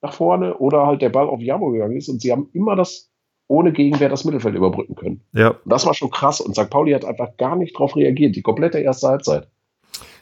nach 0.01 0.13
vorne 0.13 0.57
oder 0.57 0.87
halt 0.87 1.01
der 1.01 1.09
Ball 1.09 1.27
auf 1.27 1.41
Jamo 1.41 1.71
gegangen 1.71 1.97
ist 1.97 2.09
und 2.09 2.21
sie 2.21 2.31
haben 2.31 2.49
immer 2.53 2.75
das 2.75 3.10
ohne 3.51 3.73
Gegenwehr 3.73 4.07
das 4.07 4.23
Mittelfeld 4.23 4.55
überbrücken 4.55 4.95
können. 4.95 5.21
Ja. 5.33 5.49
Und 5.49 5.59
das 5.65 5.85
war 5.85 5.93
schon 5.93 6.09
krass 6.09 6.39
und 6.39 6.55
St. 6.55 6.69
Pauli 6.69 6.93
hat 6.93 7.03
einfach 7.03 7.35
gar 7.37 7.57
nicht 7.57 7.75
darauf 7.75 7.97
reagiert, 7.97 8.35
die 8.35 8.41
komplette 8.41 8.79
erste 8.79 9.09
Halbzeit. 9.09 9.47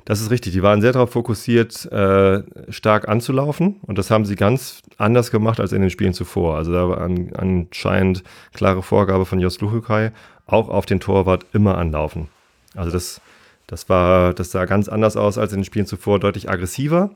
Das 0.06 0.20
ist 0.20 0.32
richtig. 0.32 0.54
Die 0.54 0.64
waren 0.64 0.82
sehr 0.82 0.94
darauf 0.94 1.12
fokussiert, 1.12 1.86
äh, 1.92 2.42
stark 2.70 3.08
anzulaufen. 3.08 3.80
Und 3.84 4.00
das 4.00 4.10
haben 4.10 4.26
sie 4.26 4.36
ganz 4.36 4.82
anders 4.98 5.30
gemacht 5.30 5.60
als 5.60 5.72
in 5.72 5.82
den 5.82 5.92
Spielen 5.92 6.14
zuvor. 6.14 6.56
Also 6.56 6.74
da 6.74 6.90
war 6.90 7.02
an, 7.02 7.32
anscheinend 7.36 8.24
klare 8.54 8.82
Vorgabe 8.82 9.26
von 9.26 9.40
Jos 9.40 9.62
Luchukai, 9.62 10.12
auch 10.48 10.68
auf 10.68 10.88
den 10.88 11.00
Torwart 11.00 11.46
immer 11.54 11.78
anlaufen. 11.78 12.30
Also 12.76 12.90
das, 12.90 13.22
das 13.68 13.90
war, 13.90 14.34
das 14.34 14.50
sah 14.50 14.66
ganz 14.66 14.90
anders 14.90 15.16
aus 15.16 15.38
als 15.38 15.54
in 15.54 15.60
den 15.60 15.66
Spielen 15.66 15.86
zuvor, 15.86 16.18
deutlich 16.20 16.50
aggressiver, 16.50 17.12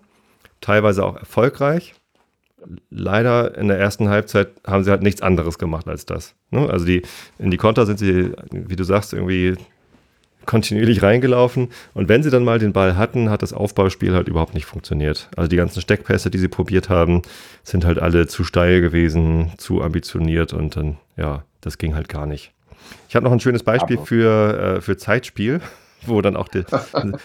teilweise 0.61 1.03
auch 1.03 1.15
erfolgreich. 1.15 1.95
Leider 2.89 3.57
in 3.57 3.67
der 3.67 3.79
ersten 3.79 4.09
Halbzeit 4.09 4.49
haben 4.65 4.83
sie 4.83 4.91
halt 4.91 5.03
nichts 5.03 5.21
anderes 5.21 5.57
gemacht 5.57 5.87
als 5.87 6.05
das. 6.05 6.35
Ne? 6.51 6.69
Also 6.69 6.85
die, 6.85 7.01
in 7.39 7.51
die 7.51 7.57
Konter 7.57 7.85
sind 7.85 7.99
sie, 7.99 8.31
wie 8.51 8.75
du 8.75 8.83
sagst, 8.83 9.13
irgendwie 9.13 9.55
kontinuierlich 10.45 11.03
reingelaufen. 11.03 11.69
Und 11.93 12.09
wenn 12.09 12.23
sie 12.23 12.29
dann 12.29 12.43
mal 12.43 12.59
den 12.59 12.73
Ball 12.73 12.97
hatten, 12.97 13.29
hat 13.29 13.41
das 13.41 13.53
Aufbauspiel 13.53 14.13
halt 14.13 14.27
überhaupt 14.27 14.53
nicht 14.53 14.65
funktioniert. 14.65 15.29
Also 15.35 15.47
die 15.47 15.55
ganzen 15.55 15.81
Steckpässe, 15.81 16.29
die 16.29 16.37
sie 16.37 16.47
probiert 16.47 16.89
haben, 16.89 17.21
sind 17.63 17.85
halt 17.85 17.99
alle 17.99 18.27
zu 18.27 18.43
steil 18.43 18.81
gewesen, 18.81 19.51
zu 19.57 19.81
ambitioniert 19.81 20.53
und 20.53 20.75
dann, 20.75 20.97
ja, 21.17 21.43
das 21.61 21.77
ging 21.77 21.95
halt 21.95 22.09
gar 22.09 22.25
nicht. 22.25 22.51
Ich 23.07 23.15
habe 23.15 23.25
noch 23.25 23.31
ein 23.31 23.39
schönes 23.39 23.63
Beispiel 23.63 23.97
für, 23.97 24.77
äh, 24.77 24.81
für 24.81 24.97
Zeitspiel, 24.97 25.61
wo 26.05 26.21
dann 26.21 26.35
auch 26.35 26.49
die, 26.49 26.63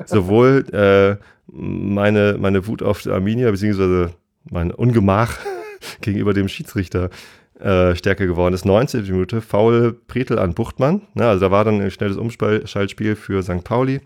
sowohl 0.07 0.64
äh, 0.73 1.16
meine, 1.50 2.37
meine 2.38 2.66
Wut 2.66 2.83
auf 2.83 3.07
Arminia, 3.07 3.50
beziehungsweise 3.50 4.11
mein 4.50 4.70
Ungemach 4.72 5.38
gegenüber 6.00 6.34
dem 6.34 6.48
Schiedsrichter 6.48 7.10
äh, 7.58 7.94
stärker 7.96 8.26
geworden 8.26 8.54
ist. 8.54 8.64
19. 8.64 9.02
Minute, 9.02 9.40
faul 9.40 9.92
Pretel 10.06 10.38
an 10.38 10.54
Buchtmann. 10.54 11.02
Ne, 11.14 11.26
also 11.26 11.46
da 11.46 11.50
war 11.50 11.64
dann 11.64 11.80
ein 11.80 11.90
schnelles 11.90 12.16
Umschaltspiel 12.16 13.16
für 13.16 13.42
St. 13.42 13.64
Pauli. 13.64 14.00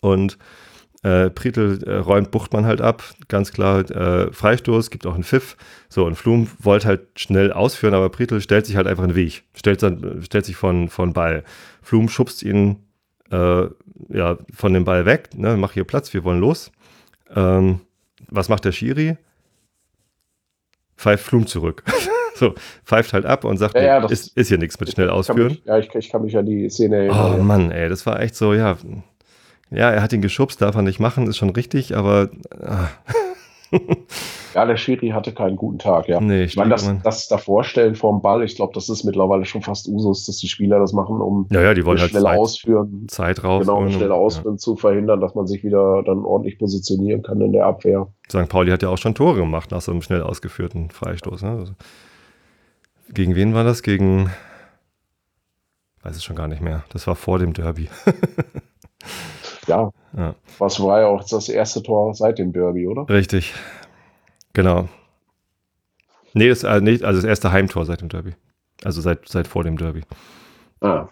Und 0.00 0.38
äh, 1.02 1.30
Pretel 1.30 1.82
äh, 1.84 1.98
räumt 1.98 2.32
Buchtmann 2.32 2.66
halt 2.66 2.80
ab. 2.80 3.04
Ganz 3.28 3.52
klar 3.52 3.88
äh, 3.90 4.32
Freistoß, 4.32 4.90
gibt 4.90 5.06
auch 5.06 5.14
einen 5.14 5.22
Pfiff. 5.22 5.56
So, 5.88 6.04
und 6.04 6.16
Flum 6.16 6.48
wollte 6.58 6.88
halt 6.88 7.06
schnell 7.14 7.52
ausführen, 7.52 7.94
aber 7.94 8.08
Pretel 8.08 8.40
stellt 8.40 8.66
sich 8.66 8.76
halt 8.76 8.88
einfach 8.88 9.04
in 9.04 9.10
den 9.10 9.16
Weg. 9.16 9.44
Stellt, 9.54 9.80
stellt 10.24 10.44
sich 10.44 10.56
von, 10.56 10.88
von 10.88 11.12
Ball. 11.12 11.44
Flum 11.82 12.08
schubst 12.08 12.42
ihn 12.42 12.80
äh, 13.30 13.66
ja, 14.08 14.38
von 14.52 14.72
dem 14.72 14.84
Ball 14.84 15.06
weg. 15.06 15.30
Ne, 15.36 15.56
mach 15.56 15.72
hier 15.72 15.84
Platz, 15.84 16.12
wir 16.12 16.24
wollen 16.24 16.40
los. 16.40 16.72
Ähm, 17.34 17.80
was 18.28 18.48
macht 18.48 18.64
der 18.64 18.72
Schiri? 18.72 19.16
Pfeift 20.96 21.24
Flum 21.24 21.46
zurück. 21.46 21.82
So, 22.36 22.54
pfeift 22.84 23.14
halt 23.14 23.24
ab 23.24 23.44
und 23.44 23.56
sagt, 23.56 23.76
ja, 23.76 23.82
ja, 23.82 24.04
ist, 24.04 24.36
ist 24.36 24.48
hier 24.48 24.58
nichts 24.58 24.78
mit 24.78 24.90
schnell 24.90 25.08
ausführen. 25.08 25.52
Mich, 25.52 25.62
ja, 25.64 25.78
ich, 25.78 25.94
ich, 25.94 26.10
kann 26.10 26.20
mich 26.20 26.36
an 26.36 26.44
die 26.44 26.68
Szene 26.68 26.96
erinnern. 26.96 27.34
Oh 27.40 27.42
Mann, 27.42 27.70
ey, 27.70 27.88
das 27.88 28.04
war 28.04 28.20
echt 28.20 28.36
so, 28.36 28.52
ja. 28.52 28.76
Ja, 29.70 29.90
er 29.90 30.02
hat 30.02 30.12
ihn 30.12 30.20
geschubst, 30.20 30.60
darf 30.60 30.74
er 30.74 30.82
nicht 30.82 31.00
machen, 31.00 31.28
ist 31.28 31.38
schon 31.38 31.48
richtig, 31.48 31.96
aber. 31.96 32.28
Ah. 32.60 32.88
ja, 34.54 34.64
der 34.64 34.76
Schiri 34.76 35.08
hatte 35.08 35.32
keinen 35.32 35.56
guten 35.56 35.78
Tag, 35.78 36.08
ja. 36.08 36.20
Nee, 36.20 36.44
ich 36.44 36.56
meine, 36.56 36.70
das, 36.70 36.90
das 37.02 37.28
davor 37.28 37.64
stellen 37.64 37.94
vorm 37.94 38.22
Ball, 38.22 38.42
ich 38.42 38.56
glaube, 38.56 38.72
das 38.74 38.88
ist 38.88 39.04
mittlerweile 39.04 39.44
schon 39.44 39.62
fast 39.62 39.88
Usus, 39.88 40.26
dass 40.26 40.38
die 40.38 40.48
Spieler 40.48 40.78
das 40.78 40.92
machen, 40.92 41.20
um 41.20 41.46
ja, 41.50 41.62
ja, 41.62 41.74
die 41.74 41.84
wollen 41.84 42.00
halt 42.00 42.10
schnell 42.10 42.22
Zeit, 42.22 42.38
ausführen. 42.38 43.06
Zeit 43.08 43.44
raus. 43.44 43.66
Genau, 43.66 43.88
schnell 43.88 44.12
ausführen 44.12 44.54
ja. 44.54 44.58
zu 44.58 44.76
verhindern, 44.76 45.20
dass 45.20 45.34
man 45.34 45.46
sich 45.46 45.64
wieder 45.64 46.02
dann 46.04 46.24
ordentlich 46.24 46.58
positionieren 46.58 47.22
kann 47.22 47.40
in 47.40 47.52
der 47.52 47.66
Abwehr. 47.66 48.08
St. 48.28 48.48
Pauli 48.48 48.70
hat 48.70 48.82
ja 48.82 48.88
auch 48.88 48.98
schon 48.98 49.14
Tore 49.14 49.36
gemacht 49.36 49.70
nach 49.70 49.80
so 49.80 49.92
einem 49.92 50.02
schnell 50.02 50.22
ausgeführten 50.22 50.90
Freistoß. 50.90 51.42
Ne? 51.42 51.50
Also 51.50 51.72
gegen 53.12 53.34
wen 53.34 53.54
war 53.54 53.64
das? 53.64 53.82
Gegen. 53.82 54.30
Weiß 56.02 56.16
es 56.16 56.24
schon 56.24 56.36
gar 56.36 56.48
nicht 56.48 56.62
mehr. 56.62 56.84
Das 56.90 57.06
war 57.06 57.16
vor 57.16 57.38
dem 57.38 57.52
Derby. 57.52 57.88
ja. 59.66 59.90
Ja. 60.16 60.34
Was 60.58 60.82
war 60.82 61.00
ja 61.00 61.06
auch 61.06 61.22
das 61.24 61.48
erste 61.48 61.82
Tor 61.82 62.14
seit 62.14 62.38
dem 62.38 62.52
Derby, 62.52 62.86
oder? 62.86 63.08
Richtig. 63.08 63.54
Genau. 64.52 64.88
Nee, 66.32 66.48
das, 66.48 66.64
also 66.64 66.84
nicht, 66.84 67.04
also 67.04 67.20
das 67.20 67.28
erste 67.28 67.52
Heimtor 67.52 67.84
seit 67.84 68.00
dem 68.00 68.08
Derby. 68.08 68.34
Also 68.84 69.00
seit, 69.00 69.28
seit 69.28 69.46
vor 69.46 69.64
dem 69.64 69.76
Derby. 69.76 70.02
Ah. 70.80 71.08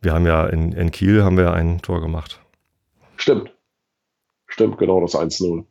Wir 0.00 0.12
haben 0.12 0.26
ja 0.26 0.46
in, 0.46 0.72
in 0.72 0.90
Kiel 0.90 1.22
haben 1.22 1.36
wir 1.36 1.52
ein 1.52 1.80
Tor 1.80 2.00
gemacht. 2.00 2.40
Stimmt. 3.16 3.54
Stimmt, 4.46 4.78
genau, 4.78 5.00
das 5.00 5.14
1-0. 5.14 5.64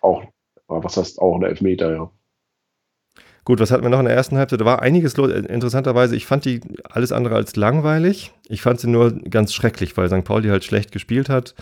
Auch, 0.00 0.22
was 0.68 0.96
heißt 0.96 1.20
auch 1.20 1.36
ein 1.36 1.42
Elfmeter, 1.42 1.92
ja. 1.92 2.10
Gut, 3.44 3.60
was 3.60 3.70
hatten 3.70 3.82
wir 3.82 3.90
noch 3.90 3.98
in 3.98 4.06
der 4.06 4.14
ersten 4.14 4.38
Halbzeit? 4.38 4.60
Da 4.60 4.64
war 4.64 4.80
einiges 4.80 5.16
los. 5.16 5.30
Interessanterweise, 5.30 6.16
ich 6.16 6.26
fand 6.26 6.46
die 6.46 6.60
alles 6.88 7.12
andere 7.12 7.34
als 7.34 7.56
langweilig. 7.56 8.32
Ich 8.48 8.62
fand 8.62 8.80
sie 8.80 8.88
nur 8.88 9.12
ganz 9.12 9.52
schrecklich, 9.52 9.96
weil 9.96 10.08
St. 10.08 10.24
Pauli 10.24 10.48
halt 10.48 10.64
schlecht 10.64 10.92
gespielt 10.92 11.28
hat 11.28 11.54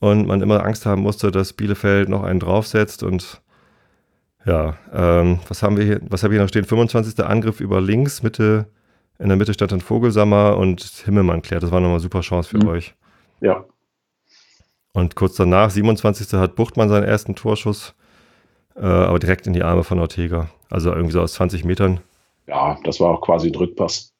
und 0.00 0.26
man 0.26 0.42
immer 0.42 0.64
Angst 0.64 0.86
haben 0.86 1.02
musste, 1.02 1.30
dass 1.30 1.52
Bielefeld 1.52 2.08
noch 2.08 2.24
einen 2.24 2.40
draufsetzt 2.40 3.02
und 3.02 3.40
ja, 4.46 4.76
ähm, 4.92 5.38
was 5.48 5.62
haben 5.62 5.76
wir 5.76 5.84
hier, 5.84 6.00
was 6.08 6.22
habe 6.22 6.32
ich 6.32 6.38
hier 6.38 6.42
noch 6.42 6.48
stehen? 6.48 6.64
25. 6.64 7.22
Angriff 7.24 7.60
über 7.60 7.80
links, 7.80 8.22
Mitte, 8.22 8.66
in 9.18 9.28
der 9.28 9.36
Mitte 9.36 9.52
stand 9.52 9.70
dann 9.70 9.82
Vogelsammer 9.82 10.56
und 10.56 10.82
Himmelmann 11.04 11.42
klärt. 11.42 11.62
Das 11.62 11.70
war 11.70 11.80
nochmal 11.80 11.96
eine 11.96 12.00
super 12.00 12.22
Chance 12.22 12.48
für 12.48 12.58
mhm. 12.58 12.68
euch. 12.68 12.94
Ja. 13.42 13.64
Und 14.92 15.14
kurz 15.14 15.36
danach, 15.36 15.70
27. 15.70 16.32
hat 16.40 16.56
Buchtmann 16.56 16.88
seinen 16.88 17.04
ersten 17.04 17.34
Torschuss 17.34 17.94
äh, 18.80 18.86
aber 18.86 19.18
direkt 19.18 19.46
in 19.46 19.52
die 19.52 19.62
Arme 19.62 19.84
von 19.84 19.98
Ortega. 19.98 20.50
Also 20.70 20.90
irgendwie 20.90 21.12
so 21.12 21.20
aus 21.20 21.34
20 21.34 21.64
Metern. 21.64 22.00
Ja, 22.46 22.78
das 22.84 22.98
war 23.00 23.10
auch 23.10 23.20
quasi 23.20 23.48
ein 23.48 23.54
Rückpass. 23.54 24.12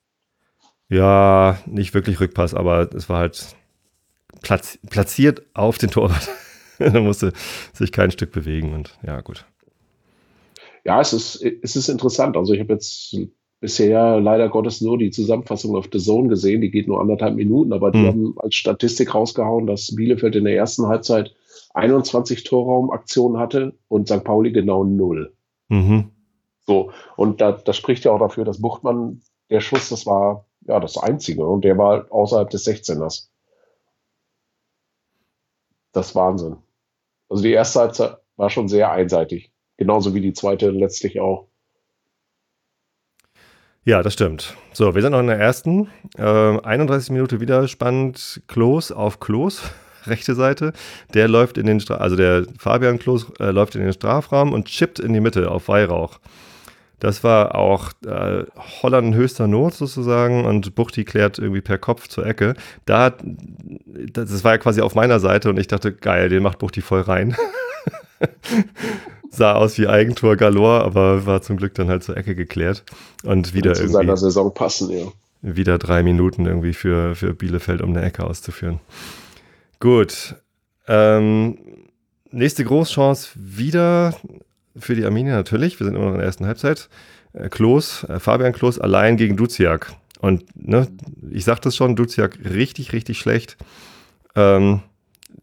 Ja, 0.88 1.58
nicht 1.66 1.94
wirklich 1.94 2.20
Rückpass, 2.20 2.54
aber 2.54 2.92
es 2.94 3.08
war 3.08 3.18
halt 3.18 3.56
platz 4.42 4.78
platziert 4.88 5.42
auf 5.54 5.78
den 5.78 5.90
Torwart. 5.90 6.28
da 6.78 7.00
musste 7.00 7.32
sich 7.72 7.92
kein 7.92 8.10
Stück 8.10 8.32
bewegen 8.32 8.74
und 8.74 8.98
ja, 9.06 9.20
gut. 9.20 9.46
Ja, 10.84 11.00
es 11.00 11.12
ist, 11.12 11.44
es 11.62 11.76
ist 11.76 11.88
interessant. 11.88 12.36
Also 12.36 12.52
ich 12.52 12.60
habe 12.60 12.72
jetzt 12.72 13.16
bisher 13.60 14.20
leider 14.20 14.48
Gottes 14.48 14.80
nur 14.80 14.98
die 14.98 15.10
Zusammenfassung 15.10 15.76
auf 15.76 15.88
The 15.92 15.98
Zone 15.98 16.28
gesehen. 16.28 16.60
Die 16.60 16.70
geht 16.70 16.88
nur 16.88 17.00
anderthalb 17.00 17.36
Minuten, 17.36 17.72
aber 17.72 17.90
die 17.90 17.98
mhm. 17.98 18.06
haben 18.06 18.34
als 18.38 18.54
Statistik 18.54 19.14
rausgehauen, 19.14 19.66
dass 19.66 19.94
Bielefeld 19.94 20.36
in 20.36 20.44
der 20.44 20.56
ersten 20.56 20.86
Halbzeit 20.86 21.34
21 21.74 22.44
Torraumaktionen 22.44 23.38
hatte 23.38 23.78
und 23.88 24.08
St. 24.08 24.24
Pauli 24.24 24.52
genau 24.52 24.84
null. 24.84 25.34
Mhm. 25.68 26.10
So, 26.66 26.92
und 27.16 27.40
da, 27.40 27.52
das 27.52 27.76
spricht 27.76 28.04
ja 28.04 28.12
auch 28.12 28.18
dafür, 28.18 28.44
dass 28.44 28.60
Buchtmann, 28.60 29.22
der 29.50 29.60
Schuss, 29.60 29.88
das 29.88 30.06
war 30.06 30.46
ja 30.66 30.78
das 30.78 30.98
Einzige 30.98 31.46
und 31.46 31.64
der 31.64 31.78
war 31.78 32.06
außerhalb 32.10 32.50
des 32.50 32.66
16ers. 32.66 33.28
Das 35.92 36.08
ist 36.08 36.14
Wahnsinn. 36.14 36.56
Also 37.28 37.42
die 37.42 37.52
erste 37.52 37.80
Halbzeit 37.80 38.18
war 38.36 38.50
schon 38.50 38.68
sehr 38.68 38.90
einseitig. 38.92 39.52
Genauso 39.76 40.14
wie 40.14 40.20
die 40.20 40.32
zweite 40.32 40.70
letztlich 40.70 41.20
auch. 41.20 41.48
Ja, 43.82 44.02
das 44.02 44.12
stimmt. 44.12 44.56
So, 44.72 44.94
wir 44.94 45.02
sind 45.02 45.12
noch 45.12 45.20
in 45.20 45.26
der 45.26 45.38
ersten. 45.38 45.88
Äh, 46.16 46.22
31 46.22 47.10
Minuten 47.10 47.40
wieder 47.40 47.66
spannend. 47.66 48.42
Klos 48.46 48.92
auf 48.92 49.20
Klos 49.20 49.62
rechte 50.06 50.34
Seite, 50.34 50.72
der 51.14 51.28
läuft 51.28 51.58
in 51.58 51.66
den, 51.66 51.80
Stra 51.80 51.96
also 51.96 52.16
der 52.16 52.44
Fabian 52.58 52.98
Klos 52.98 53.26
äh, 53.38 53.50
läuft 53.50 53.74
in 53.74 53.82
den 53.82 53.92
Strafraum 53.92 54.52
und 54.52 54.66
chippt 54.66 54.98
in 54.98 55.12
die 55.12 55.20
Mitte 55.20 55.50
auf 55.50 55.68
Weihrauch. 55.68 56.18
Das 56.98 57.24
war 57.24 57.54
auch 57.54 57.92
äh, 58.04 58.44
Holland 58.82 59.14
höchster 59.14 59.46
Not 59.46 59.74
sozusagen 59.74 60.44
und 60.44 60.74
Buchti 60.74 61.04
klärt 61.04 61.38
irgendwie 61.38 61.62
per 61.62 61.78
Kopf 61.78 62.08
zur 62.08 62.26
Ecke. 62.26 62.54
Da, 62.84 63.14
das 64.12 64.44
war 64.44 64.52
ja 64.52 64.58
quasi 64.58 64.82
auf 64.82 64.94
meiner 64.94 65.18
Seite 65.18 65.48
und 65.48 65.58
ich 65.58 65.66
dachte, 65.66 65.92
geil, 65.92 66.28
den 66.28 66.42
macht 66.42 66.58
Buchti 66.58 66.82
voll 66.82 67.00
rein. 67.00 67.34
sah 69.30 69.54
aus 69.54 69.78
wie 69.78 69.88
Eigentor 69.88 70.36
galore, 70.36 70.84
aber 70.84 71.24
war 71.26 71.40
zum 71.42 71.56
Glück 71.56 71.74
dann 71.74 71.88
halt 71.88 72.02
zur 72.02 72.16
Ecke 72.16 72.34
geklärt. 72.34 72.84
Und 73.24 73.54
wieder 73.54 73.74
zu 73.74 73.88
seiner 73.88 74.16
Saison 74.16 74.52
passen, 74.52 74.90
ja. 74.90 75.06
Wieder 75.42 75.78
drei 75.78 76.02
Minuten 76.02 76.44
irgendwie 76.44 76.74
für, 76.74 77.14
für 77.14 77.32
Bielefeld, 77.32 77.80
um 77.80 77.90
eine 77.90 78.02
Ecke 78.02 78.24
auszuführen. 78.24 78.80
Gut. 79.80 80.36
Ähm, 80.86 81.58
nächste 82.30 82.64
Großchance 82.64 83.30
wieder 83.34 84.14
für 84.76 84.94
die 84.94 85.04
Arminia 85.04 85.34
natürlich. 85.34 85.80
Wir 85.80 85.86
sind 85.86 85.96
immer 85.96 86.06
noch 86.06 86.12
in 86.12 86.18
der 86.18 86.26
ersten 86.26 86.46
Halbzeit. 86.46 86.88
Äh, 87.32 87.48
Klos, 87.48 88.04
äh, 88.04 88.20
Fabian 88.20 88.52
Klos 88.52 88.78
allein 88.78 89.16
gegen 89.16 89.36
Duziak. 89.36 89.94
Und 90.20 90.44
ne, 90.54 90.86
ich 91.30 91.44
sagte 91.44 91.70
es 91.70 91.76
schon, 91.76 91.96
Duziak 91.96 92.38
richtig, 92.44 92.92
richtig 92.92 93.18
schlecht. 93.18 93.56
Ähm, 94.36 94.82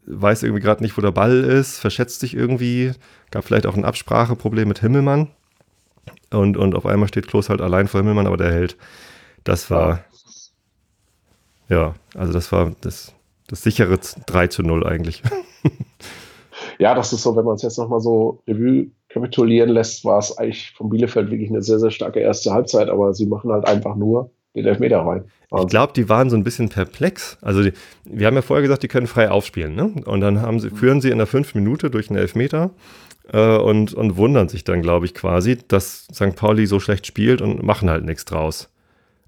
weiß 0.06 0.44
irgendwie 0.44 0.62
gerade 0.62 0.84
nicht, 0.84 0.98
wo 0.98 1.02
der 1.02 1.12
Ball 1.12 1.44
ist, 1.44 1.80
verschätzt 1.80 2.20
sich 2.20 2.36
irgendwie. 2.36 2.92
Gab 3.32 3.44
vielleicht 3.44 3.66
auch 3.66 3.76
ein 3.76 3.86
Abspracheproblem 3.86 4.68
mit 4.68 4.80
Himmelmann. 4.80 5.30
Und, 6.30 6.58
und 6.58 6.76
auf 6.76 6.86
einmal 6.86 7.08
steht 7.08 7.28
Klos 7.28 7.50
halt 7.50 7.62
allein 7.62 7.88
vor 7.88 8.02
Himmelmann, 8.02 8.28
aber 8.28 8.38
der 8.38 8.52
hält. 8.52 8.78
Das 9.44 9.72
war. 9.72 10.04
Ja, 11.70 11.96
also 12.14 12.32
das 12.32 12.52
war 12.52 12.74
das, 12.82 13.14
das 13.48 13.64
sichere 13.64 13.98
3 14.26 14.48
zu 14.48 14.64
0 14.64 14.86
eigentlich. 14.86 15.24
ja, 16.80 16.94
das 16.94 17.14
ist 17.14 17.24
so, 17.24 17.36
wenn 17.36 17.46
man 17.46 17.56
es 17.56 17.62
jetzt 17.62 17.78
nochmal 17.78 18.02
so 18.02 18.42
Revue 18.48 18.92
kapitulieren 19.10 19.70
lässt, 19.70 20.06
war 20.06 20.20
es 20.20 20.38
eigentlich 20.38 20.74
von 20.76 20.90
Bielefeld 20.90 21.32
wirklich 21.32 21.50
eine 21.50 21.62
sehr, 21.62 21.80
sehr 21.80 21.92
starke 21.92 22.20
erste 22.20 22.54
Halbzeit, 22.54 22.90
aber 22.90 23.14
sie 23.14 23.26
machen 23.26 23.52
halt 23.52 23.66
einfach 23.66 23.96
nur 23.96 24.32
den 24.56 24.66
Elfmeter 24.66 25.00
rein. 25.00 25.26
Also. 25.50 25.66
Ich 25.66 25.70
glaube, 25.70 25.94
die 25.94 26.10
waren 26.10 26.30
so 26.30 26.36
ein 26.36 26.44
bisschen 26.44 26.70
perplex. 26.70 27.38
Also 27.42 27.64
die, 27.64 27.74
wir 28.04 28.28
haben 28.28 28.36
ja 28.36 28.42
vorher 28.42 28.64
gesagt, 28.64 28.84
die 28.84 28.90
können 28.90 29.08
frei 29.08 29.32
aufspielen. 29.32 29.76
Ne? 29.76 29.94
Und 30.06 30.20
dann 30.20 30.42
haben 30.42 30.60
sie, 30.60 30.70
führen 30.70 31.00
sie 31.00 31.10
in 31.10 31.20
der 31.20 31.28
fünften 31.28 31.60
Minute 31.60 31.90
durch 31.90 32.10
einen 32.10 32.20
Elfmeter 32.20 32.72
äh, 33.32 33.58
und, 33.58 33.94
und 33.94 34.18
wundern 34.18 34.50
sich 34.50 34.66
dann, 34.66 34.82
glaube 34.82 35.06
ich, 35.06 35.14
quasi, 35.14 35.58
dass 35.68 36.08
St. 36.14 36.36
Pauli 36.36 36.66
so 36.66 36.80
schlecht 36.80 37.08
spielt 37.08 37.42
und 37.42 37.64
machen 37.64 37.90
halt 37.90 38.04
nichts 38.04 38.26
draus. 38.26 38.70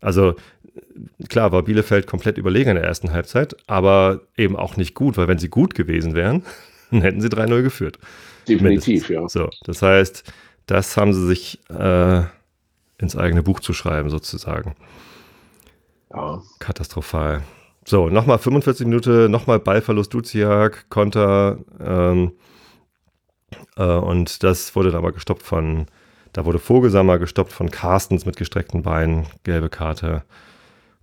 Also 0.02 0.36
klar 1.28 1.52
war 1.52 1.64
Bielefeld 1.64 2.08
komplett 2.08 2.38
überlegen 2.38 2.72
in 2.72 2.76
der 2.76 2.86
ersten 2.86 3.12
Halbzeit, 3.12 3.56
aber 3.68 4.22
eben 4.38 4.56
auch 4.56 4.78
nicht 4.78 4.94
gut, 4.94 5.18
weil 5.18 5.28
wenn 5.28 5.38
sie 5.38 5.50
gut 5.50 5.76
gewesen 5.76 6.16
wären, 6.16 6.44
dann 6.92 7.02
hätten 7.02 7.22
sie 7.22 7.28
3-0 7.30 7.62
geführt. 7.62 8.00
Definitiv, 8.48 9.10
Mindestens. 9.10 9.34
ja. 9.34 9.44
So, 9.44 9.50
das 9.64 9.82
heißt, 9.82 10.24
das 10.66 10.98
haben 10.98 11.14
sie 11.14 11.26
sich 11.28 11.60
äh, 11.70 12.24
ins 12.98 13.16
eigene 13.16 13.44
Buch 13.44 13.60
zu 13.60 13.74
schreiben, 13.74 14.10
sozusagen. 14.10 14.76
Ja. 16.14 16.42
Katastrophal. 16.60 17.44
So, 17.86 18.10
nochmal 18.10 18.38
45 18.38 18.86
Minuten, 18.86 19.32
nochmal 19.32 19.60
Ballverlust 19.60 20.14
Duziak, 20.14 20.90
Konter. 20.90 21.60
Ähm, 21.80 22.34
äh, 23.78 23.84
und 23.84 24.44
das 24.44 24.76
wurde 24.76 24.92
dann 24.92 25.00
aber 25.00 25.12
gestoppt 25.12 25.44
von, 25.44 25.88
da 26.34 26.46
wurde 26.46 26.60
Vogelsammer 26.60 27.18
gestoppt 27.18 27.52
von 27.52 27.72
Carstens 27.72 28.26
mit 28.26 28.38
gestreckten 28.38 28.84
Beinen, 28.84 29.26
gelbe 29.44 29.70
Karte. 29.70 30.24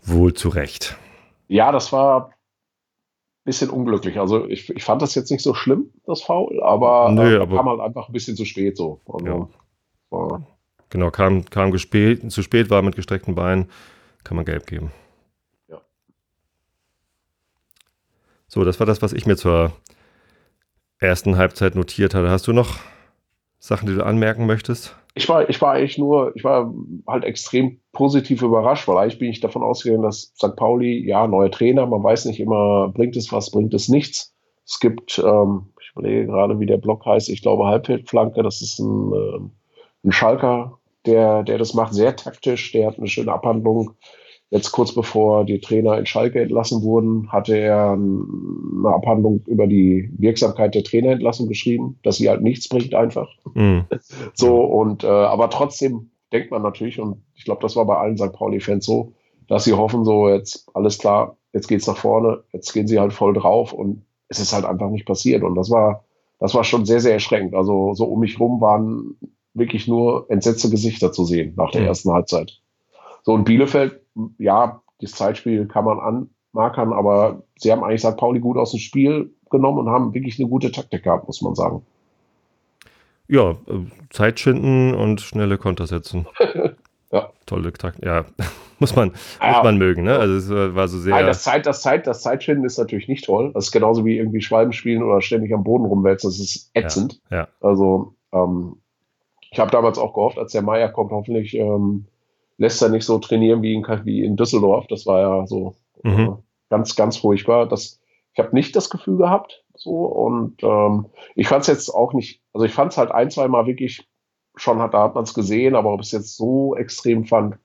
Wohl 0.06 0.34
zu 0.34 0.48
Recht. 0.48 0.96
Ja, 1.48 1.72
das 1.72 1.92
war 1.92 2.28
ein 2.28 2.32
bisschen 3.44 3.70
unglücklich. 3.70 4.18
Also 4.18 4.46
ich, 4.48 4.70
ich 4.70 4.84
fand 4.84 5.02
das 5.02 5.14
jetzt 5.14 5.30
nicht 5.30 5.42
so 5.42 5.54
schlimm, 5.54 5.92
das 6.06 6.22
Foul, 6.22 6.62
aber, 6.62 7.10
Nö, 7.10 7.36
äh, 7.36 7.40
aber 7.40 7.56
kam 7.56 7.68
halt 7.68 7.80
einfach 7.80 8.08
ein 8.08 8.12
bisschen 8.12 8.36
zu 8.36 8.44
spät 8.44 8.76
so. 8.76 9.00
Also, 9.06 9.48
ja. 10.12 10.40
Genau, 10.90 11.10
kam, 11.10 11.44
kam 11.44 11.72
gespät, 11.72 12.30
zu 12.30 12.42
spät, 12.42 12.70
war 12.70 12.82
mit 12.82 12.96
gestreckten 12.96 13.34
Beinen, 13.34 13.68
kann 14.22 14.36
man 14.36 14.44
gelb 14.44 14.66
geben. 14.66 14.92
Ja. 15.68 15.80
So, 18.46 18.64
das 18.64 18.78
war 18.78 18.86
das, 18.86 19.02
was 19.02 19.12
ich 19.12 19.26
mir 19.26 19.36
zur 19.36 19.72
ersten 20.98 21.36
Halbzeit 21.36 21.74
notiert 21.74 22.14
hatte. 22.14 22.30
Hast 22.30 22.46
du 22.46 22.52
noch 22.52 22.78
Sachen, 23.58 23.88
die 23.88 23.94
du 23.94 24.04
anmerken 24.04 24.46
möchtest? 24.46 24.96
Ich 25.14 25.28
war, 25.28 25.48
ich 25.48 25.60
war 25.62 25.72
eigentlich 25.72 25.96
nur, 25.96 26.36
ich 26.36 26.44
war 26.44 26.74
halt 27.06 27.24
extrem 27.24 27.80
positiv 27.92 28.42
überrascht, 28.42 28.86
weil 28.86 28.98
eigentlich 28.98 29.18
bin 29.18 29.30
ich 29.30 29.40
davon 29.40 29.62
ausgegangen, 29.62 30.02
dass 30.02 30.34
St. 30.36 30.54
Pauli, 30.56 31.06
ja, 31.06 31.26
neuer 31.26 31.50
Trainer, 31.50 31.86
man 31.86 32.02
weiß 32.02 32.26
nicht 32.26 32.38
immer, 32.38 32.88
bringt 32.88 33.16
es 33.16 33.32
was, 33.32 33.50
bringt 33.50 33.72
es 33.72 33.88
nichts. 33.88 34.34
Es 34.66 34.78
gibt, 34.78 35.18
ähm, 35.18 35.72
ich 35.80 35.92
überlege 35.92 36.26
gerade, 36.26 36.60
wie 36.60 36.66
der 36.66 36.76
Block 36.76 37.06
heißt, 37.06 37.30
ich 37.30 37.40
glaube 37.40 37.64
Halbfeldflanke, 37.64 38.42
das 38.42 38.60
ist 38.60 38.78
ein, 38.78 39.12
ähm, 39.12 39.50
ein 40.04 40.12
Schalker, 40.12 40.78
der, 41.06 41.44
der 41.44 41.56
das 41.56 41.72
macht, 41.72 41.94
sehr 41.94 42.14
taktisch, 42.14 42.72
der 42.72 42.88
hat 42.88 42.98
eine 42.98 43.08
schöne 43.08 43.32
Abhandlung 43.32 43.94
Jetzt 44.50 44.70
kurz 44.70 44.94
bevor 44.94 45.44
die 45.44 45.60
Trainer 45.60 45.98
in 45.98 46.06
Schalke 46.06 46.40
entlassen 46.40 46.82
wurden, 46.82 47.32
hatte 47.32 47.56
er 47.56 47.92
eine 47.92 48.88
Abhandlung 48.88 49.42
über 49.46 49.66
die 49.66 50.08
Wirksamkeit 50.16 50.74
der 50.76 50.84
Trainerentlassung 50.84 51.48
geschrieben, 51.48 51.98
dass 52.04 52.18
sie 52.18 52.28
halt 52.28 52.42
nichts 52.42 52.68
bringt 52.68 52.94
einfach. 52.94 53.28
Mhm. 53.54 53.86
So 54.34 54.62
und 54.62 55.02
äh, 55.02 55.08
aber 55.08 55.50
trotzdem 55.50 56.10
denkt 56.32 56.52
man 56.52 56.62
natürlich 56.62 57.00
und 57.00 57.22
ich 57.34 57.44
glaube, 57.44 57.62
das 57.62 57.74
war 57.74 57.86
bei 57.86 57.96
allen 57.96 58.16
St. 58.16 58.32
Pauli-Fans 58.32 58.84
so, 58.84 59.14
dass 59.48 59.64
sie 59.64 59.72
hoffen 59.72 60.04
so 60.04 60.28
jetzt 60.28 60.68
alles 60.74 60.98
klar, 60.98 61.36
jetzt 61.52 61.66
geht's 61.66 61.86
nach 61.86 61.96
vorne, 61.96 62.44
jetzt 62.52 62.72
gehen 62.72 62.86
sie 62.86 63.00
halt 63.00 63.12
voll 63.12 63.34
drauf 63.34 63.72
und 63.72 64.04
es 64.28 64.38
ist 64.38 64.52
halt 64.52 64.64
einfach 64.64 64.90
nicht 64.90 65.06
passiert 65.06 65.42
und 65.42 65.56
das 65.56 65.70
war 65.70 66.04
das 66.38 66.54
war 66.54 66.62
schon 66.62 66.86
sehr 66.86 67.00
sehr 67.00 67.14
erschreckend. 67.14 67.54
Also 67.54 67.94
so 67.94 68.04
um 68.04 68.20
mich 68.20 68.38
rum 68.38 68.60
waren 68.60 69.16
wirklich 69.54 69.88
nur 69.88 70.26
entsetzte 70.28 70.70
Gesichter 70.70 71.10
zu 71.10 71.24
sehen 71.24 71.54
nach 71.56 71.72
der 71.72 71.80
mhm. 71.80 71.88
ersten 71.88 72.12
Halbzeit. 72.12 72.60
So 73.26 73.32
und 73.34 73.42
Bielefeld 73.42 74.00
ja, 74.38 74.80
das 75.00 75.10
Zeitspiel 75.10 75.66
kann 75.66 75.84
man 75.84 75.98
anmarkern, 76.54 76.92
aber 76.92 77.42
sie 77.56 77.72
haben 77.72 77.82
eigentlich 77.82 78.00
St. 78.00 78.16
Pauli 78.16 78.38
gut 78.38 78.56
aus 78.56 78.70
dem 78.70 78.78
Spiel 78.78 79.34
genommen 79.50 79.80
und 79.80 79.90
haben 79.90 80.14
wirklich 80.14 80.38
eine 80.38 80.48
gute 80.48 80.70
Taktik 80.70 81.02
gehabt, 81.02 81.26
muss 81.26 81.42
man 81.42 81.56
sagen. 81.56 81.84
Ja, 83.26 83.50
äh, 83.50 83.86
Zeit 84.10 84.38
schinden 84.38 84.94
und 84.94 85.20
schnelle 85.20 85.58
Konter 85.58 85.88
setzen. 85.88 86.28
ja. 87.10 87.30
Tolle 87.46 87.72
Taktik. 87.72 88.04
Ja, 88.04 88.26
muss 88.78 88.94
man, 88.94 89.12
ja. 89.40 89.54
muss 89.54 89.64
man 89.64 89.76
mögen, 89.76 90.04
ne? 90.04 90.16
Also 90.16 90.34
es 90.36 90.74
war 90.76 90.86
so 90.86 91.00
sehr. 91.00 91.16
Nein, 91.16 91.26
das 91.26 91.42
Zeit, 91.42 91.66
das 91.66 91.82
Zeit, 91.82 92.06
das 92.06 92.22
Zeitschinden 92.22 92.64
ist 92.64 92.78
natürlich 92.78 93.08
nicht 93.08 93.24
toll. 93.24 93.50
Das 93.54 93.66
ist 93.66 93.72
genauso 93.72 94.04
wie 94.04 94.16
irgendwie 94.16 94.40
Schwalben 94.40 94.72
spielen 94.72 95.02
oder 95.02 95.20
ständig 95.20 95.52
am 95.52 95.64
Boden 95.64 95.84
rumwälzen. 95.84 96.30
Das 96.30 96.38
ist 96.38 96.70
ätzend. 96.74 97.20
Ja. 97.28 97.38
ja. 97.38 97.48
Also, 97.60 98.14
ähm, 98.32 98.76
ich 99.50 99.58
habe 99.58 99.72
damals 99.72 99.98
auch 99.98 100.14
gehofft, 100.14 100.38
als 100.38 100.52
der 100.52 100.62
Meier 100.62 100.90
kommt, 100.90 101.10
hoffentlich 101.10 101.56
ähm, 101.56 102.06
lässt 102.58 102.82
er 102.82 102.88
nicht 102.88 103.04
so 103.04 103.18
trainieren 103.18 103.62
wie 103.62 103.74
in, 103.74 103.84
wie 104.04 104.24
in 104.24 104.36
Düsseldorf. 104.36 104.86
Das 104.88 105.06
war 105.06 105.20
ja 105.20 105.46
so 105.46 105.74
mhm. 106.02 106.18
äh, 106.18 106.32
ganz, 106.70 106.96
ganz 106.96 107.16
furchtbar. 107.16 107.66
Das, 107.66 108.00
ich 108.32 108.38
habe 108.38 108.54
nicht 108.54 108.74
das 108.76 108.90
Gefühl 108.90 109.18
gehabt. 109.18 109.64
So, 109.76 109.90
und 109.90 110.62
ähm, 110.62 111.06
ich 111.34 111.48
fand 111.48 111.62
es 111.62 111.68
jetzt 111.68 111.90
auch 111.90 112.12
nicht, 112.12 112.40
also 112.52 112.64
ich 112.64 112.72
fand 112.72 112.92
es 112.92 112.98
halt 112.98 113.10
ein, 113.10 113.30
zwei 113.30 113.46
Mal 113.48 113.66
wirklich 113.66 114.08
schon, 114.56 114.78
hat, 114.78 114.94
da 114.94 115.02
hat 115.02 115.14
man 115.14 115.24
es 115.24 115.34
gesehen, 115.34 115.74
aber 115.74 115.92
ob 115.92 116.00
es 116.00 116.12
jetzt 116.12 116.36
so 116.36 116.74
extrem 116.76 117.26
fand, 117.26 117.56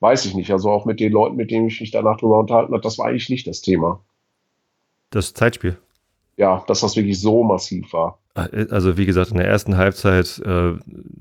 weiß 0.00 0.24
ich 0.24 0.34
nicht. 0.34 0.52
Also 0.52 0.70
auch 0.70 0.84
mit 0.84 1.00
den 1.00 1.12
Leuten, 1.12 1.36
mit 1.36 1.50
denen 1.50 1.66
ich 1.66 1.80
mich 1.80 1.90
danach 1.90 2.18
drüber 2.18 2.38
unterhalten 2.38 2.72
habe, 2.72 2.82
das 2.82 2.98
war 2.98 3.06
eigentlich 3.06 3.28
nicht 3.28 3.46
das 3.46 3.60
Thema. 3.60 4.04
Das 5.10 5.34
Zeitspiel? 5.34 5.78
Ja, 6.36 6.62
dass 6.68 6.80
das 6.80 6.94
wirklich 6.94 7.20
so 7.20 7.42
massiv 7.42 7.92
war. 7.92 8.17
Also 8.70 8.96
wie 8.96 9.06
gesagt, 9.06 9.30
in 9.30 9.38
der 9.38 9.48
ersten 9.48 9.76
Halbzeit 9.76 10.40
äh, 10.44 10.74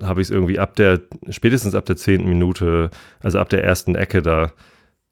habe 0.03 0.21
ich 0.21 0.27
es 0.27 0.30
irgendwie 0.30 0.60
ab 0.60 0.75
der, 0.75 1.01
spätestens 1.30 1.75
ab 1.75 1.86
der 1.86 1.95
zehnten 1.95 2.30
Minute, 2.30 2.89
also 3.21 3.39
ab 3.39 3.49
der 3.49 3.63
ersten 3.63 3.95
Ecke 3.95 4.21
da, 4.21 4.51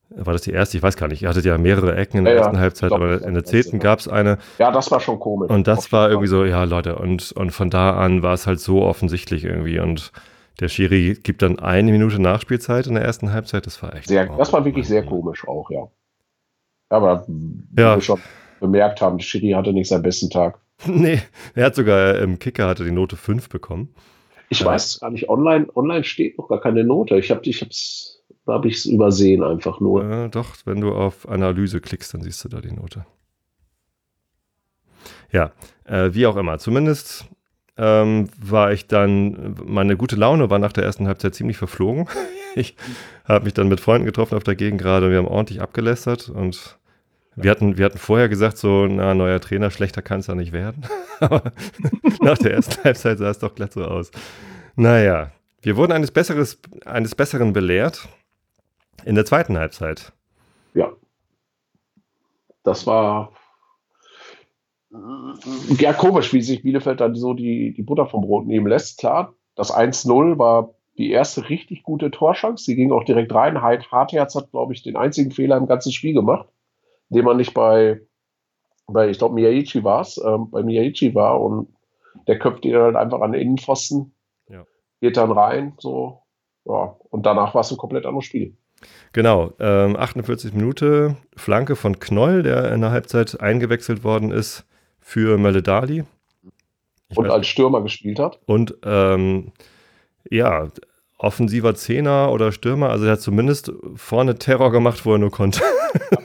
war 0.09 0.33
das 0.33 0.43
die 0.43 0.51
erste? 0.51 0.77
Ich 0.77 0.83
weiß 0.83 0.97
gar 0.97 1.07
nicht. 1.07 1.23
Ihr 1.23 1.29
hattet 1.29 1.45
ja 1.45 1.57
mehrere 1.57 1.95
Ecken 1.95 2.19
in 2.19 2.25
der 2.25 2.35
ja, 2.35 2.41
ersten 2.41 2.59
Halbzeit, 2.59 2.89
glaub, 2.89 3.01
aber 3.01 3.21
in 3.23 3.33
der 3.33 3.43
zehnten 3.43 3.79
gab 3.79 3.99
es 3.99 4.07
eine. 4.07 4.37
Ja, 4.59 4.71
das 4.71 4.91
war 4.91 4.99
schon 4.99 5.19
komisch. 5.19 5.49
Und 5.49 5.67
das 5.67 5.91
war 5.91 6.09
irgendwie 6.09 6.27
so, 6.27 6.45
ja 6.45 6.63
Leute, 6.63 6.95
und, 6.95 7.31
und 7.31 7.51
von 7.51 7.69
da 7.69 7.97
an 7.97 8.21
war 8.21 8.33
es 8.33 8.45
halt 8.45 8.59
so 8.59 8.83
offensichtlich 8.83 9.43
irgendwie 9.43 9.79
und 9.79 10.11
der 10.59 10.69
Schiri 10.69 11.17
gibt 11.21 11.41
dann 11.41 11.59
eine 11.59 11.91
Minute 11.91 12.21
Nachspielzeit 12.21 12.87
in 12.87 12.93
der 12.93 13.03
ersten 13.03 13.33
Halbzeit. 13.33 13.65
Das 13.65 13.81
war 13.83 13.93
echt. 13.95 14.07
Sehr, 14.07 14.31
oh, 14.31 14.37
das 14.37 14.53
war 14.53 14.63
wirklich 14.63 14.87
sehr 14.87 15.03
komisch 15.03 15.45
auch, 15.47 15.69
ja. 15.69 15.87
Aber 16.89 17.25
wie 17.27 17.81
ja. 17.81 17.95
wir 17.95 18.01
schon 18.01 18.21
bemerkt 18.59 19.01
haben, 19.01 19.17
der 19.17 19.25
Schiri 19.25 19.51
hatte 19.51 19.73
nicht 19.73 19.89
seinen 19.89 20.03
besten 20.03 20.29
Tag. 20.29 20.59
Nee, 20.87 21.21
er 21.53 21.65
hat 21.65 21.75
sogar 21.75 22.19
im 22.19 22.37
Kicker 22.39 22.67
hatte 22.67 22.83
die 22.83 22.91
Note 22.91 23.15
5 23.15 23.49
bekommen. 23.49 23.93
Ich 24.49 24.59
ja. 24.59 24.67
weiß 24.67 24.99
gar 24.99 25.09
nicht, 25.09 25.29
online, 25.29 25.67
online 25.75 26.03
steht 26.03 26.37
noch 26.37 26.47
gar 26.47 26.61
keine 26.61 26.83
Note. 26.83 27.17
Ich 27.17 27.31
habe 27.31 27.41
ich 27.45 27.61
hab's, 27.61 28.23
da 28.45 28.53
habe 28.53 28.67
ich 28.67 28.75
es 28.75 28.85
übersehen 28.85 29.43
einfach 29.43 29.79
nur. 29.79 30.03
Äh, 30.09 30.29
doch, 30.29 30.55
wenn 30.65 30.81
du 30.81 30.93
auf 30.93 31.27
Analyse 31.27 31.81
klickst, 31.81 32.13
dann 32.13 32.21
siehst 32.21 32.43
du 32.43 32.49
da 32.49 32.61
die 32.61 32.73
Note. 32.73 33.05
Ja, 35.31 35.51
äh, 35.85 36.13
wie 36.13 36.27
auch 36.27 36.35
immer. 36.35 36.59
Zumindest 36.59 37.25
ähm, 37.77 38.29
war 38.39 38.71
ich 38.71 38.87
dann, 38.87 39.55
meine 39.65 39.97
gute 39.97 40.15
Laune 40.15 40.49
war 40.49 40.59
nach 40.59 40.73
der 40.73 40.83
ersten 40.83 41.07
Halbzeit 41.07 41.35
ziemlich 41.35 41.57
verflogen. 41.57 42.07
ich 42.55 42.75
habe 43.25 43.45
mich 43.45 43.53
dann 43.53 43.67
mit 43.67 43.79
Freunden 43.79 44.05
getroffen 44.05 44.35
auf 44.35 44.43
der 44.43 44.55
Gegend 44.55 44.81
gerade 44.81 45.07
und 45.07 45.11
wir 45.11 45.17
haben 45.17 45.27
ordentlich 45.27 45.61
abgelästert 45.61 46.29
und 46.29 46.77
wir 47.35 47.51
hatten, 47.51 47.77
wir 47.77 47.85
hatten 47.85 47.97
vorher 47.97 48.29
gesagt, 48.29 48.57
so, 48.57 48.87
na, 48.87 49.13
neuer 49.13 49.39
Trainer, 49.39 49.71
schlechter 49.71 50.01
kann 50.01 50.19
es 50.19 50.27
ja 50.27 50.35
nicht 50.35 50.51
werden. 50.51 50.85
Aber 51.19 51.51
nach 52.21 52.37
der 52.37 52.53
ersten 52.53 52.83
Halbzeit 52.83 53.17
sah 53.17 53.29
es 53.29 53.39
doch 53.39 53.55
glatt 53.55 53.73
so 53.73 53.83
aus. 53.83 54.11
Naja, 54.75 55.31
wir 55.61 55.77
wurden 55.77 55.91
eines, 55.91 56.11
Besseres, 56.11 56.59
eines 56.85 57.15
Besseren 57.15 57.53
belehrt 57.53 58.07
in 59.03 59.15
der 59.15 59.25
zweiten 59.25 59.57
Halbzeit. 59.57 60.13
Ja. 60.73 60.91
Das 62.63 62.87
war 62.87 63.31
ja, 65.79 65.93
komisch, 65.93 66.33
wie 66.33 66.41
sich 66.41 66.63
Bielefeld 66.63 67.01
dann 67.01 67.15
so 67.15 67.33
die, 67.33 67.73
die 67.73 67.83
Butter 67.83 68.05
vom 68.05 68.21
Brot 68.21 68.45
nehmen 68.45 68.67
lässt. 68.67 68.99
Klar, 68.99 69.33
das 69.55 69.73
1-0 69.73 70.37
war 70.37 70.75
die 70.97 71.11
erste 71.11 71.49
richtig 71.49 71.83
gute 71.83 72.11
Torschance. 72.11 72.63
Sie 72.63 72.75
ging 72.75 72.91
auch 72.91 73.03
direkt 73.03 73.33
rein. 73.33 73.61
Hartherz 73.61 74.35
hat, 74.35 74.51
glaube 74.51 74.73
ich, 74.73 74.83
den 74.83 74.95
einzigen 74.95 75.31
Fehler 75.31 75.57
im 75.57 75.67
ganzen 75.67 75.91
Spiel 75.91 76.13
gemacht, 76.13 76.47
den 77.09 77.25
man 77.25 77.37
nicht 77.37 77.53
bei, 77.53 78.01
bei 78.87 79.09
ich 79.09 79.17
glaube, 79.17 79.35
Miyaichi 79.35 79.83
war 79.83 80.01
es, 80.01 80.17
ähm, 80.23 80.49
bei 80.51 80.63
Miyaichi 80.63 81.15
war 81.15 81.41
und 81.41 81.73
der 82.27 82.39
köpft 82.39 82.65
ihn 82.65 82.75
halt 82.75 82.95
einfach 82.95 83.21
an 83.21 83.31
den 83.31 83.41
Innenpfosten, 83.41 84.13
ja. 84.49 84.65
geht 85.01 85.17
dann 85.17 85.31
rein, 85.31 85.73
so, 85.79 86.21
ja, 86.65 86.95
und 87.09 87.25
danach 87.25 87.53
war 87.53 87.61
es 87.61 87.71
ein 87.71 87.77
komplett 87.77 88.05
anderes 88.05 88.25
Spiel. 88.25 88.55
Genau, 89.13 89.53
ähm, 89.59 89.95
48 89.95 90.53
Minuten, 90.53 91.17
Flanke 91.35 91.75
von 91.75 91.99
Knoll, 91.99 92.43
der 92.43 92.71
in 92.73 92.81
der 92.81 92.91
Halbzeit 92.91 93.39
eingewechselt 93.39 94.03
worden 94.03 94.31
ist 94.31 94.65
für 94.99 95.37
Meledali. 95.37 96.03
und 97.15 97.29
als 97.29 97.47
Stürmer 97.47 97.81
gespielt 97.81 98.19
hat. 98.19 98.39
Und 98.45 98.77
ähm, 98.83 99.53
ja, 100.29 100.67
offensiver 101.17 101.75
Zehner 101.75 102.31
oder 102.31 102.51
Stürmer, 102.51 102.89
also 102.89 103.05
er 103.05 103.13
hat 103.13 103.21
zumindest 103.21 103.71
vorne 103.95 104.37
Terror 104.37 104.71
gemacht, 104.71 105.05
wo 105.05 105.13
er 105.13 105.17
nur 105.17 105.31
konnte. 105.31 105.61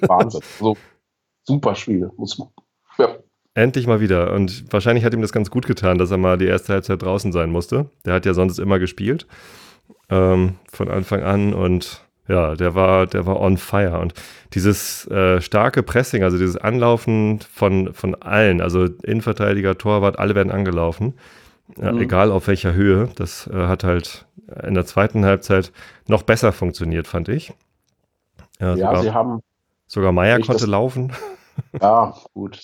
Wahnsinn. 0.03 0.41
So, 0.59 0.77
super 1.45 1.75
Spiel. 1.75 2.11
Muss, 2.17 2.41
ja. 2.99 3.17
Endlich 3.55 3.87
mal 3.87 4.01
wieder. 4.01 4.33
Und 4.33 4.73
wahrscheinlich 4.73 5.05
hat 5.05 5.15
ihm 5.15 5.23
das 5.23 5.33
ganz 5.33 5.51
gut 5.51 5.67
getan, 5.67 5.99
dass 5.99 6.11
er 6.11 6.17
mal 6.17 6.39
die 6.39 6.47
erste 6.47 6.73
Halbzeit 6.73 7.03
draußen 7.03 7.33
sein 7.33 7.51
musste. 7.51 7.91
Der 8.05 8.15
hat 8.15 8.27
ja 8.27 8.35
sonst 8.35 8.59
immer 8.59 8.79
gespielt. 8.79 9.27
Ähm, 10.09 10.57
von 10.73 10.89
Anfang 10.89 11.23
an 11.23 11.55
und 11.55 12.05
ja, 12.29 12.55
der 12.55 12.77
war, 12.77 13.07
der 13.07 13.27
war 13.27 13.41
on 13.41 13.57
fire. 13.57 13.99
Und 13.99 14.15
dieses 14.55 15.07
äh, 15.09 15.41
starke 15.41 15.83
Pressing, 15.83 16.23
also 16.23 16.39
dieses 16.39 16.57
Anlaufen 16.57 17.41
von, 17.53 17.93
von 17.93 18.15
allen, 18.15 18.61
also 18.61 18.85
Innenverteidiger, 18.85 19.77
Torwart, 19.79 20.19
alle 20.19 20.37
werden 20.37 20.53
angelaufen. 20.53 21.15
Ja, 21.81 21.93
mhm. 21.93 22.01
Egal 22.01 22.31
auf 22.31 22.47
welcher 22.47 22.75
Höhe. 22.75 23.09
Das 23.17 23.49
äh, 23.49 23.67
hat 23.67 23.85
halt 23.85 24.27
in 24.67 24.75
der 24.75 24.87
zweiten 24.87 25.25
Halbzeit 25.25 25.73
noch 26.07 26.23
besser 26.23 26.53
funktioniert, 26.53 27.07
fand 27.07 27.29
ich. 27.29 27.53
Ja, 28.61 28.75
ja 28.75 28.89
sogar, 28.89 29.03
sie 29.03 29.13
haben. 29.13 29.41
Sogar 29.87 30.13
Meier 30.13 30.37
konnte 30.37 30.53
das, 30.53 30.67
laufen. 30.67 31.13
Ja, 31.79 32.15
gut. 32.33 32.59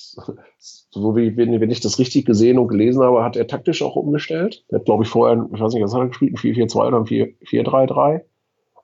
So 0.59 1.17
wie 1.17 1.37
wenn, 1.37 1.61
wenn, 1.61 1.71
ich 1.71 1.81
das 1.81 1.99
richtig 1.99 2.25
gesehen 2.25 2.59
und 2.59 2.69
gelesen 2.69 3.03
habe, 3.03 3.23
hat 3.23 3.37
er 3.37 3.47
taktisch 3.47 3.83
auch 3.83 3.95
umgestellt. 3.95 4.65
Er 4.69 4.79
hat, 4.79 4.87
glaube 4.87 5.05
ich, 5.05 5.11
vorher, 5.11 5.47
ich 5.53 5.61
weiß 5.61 5.75
nicht, 5.75 5.83
was 5.83 5.93
hat 5.93 6.01
er 6.01 6.09
gespielt, 6.09 6.33
ein 6.33 6.39
4-4-2 6.39 6.87
oder 6.87 6.97
ein 6.99 7.05
4-3-3. 7.05 8.23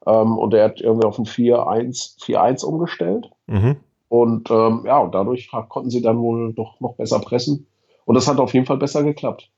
Ähm, 0.06 0.38
und 0.38 0.52
er 0.52 0.64
hat 0.64 0.80
irgendwie 0.80 1.06
auf 1.06 1.18
ein 1.18 1.24
4-1 1.24 2.64
umgestellt. 2.64 3.30
Mhm. 3.46 3.76
Und 4.08 4.50
ähm, 4.50 4.82
ja, 4.84 4.98
und 4.98 5.14
dadurch 5.14 5.50
konnten 5.68 5.88
sie 5.88 6.02
dann 6.02 6.18
wohl 6.18 6.52
doch 6.52 6.78
noch 6.80 6.96
besser 6.96 7.20
pressen. 7.20 7.66
Und 8.04 8.14
das 8.14 8.28
hat 8.28 8.38
auf 8.38 8.52
jeden 8.52 8.66
Fall 8.66 8.76
besser 8.76 9.02
geklappt. 9.02 9.50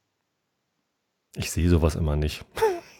Ich 1.36 1.50
sehe 1.50 1.68
sowas 1.68 1.96
immer 1.96 2.14
nicht. 2.14 2.44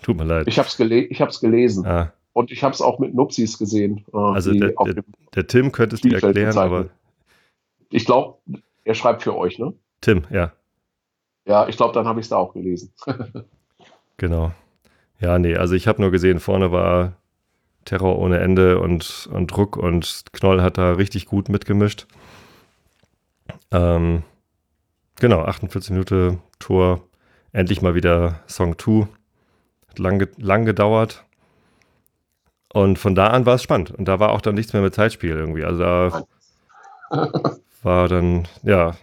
Tut 0.04 0.18
mir 0.18 0.24
leid. 0.24 0.46
Ich 0.48 0.58
habe 0.58 0.68
es 0.68 0.76
gele 0.76 1.08
gelesen. 1.08 1.86
Ah. 1.86 2.12
Und 2.34 2.52
ich 2.52 2.62
habe 2.62 2.74
es 2.74 2.82
auch 2.82 2.98
mit 2.98 3.14
Nupsis 3.14 3.56
gesehen. 3.56 4.04
Äh, 4.12 4.18
also 4.18 4.52
der, 4.52 4.72
der, 4.72 5.04
der, 5.34 5.46
Tim 5.46 5.72
könnte 5.72 5.94
es 5.94 6.02
dir 6.02 6.22
erklären, 6.22 6.58
aber. 6.58 6.90
Ich 7.88 8.04
glaube, 8.04 8.36
er 8.84 8.94
schreibt 8.94 9.22
für 9.22 9.34
euch, 9.34 9.58
ne? 9.58 9.72
Tim, 10.02 10.24
ja. 10.30 10.52
Ja, 11.46 11.68
ich 11.68 11.78
glaube, 11.78 11.94
dann 11.94 12.06
habe 12.06 12.20
ich 12.20 12.24
es 12.24 12.28
da 12.28 12.36
auch 12.36 12.52
gelesen. 12.52 12.92
genau. 14.18 14.52
Ja, 15.20 15.38
nee, 15.38 15.56
also 15.56 15.74
ich 15.74 15.86
habe 15.86 16.02
nur 16.02 16.10
gesehen, 16.10 16.38
vorne 16.38 16.70
war 16.70 17.16
Terror 17.86 18.18
ohne 18.18 18.40
Ende 18.40 18.80
und, 18.80 19.30
und 19.32 19.46
Druck 19.46 19.78
und 19.78 20.24
Knoll 20.32 20.60
hat 20.60 20.76
da 20.76 20.92
richtig 20.92 21.24
gut 21.24 21.48
mitgemischt. 21.48 22.06
Ähm, 23.70 24.22
genau, 25.16 25.44
48 25.44 25.92
Minuten 25.92 26.42
Tor, 26.58 27.00
endlich 27.52 27.80
mal 27.80 27.94
wieder 27.94 28.40
Song 28.48 28.78
2. 28.78 29.08
Lang, 29.98 30.26
lang 30.38 30.64
gedauert. 30.64 31.24
Und 32.72 32.98
von 32.98 33.14
da 33.14 33.28
an 33.28 33.46
war 33.46 33.54
es 33.54 33.62
spannend. 33.62 33.90
Und 33.92 34.06
da 34.06 34.18
war 34.18 34.32
auch 34.32 34.40
dann 34.40 34.54
nichts 34.54 34.72
mehr 34.72 34.82
mit 34.82 34.94
Zeitspiel 34.94 35.30
irgendwie. 35.30 35.64
Also 35.64 35.78
da 35.80 36.24
war 37.82 38.08
dann, 38.08 38.48
ja, 38.62 38.96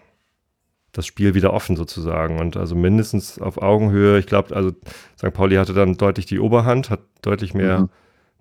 das 0.91 1.05
Spiel 1.05 1.33
wieder 1.33 1.53
offen 1.53 1.77
sozusagen. 1.77 2.39
Und 2.39 2.57
also 2.57 2.75
mindestens 2.75 3.39
auf 3.39 3.61
Augenhöhe. 3.61 4.19
Ich 4.19 4.27
glaube, 4.27 4.55
also 4.55 4.71
St. 5.17 5.33
Pauli 5.33 5.55
hatte 5.55 5.73
dann 5.73 5.95
deutlich 5.95 6.25
die 6.25 6.39
Oberhand, 6.39 6.89
hat 6.89 7.01
deutlich 7.21 7.53
mehr 7.53 7.81
mhm 7.81 7.89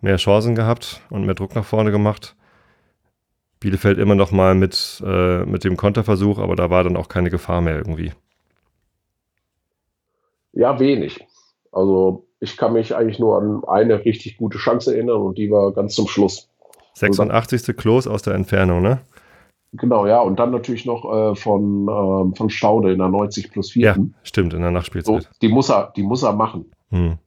mehr 0.01 0.17
Chancen 0.17 0.55
gehabt 0.55 1.03
und 1.11 1.25
mehr 1.25 1.35
Druck 1.35 1.55
nach 1.55 1.65
vorne 1.65 1.91
gemacht. 1.91 2.37
Bielefeld 3.61 3.99
immer 3.99 4.15
noch 4.15 4.31
mal 4.31 4.55
mit, 4.55 5.03
äh, 5.05 5.45
mit 5.45 5.65
dem 5.65 5.77
Konterversuch, 5.77 6.39
aber 6.39 6.57
da 6.57 6.71
war 6.71 6.85
dann 6.85 6.97
auch 6.97 7.09
keine 7.09 7.31
Gefahr 7.31 7.61
mehr 7.61 7.77
irgendwie. 7.77 8.13
Ja, 10.53 10.79
wenig. 10.81 11.27
Also 11.71 12.27
ich 12.41 12.57
kann 12.57 12.73
mich 12.73 12.95
eigentlich 12.95 13.19
nur 13.19 13.39
an 13.39 13.63
eine 13.65 14.05
richtig 14.05 14.39
gute 14.39 14.59
Chance 14.59 14.95
erinnern 14.95 15.19
und 15.19 15.39
die 15.39 15.51
war 15.51 15.73
ganz 15.73 15.95
zum 15.95 16.09
Schluss. 16.09 16.49
86. 16.95 17.77
Klos 17.77 18.07
aus 18.07 18.23
der 18.23 18.35
Entfernung, 18.35 18.83
ne? 18.83 19.01
Genau, 19.73 20.07
ja. 20.07 20.21
Und 20.21 20.41
dann 20.41 20.51
natürlich 20.51 20.85
noch 20.85 21.05
äh, 21.05 21.37
von, 21.37 21.87
äh, 21.87 22.37
von 22.37 22.51
Staude 22.51 22.93
in 22.93 22.99
der 22.99 23.09
90 23.09 23.53
plus 23.53 23.71
4. 23.73 23.83
Ja, 23.83 23.97
stimmt, 24.23 24.55
in 24.55 24.63
der 24.63 24.71
Nachspielzeit. 24.71 25.23
So, 25.23 25.29
die, 25.41 25.49
muss 25.49 25.71
er, 25.71 25.93
die 25.95 26.03
muss 26.03 26.23
er 26.23 26.33
machen. 26.33 26.71
Hm. 26.91 27.19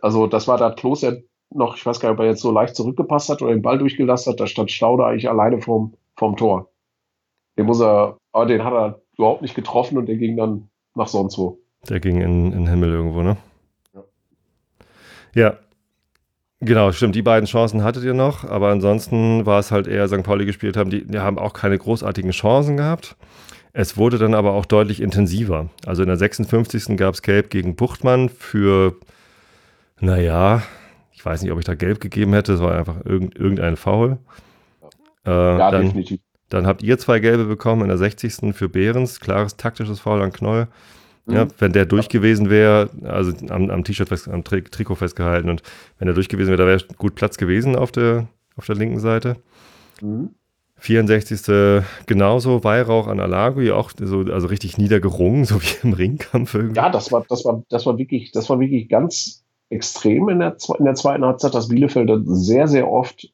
Also 0.00 0.26
das 0.26 0.46
war 0.46 0.58
da 0.58 0.70
Klos, 0.70 1.00
der 1.00 1.22
noch, 1.50 1.76
ich 1.76 1.84
weiß 1.84 2.00
gar 2.00 2.10
nicht, 2.10 2.18
ob 2.18 2.24
er 2.24 2.30
jetzt 2.30 2.42
so 2.42 2.52
leicht 2.52 2.76
zurückgepasst 2.76 3.30
hat 3.30 3.42
oder 3.42 3.52
den 3.52 3.62
Ball 3.62 3.78
durchgelassen 3.78 4.32
hat, 4.32 4.40
da 4.40 4.46
stand 4.46 4.70
Staude 4.70 5.06
eigentlich 5.06 5.28
alleine 5.28 5.60
vorm, 5.60 5.94
vorm 6.16 6.36
Tor. 6.36 6.68
Den 7.56 7.66
muss 7.66 7.80
er, 7.80 8.18
aber 8.32 8.46
den 8.46 8.62
hat 8.62 8.72
er 8.72 9.00
überhaupt 9.16 9.42
nicht 9.42 9.54
getroffen 9.54 9.96
und 9.96 10.06
der 10.06 10.16
ging 10.16 10.36
dann 10.36 10.68
nach 10.94 11.08
sonst 11.08 11.38
wo. 11.38 11.58
Der 11.88 12.00
ging 12.00 12.20
in, 12.20 12.52
in 12.52 12.68
Himmel 12.68 12.90
irgendwo, 12.90 13.22
ne? 13.22 13.36
Ja. 15.36 15.58
Genau, 16.60 16.90
stimmt. 16.90 17.14
Die 17.14 17.22
beiden 17.22 17.46
Chancen 17.46 17.84
hattet 17.84 18.02
ihr 18.02 18.14
noch, 18.14 18.44
aber 18.44 18.70
ansonsten 18.70 19.44
war 19.44 19.60
es 19.60 19.70
halt 19.70 19.86
eher 19.86 20.08
St. 20.08 20.22
Pauli 20.22 20.46
gespielt 20.46 20.76
haben. 20.76 20.88
Die, 20.88 21.04
die 21.04 21.18
haben 21.18 21.38
auch 21.38 21.52
keine 21.52 21.76
großartigen 21.76 22.30
Chancen 22.30 22.78
gehabt. 22.78 23.14
Es 23.74 23.98
wurde 23.98 24.16
dann 24.16 24.34
aber 24.34 24.52
auch 24.52 24.64
deutlich 24.64 25.02
intensiver. 25.02 25.68
Also 25.84 26.02
in 26.02 26.08
der 26.08 26.16
56. 26.16 26.96
gab 26.96 27.12
es 27.12 27.20
Gelb 27.20 27.50
gegen 27.50 27.76
Buchtmann 27.76 28.30
für, 28.30 28.96
naja, 30.00 30.62
ich 31.12 31.22
weiß 31.22 31.42
nicht, 31.42 31.52
ob 31.52 31.58
ich 31.58 31.66
da 31.66 31.74
gelb 31.74 32.00
gegeben 32.00 32.32
hätte. 32.32 32.54
Es 32.54 32.60
war 32.60 32.74
einfach 32.74 33.04
irgendein 33.04 33.76
Foul. 33.76 34.16
Äh, 35.26 35.30
ja, 35.30 35.70
dann, 35.70 35.82
definitiv. 35.82 36.20
Dann 36.48 36.66
habt 36.66 36.82
ihr 36.82 36.96
zwei 36.96 37.18
gelbe 37.18 37.44
bekommen 37.44 37.82
in 37.82 37.88
der 37.88 37.98
60. 37.98 38.54
für 38.54 38.70
Behrens. 38.70 39.20
Klares 39.20 39.58
taktisches 39.58 40.00
Foul 40.00 40.22
an 40.22 40.32
Knoll. 40.32 40.68
Mhm. 41.26 41.34
Ja, 41.34 41.46
wenn 41.58 41.72
der 41.72 41.86
durch 41.86 42.08
gewesen 42.08 42.50
wäre, 42.50 42.90
also 43.02 43.32
am, 43.48 43.70
am 43.70 43.84
T-Shirt, 43.84 44.10
am 44.28 44.44
Tri 44.44 44.62
Trikot 44.62 44.94
festgehalten 44.94 45.50
und 45.50 45.62
wenn 45.98 46.08
er 46.08 46.14
durch 46.14 46.28
gewesen 46.28 46.50
wäre, 46.50 46.58
da 46.58 46.66
wäre 46.66 46.82
gut 46.96 47.14
Platz 47.14 47.36
gewesen 47.36 47.76
auf 47.76 47.92
der, 47.92 48.28
auf 48.56 48.66
der 48.66 48.76
linken 48.76 49.00
Seite. 49.00 49.36
Mhm. 50.00 50.30
64. 50.78 51.82
genauso, 52.06 52.62
Weihrauch 52.62 53.06
an 53.06 53.18
Alagui, 53.18 53.70
auch 53.70 53.90
so, 53.98 54.20
also 54.20 54.46
richtig 54.46 54.78
niedergerungen, 54.78 55.44
so 55.46 55.60
wie 55.60 55.86
im 55.86 55.92
Ringkampf 55.92 56.54
irgendwie. 56.54 56.76
Ja, 56.76 56.90
das 56.90 57.10
war, 57.12 57.24
das 57.28 57.44
war, 57.44 57.62
das 57.68 57.86
war 57.86 57.98
wirklich, 57.98 58.32
das 58.32 58.48
war 58.48 58.60
wirklich 58.60 58.88
ganz 58.88 59.44
extrem 59.68 60.28
in 60.28 60.38
der, 60.38 60.56
in 60.78 60.84
der 60.84 60.94
zweiten 60.94 61.24
Halbzeit, 61.24 61.54
dass 61.54 61.68
Bielefeld 61.68 62.10
sehr, 62.26 62.68
sehr 62.68 62.88
oft 62.88 63.32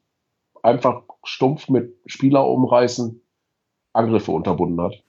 einfach 0.62 1.02
stumpf 1.24 1.68
mit 1.68 1.94
Spieler 2.06 2.46
umreißen 2.46 3.20
Angriffe 3.92 4.32
unterbunden 4.32 4.80
hat. 4.80 5.01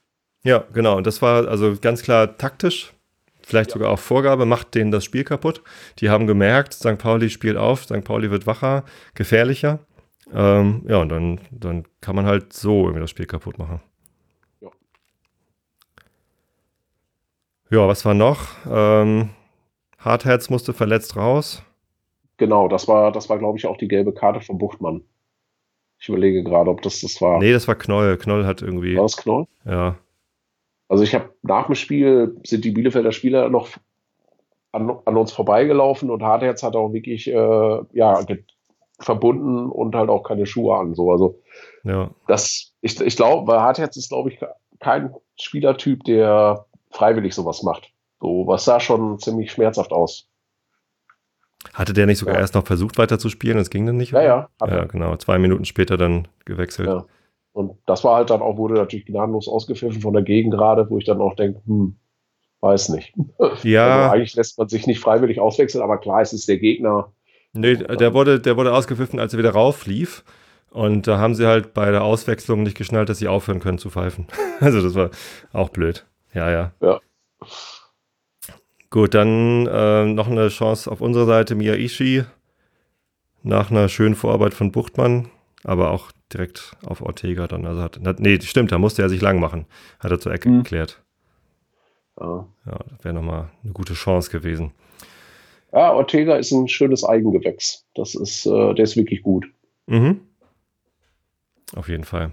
Ja, 0.44 0.64
genau. 0.72 0.96
Und 0.96 1.06
das 1.06 1.22
war 1.22 1.48
also 1.48 1.74
ganz 1.80 2.02
klar 2.02 2.36
taktisch, 2.36 2.92
vielleicht 3.42 3.70
ja. 3.70 3.74
sogar 3.74 3.90
auch 3.90 3.98
Vorgabe, 3.98 4.46
macht 4.46 4.74
denen 4.74 4.90
das 4.90 5.04
Spiel 5.04 5.24
kaputt. 5.24 5.62
Die 5.98 6.10
haben 6.10 6.26
gemerkt, 6.26 6.74
St. 6.74 6.98
Pauli 6.98 7.30
spielt 7.30 7.56
auf, 7.56 7.84
St. 7.84 8.04
Pauli 8.04 8.30
wird 8.30 8.46
wacher, 8.46 8.84
gefährlicher. 9.14 9.80
Ähm, 10.32 10.84
ja, 10.86 10.98
und 10.98 11.08
dann, 11.08 11.40
dann 11.50 11.84
kann 12.00 12.14
man 12.14 12.26
halt 12.26 12.52
so 12.52 12.82
irgendwie 12.82 13.00
das 13.00 13.10
Spiel 13.10 13.26
kaputt 13.26 13.58
machen. 13.58 13.80
Ja, 14.60 14.68
ja 17.70 17.88
was 17.88 18.04
war 18.04 18.14
noch? 18.14 18.48
Ähm, 18.70 19.30
Hartherz 19.98 20.50
musste 20.50 20.74
verletzt 20.74 21.16
raus. 21.16 21.62
Genau, 22.36 22.68
das 22.68 22.86
war, 22.88 23.12
das 23.12 23.30
war, 23.30 23.38
glaube 23.38 23.58
ich, 23.58 23.66
auch 23.66 23.78
die 23.78 23.88
gelbe 23.88 24.12
Karte 24.12 24.40
von 24.40 24.58
Buchtmann. 24.58 25.04
Ich 25.98 26.08
überlege 26.08 26.42
gerade, 26.42 26.68
ob 26.68 26.82
das 26.82 27.00
das 27.00 27.20
war. 27.22 27.38
Nee, 27.38 27.52
das 27.52 27.66
war 27.68 27.76
Knoll. 27.76 28.18
Knoll 28.18 28.44
hat 28.44 28.60
irgendwie. 28.60 28.96
War 28.96 29.04
das 29.04 29.16
Knoll? 29.16 29.46
Ja. 29.64 29.96
Also 30.94 31.02
ich 31.02 31.12
habe 31.12 31.34
nach 31.42 31.66
dem 31.66 31.74
Spiel 31.74 32.36
sind 32.44 32.64
die 32.64 32.70
Bielefelder 32.70 33.10
Spieler 33.10 33.48
noch 33.48 33.68
an, 34.70 34.96
an 35.04 35.16
uns 35.16 35.32
vorbeigelaufen 35.32 36.08
und 36.08 36.22
Hartherz 36.22 36.62
hat 36.62 36.76
auch 36.76 36.92
wirklich 36.92 37.26
äh, 37.26 37.80
ja, 37.94 38.24
verbunden 39.00 39.70
und 39.70 39.96
halt 39.96 40.08
auch 40.08 40.22
keine 40.22 40.46
Schuhe 40.46 40.76
an. 40.76 40.94
So. 40.94 41.10
Also 41.10 41.42
ja. 41.82 42.10
das, 42.28 42.72
ich, 42.80 43.00
ich 43.00 43.16
glaube, 43.16 43.44
bei 43.44 43.58
Hartherz 43.58 43.96
ist, 43.96 44.10
glaube 44.10 44.30
ich, 44.30 44.38
kein 44.78 45.12
Spielertyp, 45.34 46.04
der 46.04 46.64
freiwillig 46.92 47.34
sowas 47.34 47.64
macht. 47.64 47.90
So, 48.20 48.46
was 48.46 48.64
sah 48.64 48.78
schon 48.78 49.18
ziemlich 49.18 49.50
schmerzhaft 49.50 49.90
aus. 49.90 50.28
Hatte 51.72 51.92
der 51.92 52.06
nicht 52.06 52.18
sogar 52.18 52.36
ja. 52.36 52.40
erst 52.40 52.54
noch 52.54 52.68
versucht 52.68 52.98
weiterzuspielen? 52.98 53.58
Es 53.58 53.70
ging 53.70 53.84
dann 53.84 53.96
nicht? 53.96 54.12
Ja, 54.12 54.22
ja. 54.22 54.48
Ja, 54.64 54.84
genau. 54.84 55.16
Zwei 55.16 55.38
Minuten 55.40 55.64
später 55.64 55.96
dann 55.96 56.28
gewechselt. 56.44 56.86
Ja. 56.86 57.04
Und 57.54 57.78
das 57.86 58.02
war 58.02 58.16
halt 58.16 58.30
dann 58.30 58.42
auch, 58.42 58.58
wurde 58.58 58.74
natürlich 58.74 59.06
gnadenlos 59.06 59.46
ausgepfiffen 59.46 60.02
von 60.02 60.12
der 60.12 60.24
Gegend 60.24 60.52
gerade, 60.52 60.90
wo 60.90 60.98
ich 60.98 61.04
dann 61.04 61.20
auch 61.20 61.36
denke, 61.36 61.60
hm, 61.66 61.96
weiß 62.60 62.88
nicht. 62.90 63.14
Ja. 63.62 63.86
Also 63.86 64.14
eigentlich 64.14 64.34
lässt 64.34 64.58
man 64.58 64.68
sich 64.68 64.86
nicht 64.86 65.00
freiwillig 65.00 65.40
auswechseln, 65.40 65.82
aber 65.82 65.98
klar, 65.98 66.20
es 66.20 66.32
ist 66.32 66.48
der 66.48 66.58
Gegner. 66.58 67.12
Nee, 67.52 67.76
der 67.76 68.12
wurde, 68.12 68.40
der 68.40 68.56
wurde 68.56 68.74
ausgepfiffen, 68.74 69.20
als 69.20 69.32
er 69.32 69.38
wieder 69.38 69.52
rauflief. 69.52 70.24
Und 70.70 71.06
da 71.06 71.18
haben 71.18 71.36
sie 71.36 71.46
halt 71.46 71.72
bei 71.72 71.92
der 71.92 72.02
Auswechslung 72.02 72.64
nicht 72.64 72.76
geschnallt, 72.76 73.08
dass 73.08 73.18
sie 73.18 73.28
aufhören 73.28 73.60
können 73.60 73.78
zu 73.78 73.90
pfeifen. 73.90 74.26
Also 74.60 74.82
das 74.82 74.94
war 74.96 75.10
auch 75.52 75.68
blöd. 75.68 76.06
Ja, 76.32 76.50
ja. 76.50 76.72
Ja. 76.80 77.00
Gut, 78.90 79.14
dann 79.14 79.66
äh, 79.68 80.06
noch 80.06 80.28
eine 80.28 80.48
Chance 80.48 80.90
auf 80.90 81.00
unserer 81.00 81.26
Seite. 81.26 81.54
Miyaishi 81.54 82.24
nach 83.42 83.70
einer 83.70 83.88
schönen 83.88 84.16
Vorarbeit 84.16 84.54
von 84.54 84.72
Buchtmann, 84.72 85.28
aber 85.62 85.90
auch 85.90 86.10
direkt 86.32 86.76
auf 86.84 87.00
Ortega 87.00 87.46
dann. 87.46 87.66
Also 87.66 87.82
hat, 87.82 88.00
hat, 88.04 88.20
nee, 88.20 88.40
stimmt, 88.40 88.72
da 88.72 88.78
musste 88.78 89.02
er 89.02 89.08
sich 89.08 89.20
lang 89.20 89.40
machen. 89.40 89.66
Hat 90.00 90.10
er 90.10 90.20
zur 90.20 90.32
Ecke 90.32 90.48
mhm. 90.48 90.62
geklärt. 90.62 91.02
Ja, 92.20 92.46
ja 92.66 92.78
das 92.90 93.04
wäre 93.04 93.14
nochmal 93.14 93.50
eine 93.62 93.72
gute 93.72 93.94
Chance 93.94 94.30
gewesen. 94.30 94.72
Ja, 95.72 95.92
Ortega 95.92 96.36
ist 96.36 96.52
ein 96.52 96.68
schönes 96.68 97.04
Eigengewächs. 97.04 97.84
Das 97.94 98.14
ist, 98.14 98.46
äh, 98.46 98.74
der 98.74 98.84
ist 98.84 98.96
wirklich 98.96 99.22
gut. 99.22 99.46
Mhm. 99.86 100.20
Auf 101.74 101.88
jeden 101.88 102.04
Fall. 102.04 102.32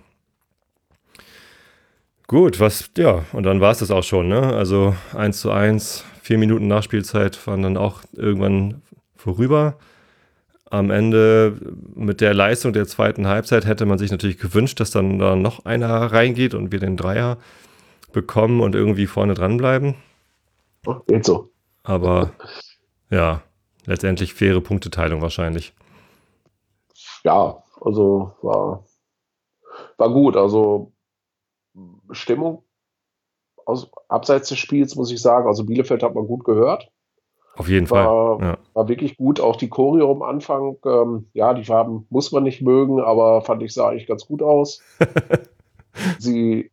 Gut, 2.27 2.59
was, 2.59 2.91
ja, 2.97 3.25
und 3.33 3.43
dann 3.43 3.59
war 3.59 3.71
es 3.71 3.79
das 3.79 3.91
auch 3.91 4.03
schon, 4.03 4.29
ne? 4.29 4.41
Also 4.53 4.95
1 5.15 5.41
zu 5.41 5.51
1, 5.51 6.05
vier 6.21 6.37
Minuten 6.37 6.67
Nachspielzeit 6.67 7.45
waren 7.45 7.63
dann 7.63 7.77
auch 7.77 8.03
irgendwann 8.13 8.83
vorüber. 9.15 9.77
Am 10.71 10.89
Ende 10.89 11.57
mit 11.95 12.21
der 12.21 12.33
Leistung 12.33 12.71
der 12.71 12.87
zweiten 12.87 13.27
Halbzeit 13.27 13.65
hätte 13.65 13.85
man 13.85 13.97
sich 13.97 14.09
natürlich 14.09 14.37
gewünscht, 14.37 14.79
dass 14.79 14.89
dann 14.89 15.19
da 15.19 15.35
noch 15.35 15.65
einer 15.65 15.89
reingeht 16.13 16.53
und 16.53 16.71
wir 16.71 16.79
den 16.79 16.95
Dreier 16.95 17.37
bekommen 18.13 18.61
und 18.61 18.73
irgendwie 18.73 19.05
vorne 19.05 19.33
dranbleiben. 19.33 19.95
Geht 21.07 21.25
so. 21.25 21.49
Aber 21.83 22.31
ja, 23.09 23.41
letztendlich 23.85 24.33
faire 24.33 24.61
Punkteteilung 24.61 25.21
wahrscheinlich. 25.21 25.73
Ja, 27.25 27.61
also 27.81 28.33
war, 28.41 28.85
war 29.97 30.09
gut. 30.13 30.37
Also 30.37 30.93
Stimmung 32.11 32.63
aus, 33.65 33.91
abseits 34.07 34.47
des 34.47 34.57
Spiels, 34.57 34.95
muss 34.95 35.11
ich 35.11 35.21
sagen. 35.21 35.47
Also 35.47 35.65
Bielefeld 35.65 36.01
hat 36.01 36.15
man 36.15 36.27
gut 36.27 36.45
gehört. 36.45 36.89
Auf 37.55 37.67
jeden 37.67 37.89
war, 37.89 38.37
Fall. 38.37 38.47
Ja. 38.47 38.57
War 38.73 38.87
wirklich 38.87 39.17
gut. 39.17 39.39
Auch 39.39 39.55
die 39.55 39.69
Choreo 39.69 40.11
am 40.11 40.21
Anfang, 40.21 40.77
ähm, 40.85 41.27
ja, 41.33 41.53
die 41.53 41.65
Farben 41.65 42.07
muss 42.09 42.31
man 42.31 42.43
nicht 42.43 42.61
mögen, 42.61 43.01
aber 43.01 43.41
fand 43.41 43.61
ich 43.63 43.73
sah 43.73 43.89
eigentlich 43.89 44.07
ganz 44.07 44.25
gut 44.25 44.41
aus. 44.41 44.81
sie, 46.19 46.71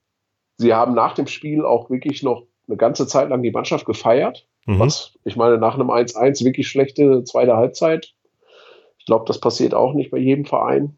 sie 0.57 0.75
haben 0.75 0.95
nach 0.95 1.15
dem 1.15 1.27
Spiel 1.27 1.65
auch 1.65 1.91
wirklich 1.91 2.23
noch 2.23 2.45
eine 2.69 2.77
ganze 2.77 3.07
Zeit 3.07 3.31
lang 3.31 3.43
die 3.43 3.51
Mannschaft 3.51 3.87
gefeiert. 3.87 4.47
Mhm. 4.67 4.79
Was, 4.79 5.19
ich 5.25 5.37
meine, 5.37 5.59
nach 5.59 5.75
einem 5.75 5.91
1-1 5.91 6.45
wirklich 6.45 6.69
schlechte 6.69 7.25
zweite 7.25 7.57
Halbzeit. 7.57 8.15
Ich 8.99 9.07
glaube, 9.07 9.25
das 9.27 9.41
passiert 9.41 9.75
auch 9.75 9.95
nicht 9.95 10.11
bei 10.11 10.19
jedem 10.19 10.45
Verein. 10.45 10.97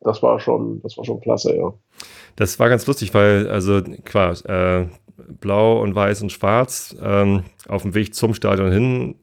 Das 0.00 0.22
war 0.22 0.40
schon, 0.40 0.80
das 0.82 0.96
war 0.96 1.04
schon 1.04 1.20
klasse, 1.20 1.56
ja. 1.56 1.72
Das 2.36 2.58
war 2.58 2.68
ganz 2.68 2.86
lustig, 2.86 3.14
weil, 3.14 3.48
also 3.48 3.80
klar, 4.04 4.32
äh, 4.46 4.86
blau 5.40 5.80
und 5.80 5.94
weiß 5.94 6.22
und 6.22 6.32
schwarz 6.32 6.96
ähm, 7.02 7.44
auf 7.68 7.82
dem 7.82 7.94
Weg 7.94 8.14
zum 8.14 8.34
Stadion 8.34 8.72
hin 8.72 9.16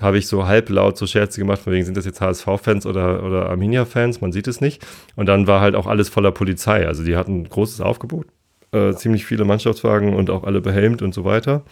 habe 0.00 0.18
ich 0.18 0.26
so 0.26 0.46
halblaut 0.46 0.98
so 0.98 1.06
Scherze 1.06 1.40
gemacht, 1.40 1.60
von 1.60 1.72
wegen 1.72 1.84
sind 1.84 1.96
das 1.96 2.04
jetzt 2.04 2.20
HSV-Fans 2.20 2.86
oder, 2.86 3.22
oder 3.22 3.48
Arminia-Fans, 3.48 4.20
man 4.20 4.32
sieht 4.32 4.48
es 4.48 4.60
nicht. 4.60 4.84
Und 5.16 5.26
dann 5.26 5.46
war 5.46 5.60
halt 5.60 5.74
auch 5.74 5.86
alles 5.86 6.08
voller 6.08 6.32
Polizei. 6.32 6.86
Also 6.86 7.04
die 7.04 7.16
hatten 7.16 7.42
ein 7.42 7.48
großes 7.48 7.80
Aufgebot, 7.80 8.26
äh, 8.72 8.92
ziemlich 8.94 9.24
viele 9.24 9.44
Mannschaftswagen 9.44 10.14
und 10.14 10.30
auch 10.30 10.44
alle 10.44 10.60
behelmt 10.60 11.02
und 11.02 11.14
so 11.14 11.24
weiter. 11.24 11.62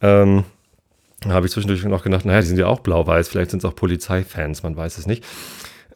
Ähm, 0.00 0.44
da 1.20 1.30
habe 1.30 1.46
ich 1.46 1.52
zwischendurch 1.52 1.84
noch 1.84 2.02
gedacht, 2.02 2.24
naja, 2.24 2.40
die 2.40 2.46
sind 2.48 2.58
ja 2.58 2.66
auch 2.66 2.80
blau-weiß, 2.80 3.28
vielleicht 3.28 3.50
sind 3.52 3.60
es 3.60 3.64
auch 3.64 3.76
Polizeifans, 3.76 4.62
man 4.62 4.76
weiß 4.76 4.98
es 4.98 5.06
nicht. 5.06 5.24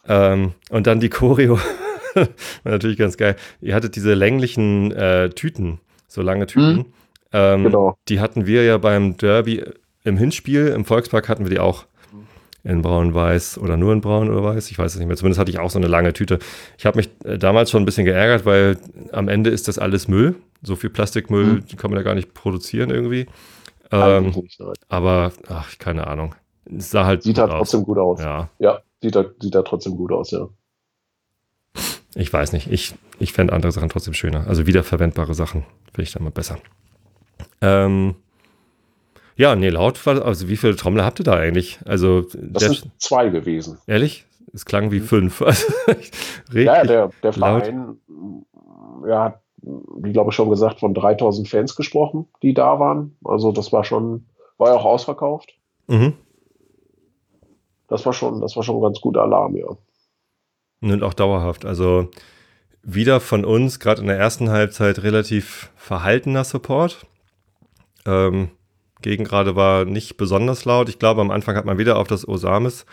Ähm, 0.07 0.53
und 0.69 0.87
dann 0.87 0.99
die 0.99 1.09
Choreo 1.09 1.59
war 2.15 2.27
natürlich 2.63 2.97
ganz 2.97 3.17
geil. 3.17 3.35
Ihr 3.61 3.75
hattet 3.75 3.95
diese 3.95 4.13
länglichen 4.13 4.91
äh, 4.91 5.29
Tüten, 5.29 5.79
so 6.09 6.21
lange 6.21 6.45
Tüten. 6.47 6.77
Mhm. 6.77 6.85
Ähm, 7.31 7.63
genau. 7.63 7.97
Die 8.09 8.19
hatten 8.19 8.45
wir 8.45 8.65
ja 8.65 8.77
beim 8.77 9.15
Derby 9.15 9.63
im 10.03 10.17
Hinspiel, 10.17 10.67
im 10.67 10.83
Volkspark 10.83 11.29
hatten 11.29 11.45
wir 11.45 11.49
die 11.49 11.59
auch 11.59 11.85
in 12.63 12.81
braun-weiß 12.81 13.57
oder 13.59 13.77
nur 13.77 13.93
in 13.93 14.01
braun 14.01 14.29
oder 14.29 14.43
weiß, 14.43 14.69
ich 14.69 14.77
weiß 14.77 14.93
es 14.93 14.99
nicht 14.99 15.07
mehr. 15.07 15.15
Zumindest 15.15 15.39
hatte 15.39 15.51
ich 15.51 15.59
auch 15.59 15.69
so 15.69 15.79
eine 15.79 15.87
lange 15.87 16.11
Tüte. 16.11 16.39
Ich 16.77 16.85
habe 16.85 16.97
mich 16.97 17.09
äh, 17.23 17.37
damals 17.37 17.71
schon 17.71 17.83
ein 17.83 17.85
bisschen 17.85 18.05
geärgert, 18.05 18.45
weil 18.45 18.77
am 19.13 19.29
Ende 19.29 19.49
ist 19.49 19.67
das 19.67 19.79
alles 19.79 20.07
Müll. 20.07 20.35
So 20.61 20.75
viel 20.75 20.89
Plastikmüll 20.89 21.45
mhm. 21.45 21.77
kann 21.77 21.91
man 21.91 21.99
ja 21.99 22.03
gar 22.03 22.15
nicht 22.15 22.33
produzieren 22.33 22.89
irgendwie. 22.89 23.27
Ähm, 23.91 24.33
aber, 24.89 25.31
ach, 25.47 25.77
keine 25.79 26.07
Ahnung. 26.07 26.35
Es 26.65 26.91
sah 26.91 27.05
halt 27.05 27.23
Sieht 27.23 27.39
halt 27.39 27.51
trotzdem 27.51 27.83
gut 27.83 27.97
aus. 27.97 28.19
Ja. 28.19 28.49
Ja, 28.59 28.79
sieht 29.01 29.15
da, 29.15 29.25
sieht 29.39 29.55
da 29.55 29.61
trotzdem 29.63 29.95
gut 29.95 30.11
aus, 30.11 30.31
ja. 30.31 30.49
Ich 32.15 32.31
weiß 32.31 32.53
nicht. 32.53 32.71
Ich, 32.71 32.95
ich 33.19 33.33
fände 33.33 33.53
andere 33.53 33.71
Sachen 33.71 33.89
trotzdem 33.89 34.13
schöner. 34.13 34.47
Also 34.47 34.65
wiederverwendbare 34.65 35.33
Sachen 35.33 35.63
finde 35.93 36.03
ich 36.03 36.11
da 36.11 36.19
mal 36.19 36.31
besser. 36.31 36.57
Ähm, 37.61 38.15
ja, 39.35 39.55
nee, 39.55 39.69
laut 39.69 40.05
war, 40.05 40.25
also 40.25 40.49
wie 40.49 40.57
viele 40.57 40.75
Trommler 40.75 41.05
habt 41.05 41.19
ihr 41.19 41.23
da 41.23 41.35
eigentlich? 41.35 41.79
Also, 41.85 42.21
das 42.21 42.63
der, 42.63 42.73
sind 42.73 42.91
zwei 42.97 43.29
gewesen. 43.29 43.77
Ehrlich? 43.87 44.25
Es 44.53 44.65
klang 44.65 44.91
wie 44.91 44.99
mhm. 44.99 45.05
fünf. 45.05 45.41
Also, 45.41 45.67
ja, 46.51 46.83
der, 46.83 47.11
der 47.21 47.33
Verein 47.33 47.97
ja, 49.07 49.25
hat, 49.25 49.41
wie 49.61 50.11
glaube 50.11 50.31
ich 50.31 50.35
schon 50.35 50.49
gesagt, 50.49 50.79
von 50.79 50.93
3000 50.93 51.47
Fans 51.47 51.75
gesprochen, 51.75 52.27
die 52.41 52.53
da 52.53 52.79
waren. 52.79 53.15
Also 53.23 53.51
das 53.51 53.71
war 53.71 53.83
schon, 53.83 54.25
war 54.57 54.69
ja 54.69 54.75
auch 54.75 54.85
ausverkauft. 54.85 55.53
Mhm. 55.87 56.13
Das 57.87 58.05
war 58.05 58.13
schon, 58.13 58.41
das 58.41 58.55
war 58.55 58.63
schon 58.63 58.77
ein 58.77 58.81
ganz 58.81 58.99
guter 58.99 59.21
Alarm, 59.21 59.55
ja. 59.55 59.67
Und 60.81 61.03
auch 61.03 61.13
dauerhaft. 61.13 61.65
Also 61.65 62.09
wieder 62.83 63.19
von 63.19 63.45
uns, 63.45 63.79
gerade 63.79 64.01
in 64.01 64.07
der 64.07 64.17
ersten 64.17 64.49
Halbzeit, 64.49 65.03
relativ 65.03 65.71
verhaltener 65.75 66.43
Support. 66.43 67.05
Ähm, 68.05 68.49
gegen 69.01 69.23
gerade 69.23 69.55
war 69.55 69.85
nicht 69.85 70.17
besonders 70.17 70.65
laut. 70.65 70.89
Ich 70.89 70.99
glaube, 70.99 71.21
am 71.21 71.31
Anfang 71.31 71.55
hat 71.55 71.65
man 71.65 71.77
wieder 71.77 71.97
auf 71.97 72.07
das 72.07 72.27
Osamis 72.27 72.85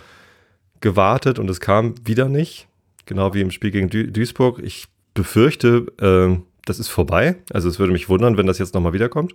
gewartet 0.80 1.38
und 1.38 1.48
es 1.48 1.60
kam 1.60 1.94
wieder 2.04 2.28
nicht. 2.28 2.68
Genau 3.06 3.34
wie 3.34 3.40
im 3.40 3.50
Spiel 3.50 3.70
gegen 3.70 3.88
Dü 3.88 4.10
Duisburg. 4.10 4.60
Ich 4.62 4.88
befürchte, 5.14 5.86
äh, 6.00 6.40
das 6.64 6.78
ist 6.78 6.88
vorbei. 6.88 7.36
Also 7.52 7.68
es 7.68 7.78
würde 7.78 7.92
mich 7.92 8.08
wundern, 8.08 8.36
wenn 8.36 8.46
das 8.46 8.58
jetzt 8.58 8.74
nochmal 8.74 8.92
wiederkommt 8.92 9.34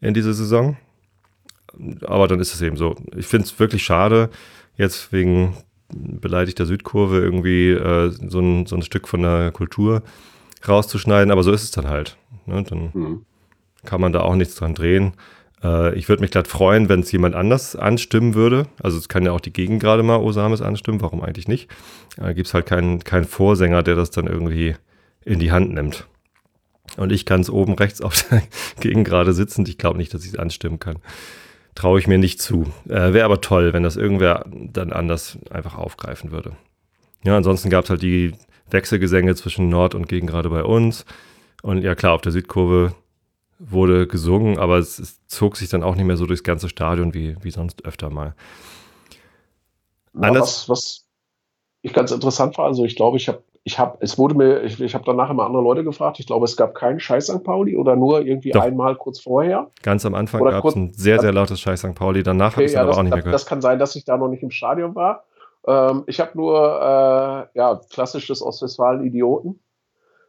in 0.00 0.14
diese 0.14 0.34
Saison. 0.34 0.76
Aber 2.02 2.28
dann 2.28 2.40
ist 2.40 2.54
es 2.54 2.60
eben 2.60 2.76
so. 2.76 2.96
Ich 3.16 3.26
finde 3.26 3.46
es 3.46 3.58
wirklich 3.58 3.82
schade, 3.82 4.30
jetzt 4.76 5.12
wegen 5.12 5.56
beleidigter 5.94 6.66
Südkurve 6.66 7.18
irgendwie 7.18 7.70
äh, 7.70 8.10
so, 8.10 8.40
ein, 8.40 8.66
so 8.66 8.76
ein 8.76 8.82
Stück 8.82 9.08
von 9.08 9.22
der 9.22 9.50
Kultur 9.52 10.02
rauszuschneiden, 10.66 11.30
aber 11.30 11.42
so 11.42 11.52
ist 11.52 11.62
es 11.62 11.70
dann 11.70 11.88
halt. 11.88 12.16
Ne? 12.46 12.62
Dann 12.62 12.90
mhm. 12.92 13.26
kann 13.84 14.00
man 14.00 14.12
da 14.12 14.20
auch 14.20 14.34
nichts 14.34 14.54
dran 14.54 14.74
drehen. 14.74 15.12
Äh, 15.62 15.94
ich 15.94 16.08
würde 16.08 16.22
mich 16.22 16.30
glatt 16.30 16.48
freuen, 16.48 16.88
wenn 16.88 17.00
es 17.00 17.12
jemand 17.12 17.34
anders 17.34 17.76
anstimmen 17.76 18.34
würde. 18.34 18.66
Also 18.82 18.98
es 18.98 19.08
kann 19.08 19.24
ja 19.24 19.32
auch 19.32 19.40
die 19.40 19.52
Gegend 19.52 19.80
gerade 19.80 20.02
mal 20.02 20.16
Osames 20.16 20.62
anstimmen, 20.62 21.00
warum 21.00 21.22
eigentlich 21.22 21.48
nicht? 21.48 21.70
Da 22.16 22.30
äh, 22.30 22.34
gibt 22.34 22.48
es 22.48 22.54
halt 22.54 22.66
keinen, 22.66 23.04
keinen 23.04 23.24
Vorsänger, 23.24 23.82
der 23.82 23.96
das 23.96 24.10
dann 24.10 24.26
irgendwie 24.26 24.74
in 25.24 25.38
die 25.38 25.52
Hand 25.52 25.72
nimmt. 25.72 26.06
Und 26.96 27.12
ich 27.12 27.24
kann 27.24 27.40
es 27.40 27.50
oben 27.50 27.74
rechts 27.74 28.00
auf 28.00 28.24
der 28.28 28.42
Gegend 28.80 29.06
gerade 29.06 29.32
sitzend. 29.32 29.68
Ich 29.68 29.78
glaube 29.78 29.98
nicht, 29.98 30.12
dass 30.12 30.24
ich 30.24 30.32
es 30.32 30.38
anstimmen 30.38 30.78
kann 30.78 30.96
traue 31.74 31.98
ich 31.98 32.06
mir 32.06 32.18
nicht 32.18 32.40
zu. 32.40 32.66
Äh, 32.88 33.12
Wäre 33.12 33.24
aber 33.24 33.40
toll, 33.40 33.72
wenn 33.72 33.82
das 33.82 33.96
irgendwer 33.96 34.44
dann 34.50 34.92
anders 34.92 35.38
einfach 35.50 35.76
aufgreifen 35.76 36.30
würde. 36.30 36.56
Ja, 37.24 37.36
ansonsten 37.36 37.70
gab 37.70 37.84
es 37.84 37.90
halt 37.90 38.02
die 38.02 38.34
Wechselgesänge 38.70 39.34
zwischen 39.34 39.68
Nord 39.68 39.94
und 39.94 40.08
gegen 40.08 40.26
gerade 40.26 40.50
bei 40.50 40.64
uns. 40.64 41.04
Und 41.62 41.82
ja, 41.82 41.94
klar, 41.94 42.14
auf 42.14 42.20
der 42.20 42.32
Südkurve 42.32 42.94
wurde 43.58 44.06
gesungen, 44.08 44.58
aber 44.58 44.78
es, 44.78 44.98
es, 44.98 45.24
zog 45.26 45.56
sich 45.56 45.68
dann 45.68 45.84
auch 45.84 45.94
nicht 45.94 46.04
mehr 46.04 46.16
so 46.16 46.26
durchs 46.26 46.42
ganze 46.42 46.68
Stadion 46.68 47.14
wie, 47.14 47.36
wie 47.42 47.50
sonst 47.50 47.84
öfter 47.84 48.10
mal. 48.10 48.34
Ja, 50.14 50.34
was, 50.34 50.68
was 50.68 51.06
ich 51.82 51.92
ganz 51.92 52.10
interessant 52.10 52.58
war, 52.58 52.66
also 52.66 52.84
ich 52.84 52.96
glaube, 52.96 53.16
ich 53.16 53.28
habe 53.28 53.42
ich 53.64 53.78
habe, 53.78 53.98
es 54.00 54.18
wurde 54.18 54.34
mir, 54.34 54.62
ich, 54.62 54.80
ich 54.80 54.94
habe 54.94 55.04
danach 55.04 55.30
immer 55.30 55.44
andere 55.44 55.62
Leute 55.62 55.84
gefragt. 55.84 56.18
Ich 56.18 56.26
glaube, 56.26 56.44
es 56.46 56.56
gab 56.56 56.74
keinen 56.74 56.98
Scheiß 56.98 57.26
St. 57.26 57.44
Pauli 57.44 57.76
oder 57.76 57.94
nur 57.94 58.22
irgendwie 58.22 58.50
Doch. 58.50 58.62
einmal 58.62 58.96
kurz 58.96 59.20
vorher. 59.20 59.70
Ganz 59.82 60.04
am 60.04 60.14
Anfang 60.14 60.42
gab 60.42 60.64
es 60.64 60.74
ein 60.74 60.92
sehr, 60.92 61.20
sehr 61.20 61.32
lautes 61.32 61.60
Scheiß 61.60 61.80
St. 61.80 61.94
Pauli. 61.94 62.24
Danach 62.24 62.48
okay, 62.48 62.54
habe 62.54 62.64
ich 62.64 62.70
es 62.70 62.74
ja, 62.74 62.80
aber 62.80 62.90
das, 62.90 62.98
auch 62.98 63.02
nicht 63.02 63.14
mehr 63.14 63.22
gehört. 63.22 63.34
Das 63.34 63.46
kann 63.46 63.60
sein, 63.60 63.78
dass 63.78 63.94
ich 63.94 64.04
da 64.04 64.16
noch 64.16 64.28
nicht 64.28 64.42
im 64.42 64.50
Stadion 64.50 64.96
war. 64.96 65.24
Ähm, 65.66 66.02
ich 66.06 66.18
habe 66.18 66.32
nur, 66.34 66.58
äh, 66.58 67.58
ja, 67.58 67.80
klassisches 67.90 68.42
Ostwestfalen 68.42 69.06
Idioten. 69.06 69.60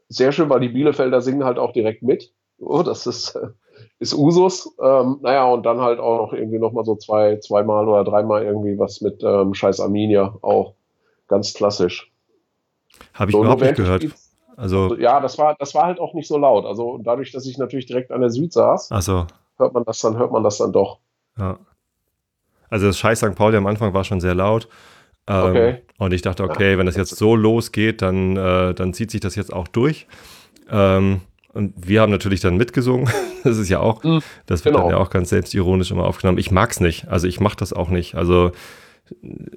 Sehr 0.10 0.32
schön, 0.32 0.50
weil 0.50 0.60
die 0.60 0.70
Bielefelder 0.70 1.22
singen 1.22 1.44
halt 1.44 1.58
auch 1.58 1.74
direkt 1.74 2.04
mit. 2.04 2.32
Oh, 2.60 2.84
das 2.84 3.08
ist, 3.08 3.36
äh, 3.36 3.48
ist 4.00 4.14
Usus. 4.14 4.76
Ähm, 4.80 5.18
naja, 5.22 5.46
und 5.46 5.66
dann 5.66 5.82
halt 5.82 6.00
auch 6.00 6.28
noch 6.28 6.34
irgendwie 6.34 6.60
nochmal 6.60 6.86
so 6.86 6.96
zwei, 6.98 7.38
zweimal 7.38 7.88
oder 7.88 8.04
dreimal 8.04 8.44
irgendwie 8.44 8.78
was 8.78 9.02
mit 9.02 9.24
ähm, 9.24 9.56
Scheiß 9.56 9.80
Arminia 9.80 10.36
auch. 10.44 10.76
Ganz 11.28 11.56
klassisch. 11.56 12.13
Habe 13.14 13.32
ich 13.32 13.36
so, 13.36 13.42
überhaupt 13.42 13.62
nicht 13.62 13.76
gehört. 13.76 14.04
Also, 14.56 14.84
also, 14.84 14.96
ja, 14.98 15.20
das 15.20 15.38
war, 15.38 15.56
das 15.58 15.74
war 15.74 15.86
halt 15.86 16.00
auch 16.00 16.14
nicht 16.14 16.28
so 16.28 16.38
laut. 16.38 16.66
Also 16.66 17.00
dadurch, 17.04 17.32
dass 17.32 17.46
ich 17.46 17.58
natürlich 17.58 17.86
direkt 17.86 18.12
an 18.12 18.22
der 18.22 18.30
Süd 18.30 18.54
saß, 18.54 18.92
also. 18.92 19.26
hört 19.58 19.74
man 19.74 19.84
das 19.84 20.00
dann, 20.00 20.18
hört 20.18 20.32
man 20.32 20.44
das 20.44 20.58
dann 20.58 20.72
doch. 20.72 21.00
Ja. 21.38 21.58
Also 22.70 22.88
das 22.88 22.98
Scheiß 22.98 23.20
St. 23.20 23.36
Pauli 23.36 23.58
am 23.58 23.68
Anfang 23.68 23.94
war 23.94 24.04
schon 24.04 24.20
sehr 24.20 24.36
laut. 24.36 24.68
Ähm, 25.28 25.44
okay. 25.44 25.82
Und 25.98 26.14
ich 26.14 26.22
dachte, 26.22 26.44
okay, 26.44 26.78
wenn 26.78 26.86
das 26.86 26.98
jetzt 26.98 27.16
so 27.16 27.36
losgeht, 27.36 28.02
dann, 28.02 28.36
äh, 28.36 28.74
dann 28.74 28.94
zieht 28.94 29.12
sich 29.12 29.22
das 29.22 29.36
jetzt 29.36 29.54
auch 29.54 29.68
durch. 29.68 30.08
Ähm, 30.70 31.22
und 31.54 31.74
wir 31.76 32.02
haben 32.02 32.12
natürlich 32.12 32.42
dann 32.42 32.58
mitgesungen. 32.58 33.10
Das 33.44 33.58
ist 33.58 33.68
ja 33.68 33.82
auch, 33.82 34.02
mhm, 34.06 34.22
das 34.46 34.64
wird 34.64 34.74
genau. 34.74 34.88
dann 34.88 34.96
ja 34.96 35.04
auch 35.04 35.10
ganz 35.10 35.28
selbstironisch 35.28 35.92
immer 35.92 36.06
aufgenommen. 36.06 36.38
Ich 36.38 36.50
mag 36.50 36.72
es 36.72 36.80
nicht. 36.80 37.10
Also 37.10 37.28
ich 37.28 37.42
mache 37.42 37.58
das 37.58 37.74
auch 37.74 37.90
nicht. 37.90 38.16
Also 38.16 38.54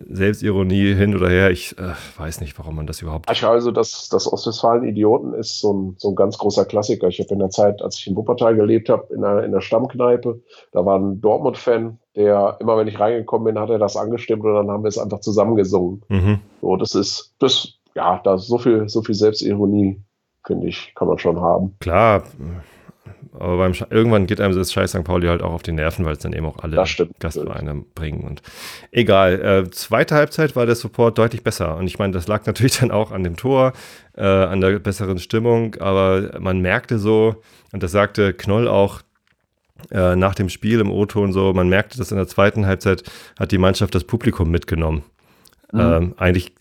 Selbstironie 0.09 0.95
hin 0.95 1.15
oder 1.15 1.29
her, 1.29 1.51
ich 1.51 1.77
äh, 1.79 1.93
weiß 2.17 2.41
nicht, 2.41 2.59
warum 2.59 2.77
man 2.77 2.87
das 2.87 3.03
überhaupt. 3.03 3.31
Ich 3.31 3.45
also, 3.45 3.71
das, 3.71 4.09
das 4.09 4.31
Ostwestfalen-Idioten 4.33 5.35
ist 5.35 5.61
so 5.61 5.73
ein, 5.73 5.95
so 5.99 6.11
ein 6.11 6.15
ganz 6.15 6.39
großer 6.39 6.65
Klassiker. 6.65 7.09
Ich 7.09 7.21
habe 7.21 7.33
in 7.33 7.39
der 7.39 7.51
Zeit, 7.51 7.83
als 7.83 7.99
ich 7.99 8.07
in 8.07 8.17
Wuppertal 8.17 8.57
gelebt 8.57 8.89
habe, 8.89 9.13
in 9.15 9.23
der, 9.23 9.45
in 9.45 9.53
der 9.53 9.61
Stammkneipe, 9.61 10.41
da 10.73 10.85
war 10.85 10.99
ein 10.99 11.21
Dortmund-Fan, 11.21 11.99
der 12.15 12.57
immer, 12.61 12.77
wenn 12.79 12.89
ich 12.89 12.99
reingekommen 12.99 13.53
bin, 13.55 13.61
hat 13.61 13.71
er 13.71 13.79
das 13.79 13.97
angestimmt 13.97 14.45
und 14.45 14.55
dann 14.55 14.71
haben 14.71 14.85
wir 14.85 14.89
es 14.89 14.99
einfach 14.99 15.21
zusammengesungen. 15.21 16.03
Mhm. 16.09 16.41
So, 16.61 16.77
das 16.77 16.95
ist, 16.95 17.35
das, 17.39 17.75
ja, 17.95 18.21
da 18.25 18.35
ist 18.35 18.47
so 18.47 18.59
viel, 18.59 18.89
so 18.89 19.03
viel 19.03 19.15
Selbstironie, 19.15 20.01
finde 20.45 20.69
ich, 20.69 20.93
kann 20.95 21.09
man 21.09 21.19
schon 21.19 21.41
haben. 21.41 21.75
Klar, 21.81 22.23
aber 23.39 23.59
beim 23.59 23.73
irgendwann 23.91 24.27
geht 24.27 24.41
einem 24.41 24.55
das 24.55 24.73
Scheiß 24.73 24.91
St. 24.91 25.05
Pauli 25.05 25.29
halt 25.29 25.43
auch 25.43 25.53
auf 25.53 25.63
die 25.63 25.73
Nerven, 25.73 26.05
weil 26.05 26.15
es 26.15 26.19
dann 26.21 26.33
eben 26.33 26.47
auch 26.47 26.59
alle 26.59 26.77
Gastvereine 27.19 27.85
bringen. 27.95 28.25
Und 28.25 28.43
egal. 28.91 29.41
Äh, 29.41 29.71
zweite 29.71 30.15
Halbzeit 30.15 30.57
war 30.57 30.67
der 30.67 30.75
Support 30.75 31.19
deutlich 31.19 31.43
besser. 31.43 31.77
Und 31.77 31.87
ich 31.87 31.99
meine, 31.99 32.13
das 32.13 32.27
lag 32.29 32.47
natürlich 32.47 32.79
dann 32.79 32.91
auch 32.91 33.13
an 33.13 33.25
dem 33.25 33.37
Tor, 33.37 33.73
äh, 34.17 34.25
an 34.25 34.61
der 34.61 34.79
besseren 34.79 35.19
Stimmung. 35.19 35.77
Aber 35.77 36.39
man 36.41 36.61
merkte 36.61 36.99
so, 36.99 37.43
und 37.73 37.83
das 37.83 37.93
sagte 37.93 38.33
Knoll 38.33 38.69
auch 38.69 39.03
äh, 39.91 40.17
nach 40.17 40.35
dem 40.35 40.49
Spiel 40.49 40.81
im 40.81 40.91
O-Ton 40.91 41.33
so, 41.33 41.53
man 41.53 41.69
merkte, 41.69 41.99
dass 41.99 42.11
in 42.11 42.17
der 42.17 42.29
zweiten 42.29 42.67
Halbzeit 42.67 43.03
hat 43.39 43.53
die 43.53 43.59
Mannschaft 43.59 43.95
das 43.95 44.05
Publikum 44.05 44.51
mitgenommen. 44.51 45.05
Mhm. 45.73 45.81
Ähm, 45.81 46.15
eigentlich 46.17 46.53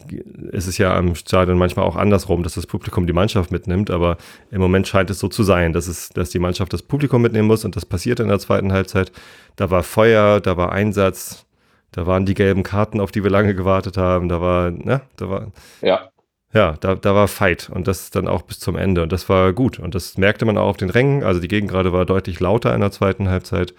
ist 0.51 0.67
es 0.67 0.77
ja 0.77 0.95
am 0.95 1.13
Stadion 1.15 1.57
manchmal 1.57 1.85
auch 1.85 1.95
andersrum, 1.95 2.41
dass 2.41 2.55
das 2.55 2.65
Publikum 2.65 3.05
die 3.05 3.13
Mannschaft 3.13 3.51
mitnimmt, 3.51 3.91
aber 3.91 4.17
im 4.49 4.59
Moment 4.59 4.87
scheint 4.87 5.09
es 5.09 5.19
so 5.19 5.27
zu 5.27 5.43
sein, 5.43 5.73
dass, 5.73 5.87
es, 5.87 6.09
dass 6.09 6.31
die 6.31 6.39
Mannschaft 6.39 6.73
das 6.73 6.81
Publikum 6.81 7.21
mitnehmen 7.21 7.47
muss 7.47 7.65
und 7.65 7.75
das 7.75 7.85
passiert 7.85 8.19
in 8.19 8.29
der 8.29 8.39
zweiten 8.39 8.73
Halbzeit. 8.73 9.11
Da 9.55 9.69
war 9.69 9.83
Feuer, 9.83 10.41
da 10.41 10.57
war 10.57 10.71
Einsatz, 10.71 11.45
da 11.91 12.07
waren 12.07 12.25
die 12.25 12.33
gelben 12.33 12.63
Karten, 12.63 12.99
auf 12.99 13.11
die 13.11 13.23
wir 13.23 13.29
lange 13.31 13.53
gewartet 13.53 13.95
haben, 13.97 14.27
da 14.27 14.41
war, 14.41 14.71
ne, 14.71 15.01
da 15.17 15.29
war. 15.29 15.51
Ja. 15.81 16.09
Ja, 16.53 16.77
da, 16.79 16.95
da 16.95 17.13
war 17.13 17.27
Fight 17.27 17.69
und 17.69 17.85
das 17.85 18.11
dann 18.11 18.29
auch 18.29 18.43
bis 18.43 18.59
zum 18.61 18.77
Ende 18.77 19.03
und 19.03 19.11
das 19.11 19.27
war 19.27 19.51
gut 19.51 19.77
und 19.77 19.93
das 19.93 20.17
merkte 20.17 20.45
man 20.45 20.57
auch 20.57 20.67
auf 20.67 20.77
den 20.77 20.89
Rängen. 20.89 21.21
Also 21.21 21.41
die 21.41 21.49
Gegend 21.49 21.69
gerade 21.69 21.91
war 21.91 22.05
deutlich 22.05 22.39
lauter 22.39 22.73
in 22.73 22.79
der 22.79 22.91
zweiten 22.91 23.27
Halbzeit. 23.29 23.73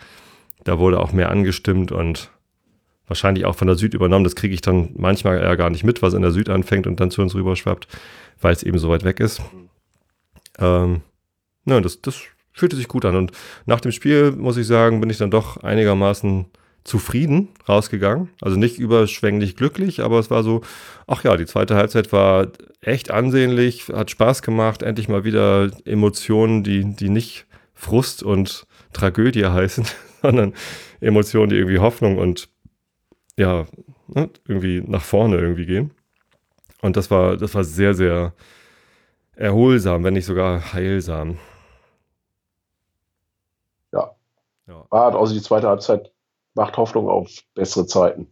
Da 0.65 0.79
wurde 0.79 1.01
auch 1.01 1.13
mehr 1.13 1.31
angestimmt 1.31 1.91
und 1.91 2.31
wahrscheinlich 3.07 3.45
auch 3.45 3.55
von 3.55 3.67
der 3.67 3.77
Süd 3.77 3.95
übernommen. 3.95 4.25
Das 4.25 4.37
kriege 4.37 4.55
ich 4.55 4.61
dann 4.61 4.91
manchmal 4.97 5.39
eher 5.39 5.57
gar 5.57 5.71
nicht 5.71 5.85
mit, 5.85 6.03
was 6.03 6.15
in 6.15 6.23
der 6.23 6.33
Süd 6.33 6.49
anfängt 6.49 6.87
und 6.87 7.01
dann 7.01 7.11
zu 7.11 7.23
uns 7.23 7.35
rüberschwappt, 7.35 7.89
weil 8.41 8.53
es 8.53 8.63
eben 8.63 8.79
so 8.79 8.89
weit 8.89 9.05
weg 9.05 9.21
ist. 9.21 9.41
Ähm, 10.59 11.03
ja, 11.67 11.81
das, 11.81 12.01
das 12.01 12.21
fühlte 12.53 12.77
sich 12.77 12.89
gut 12.89 13.05
an. 13.05 13.17
Und 13.17 13.33
nach 13.67 13.81
dem 13.81 13.93
Spiel, 13.93 14.33
muss 14.33 14.57
ich 14.57 14.67
sagen, 14.67 15.01
bin 15.01 15.11
ich 15.11 15.19
dann 15.19 15.31
doch 15.31 15.59
einigermaßen 15.59 16.47
zufrieden 16.87 17.49
rausgegangen. 17.69 18.31
Also 18.41 18.57
nicht 18.57 18.79
überschwänglich 18.79 19.57
glücklich, 19.57 20.01
aber 20.01 20.19
es 20.19 20.31
war 20.31 20.43
so, 20.43 20.63
ach 21.07 21.25
ja, 21.25 21.37
die 21.37 21.47
zweite 21.47 21.75
Halbzeit 21.75 22.13
war 22.13 22.49
echt 22.81 23.11
ansehnlich, 23.11 23.89
hat 23.93 24.11
Spaß 24.11 24.43
gemacht, 24.43 24.83
endlich 24.83 25.09
mal 25.09 25.25
wieder 25.25 25.71
Emotionen, 25.85 26.63
die, 26.63 26.85
die 26.95 27.09
nicht 27.09 27.47
Frust 27.75 28.23
und 28.23 28.67
Tragödie 28.93 29.45
heißen, 29.51 29.85
sondern 30.23 30.55
Emotionen, 31.01 31.51
die 31.51 31.57
irgendwie 31.57 31.81
Hoffnung 31.81 32.19
und 32.19 32.49
ja, 33.37 33.67
ne, 34.09 34.31
irgendwie 34.47 34.83
nach 34.87 35.03
vorne 35.03 35.37
irgendwie 35.37 35.67
gehen. 35.67 35.93
Und 36.83 36.97
das 36.97 37.11
war, 37.11 37.37
das 37.37 37.55
war 37.55 37.65
sehr, 37.65 37.95
sehr 37.95 38.33
erholsam, 39.35 40.05
wenn 40.05 40.15
nicht 40.15 40.25
sogar 40.25 40.73
heilsam. 40.73 41.39
Ja. 43.93 44.15
ja. 44.67 44.87
Ah, 44.91 45.09
also 45.09 45.35
die 45.35 45.43
zweite 45.43 45.69
Halbzeit 45.69 46.11
macht 46.55 46.77
Hoffnung 46.77 47.09
auf 47.09 47.31
bessere 47.55 47.87
Zeiten. 47.87 48.29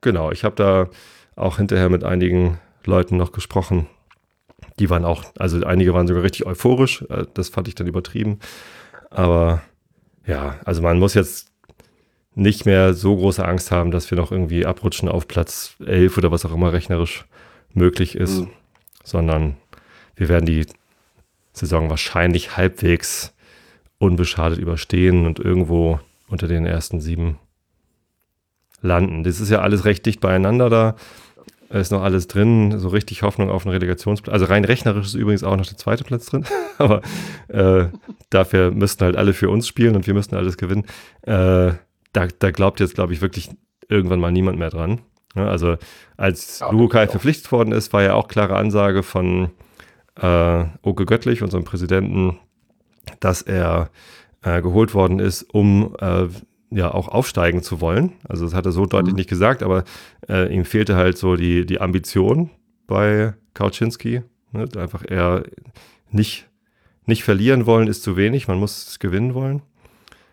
Genau, 0.00 0.30
ich 0.30 0.44
habe 0.44 0.54
da 0.56 0.88
auch 1.36 1.58
hinterher 1.58 1.90
mit 1.90 2.04
einigen 2.04 2.58
Leuten 2.84 3.16
noch 3.16 3.32
gesprochen. 3.32 3.86
Die 4.78 4.88
waren 4.88 5.04
auch, 5.04 5.24
also 5.38 5.64
einige 5.64 5.92
waren 5.94 6.06
sogar 6.06 6.22
richtig 6.22 6.46
euphorisch. 6.46 7.02
Äh, 7.10 7.26
das 7.34 7.50
fand 7.50 7.68
ich 7.68 7.74
dann 7.74 7.86
übertrieben. 7.86 8.38
Aber 9.10 9.62
ja, 10.26 10.56
also 10.64 10.82
man 10.82 10.98
muss 10.98 11.14
jetzt 11.14 11.52
nicht 12.36 12.66
mehr 12.66 12.92
so 12.92 13.16
große 13.16 13.44
Angst 13.44 13.70
haben, 13.72 13.90
dass 13.90 14.10
wir 14.10 14.18
noch 14.18 14.30
irgendwie 14.30 14.66
abrutschen 14.66 15.08
auf 15.08 15.26
Platz 15.26 15.74
11 15.84 16.18
oder 16.18 16.30
was 16.30 16.44
auch 16.44 16.52
immer 16.52 16.72
rechnerisch 16.72 17.24
möglich 17.72 18.14
ist, 18.14 18.40
mhm. 18.40 18.48
sondern 19.02 19.56
wir 20.14 20.28
werden 20.28 20.44
die 20.44 20.66
Saison 21.54 21.88
wahrscheinlich 21.88 22.56
halbwegs 22.56 23.34
unbeschadet 23.98 24.58
überstehen 24.58 25.26
und 25.26 25.38
irgendwo 25.38 25.98
unter 26.28 26.46
den 26.46 26.66
ersten 26.66 27.00
sieben 27.00 27.38
landen. 28.82 29.24
Das 29.24 29.40
ist 29.40 29.50
ja 29.50 29.60
alles 29.60 29.86
recht 29.86 30.04
dicht 30.04 30.20
beieinander 30.20 30.68
da. 30.68 30.96
Ist 31.70 31.90
noch 31.90 32.02
alles 32.02 32.28
drin, 32.28 32.78
so 32.78 32.88
richtig 32.88 33.22
Hoffnung 33.22 33.50
auf 33.50 33.64
einen 33.64 33.72
Relegationsplatz. 33.72 34.32
Also 34.32 34.44
rein 34.44 34.64
rechnerisch 34.64 35.06
ist 35.06 35.14
übrigens 35.14 35.42
auch 35.42 35.56
noch 35.56 35.66
der 35.66 35.78
zweite 35.78 36.04
Platz 36.04 36.26
drin, 36.26 36.44
aber 36.78 37.00
äh, 37.48 37.86
dafür 38.28 38.70
müssten 38.70 39.04
halt 39.04 39.16
alle 39.16 39.32
für 39.32 39.48
uns 39.48 39.66
spielen 39.66 39.96
und 39.96 40.06
wir 40.06 40.14
müssten 40.14 40.36
alles 40.36 40.58
gewinnen. 40.58 40.84
Äh, 41.22 41.72
da, 42.16 42.28
da 42.38 42.50
glaubt 42.50 42.80
jetzt, 42.80 42.94
glaube 42.94 43.12
ich, 43.12 43.20
wirklich 43.20 43.50
irgendwann 43.88 44.20
mal 44.20 44.32
niemand 44.32 44.58
mehr 44.58 44.70
dran. 44.70 45.00
Ja, 45.34 45.48
also 45.48 45.76
als 46.16 46.60
ja, 46.60 46.70
Lugokai 46.70 47.06
verpflichtet 47.08 47.52
worden 47.52 47.72
ist, 47.72 47.92
war 47.92 48.02
ja 48.02 48.14
auch 48.14 48.26
klare 48.28 48.56
Ansage 48.56 49.02
von 49.02 49.50
äh, 50.20 50.64
Oke 50.80 51.04
Göttlich, 51.04 51.42
unserem 51.42 51.64
Präsidenten, 51.64 52.38
dass 53.20 53.42
er 53.42 53.90
äh, 54.42 54.62
geholt 54.62 54.94
worden 54.94 55.18
ist, 55.18 55.42
um 55.42 55.94
äh, 56.00 56.28
ja 56.70 56.92
auch 56.92 57.08
aufsteigen 57.08 57.62
zu 57.62 57.82
wollen. 57.82 58.12
Also 58.26 58.46
das 58.46 58.54
hat 58.54 58.64
er 58.64 58.72
so 58.72 58.86
deutlich 58.86 59.12
mhm. 59.12 59.18
nicht 59.18 59.28
gesagt, 59.28 59.62
aber 59.62 59.84
äh, 60.28 60.52
ihm 60.52 60.64
fehlte 60.64 60.96
halt 60.96 61.18
so 61.18 61.36
die, 61.36 61.66
die 61.66 61.80
Ambition 61.80 62.50
bei 62.86 63.34
Kauczynski. 63.52 64.22
Ne? 64.52 64.68
Einfach 64.78 65.04
eher 65.06 65.44
nicht, 66.10 66.48
nicht 67.04 67.24
verlieren 67.24 67.66
wollen 67.66 67.88
ist 67.88 68.02
zu 68.02 68.16
wenig, 68.16 68.48
man 68.48 68.58
muss 68.58 68.98
gewinnen 68.98 69.34
wollen. 69.34 69.60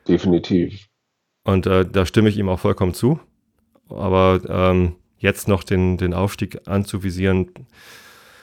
Definitiv. 0.07 0.87
Und 1.43 1.67
äh, 1.67 1.85
da 1.85 2.05
stimme 2.05 2.29
ich 2.29 2.37
ihm 2.37 2.49
auch 2.49 2.59
vollkommen 2.59 2.93
zu. 2.93 3.19
Aber 3.89 4.39
ähm, 4.47 4.95
jetzt 5.17 5.47
noch 5.47 5.63
den, 5.63 5.97
den 5.97 6.13
Aufstieg 6.13 6.67
anzuvisieren, 6.67 7.51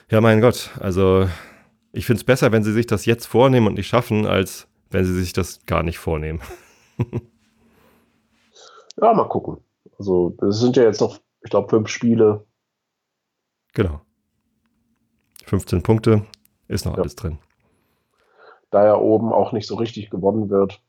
ja, 0.09 0.21
mein 0.21 0.41
Gott, 0.41 0.71
also 0.79 1.27
ich 1.93 2.05
finde 2.05 2.19
es 2.19 2.23
besser, 2.25 2.51
wenn 2.51 2.63
sie 2.63 2.73
sich 2.73 2.85
das 2.85 3.05
jetzt 3.05 3.25
vornehmen 3.25 3.67
und 3.67 3.75
nicht 3.75 3.87
schaffen, 3.87 4.25
als 4.25 4.67
wenn 4.89 5.05
sie 5.05 5.13
sich 5.13 5.33
das 5.33 5.65
gar 5.65 5.83
nicht 5.83 5.99
vornehmen. 5.99 6.41
ja, 9.01 9.13
mal 9.13 9.27
gucken. 9.29 9.57
Also, 9.97 10.35
es 10.47 10.59
sind 10.59 10.75
ja 10.75 10.83
jetzt 10.83 11.01
noch, 11.01 11.19
ich 11.43 11.49
glaube, 11.49 11.69
fünf 11.69 11.87
Spiele. 11.87 12.45
Genau. 13.73 14.01
15 15.45 15.81
Punkte 15.83 16.25
ist 16.67 16.85
noch 16.85 16.95
ja. 16.95 17.01
alles 17.01 17.15
drin. 17.15 17.39
Da 18.69 18.85
ja 18.85 18.95
oben 18.95 19.33
auch 19.33 19.51
nicht 19.51 19.67
so 19.67 19.75
richtig 19.75 20.09
gewonnen 20.09 20.49
wird. 20.49 20.81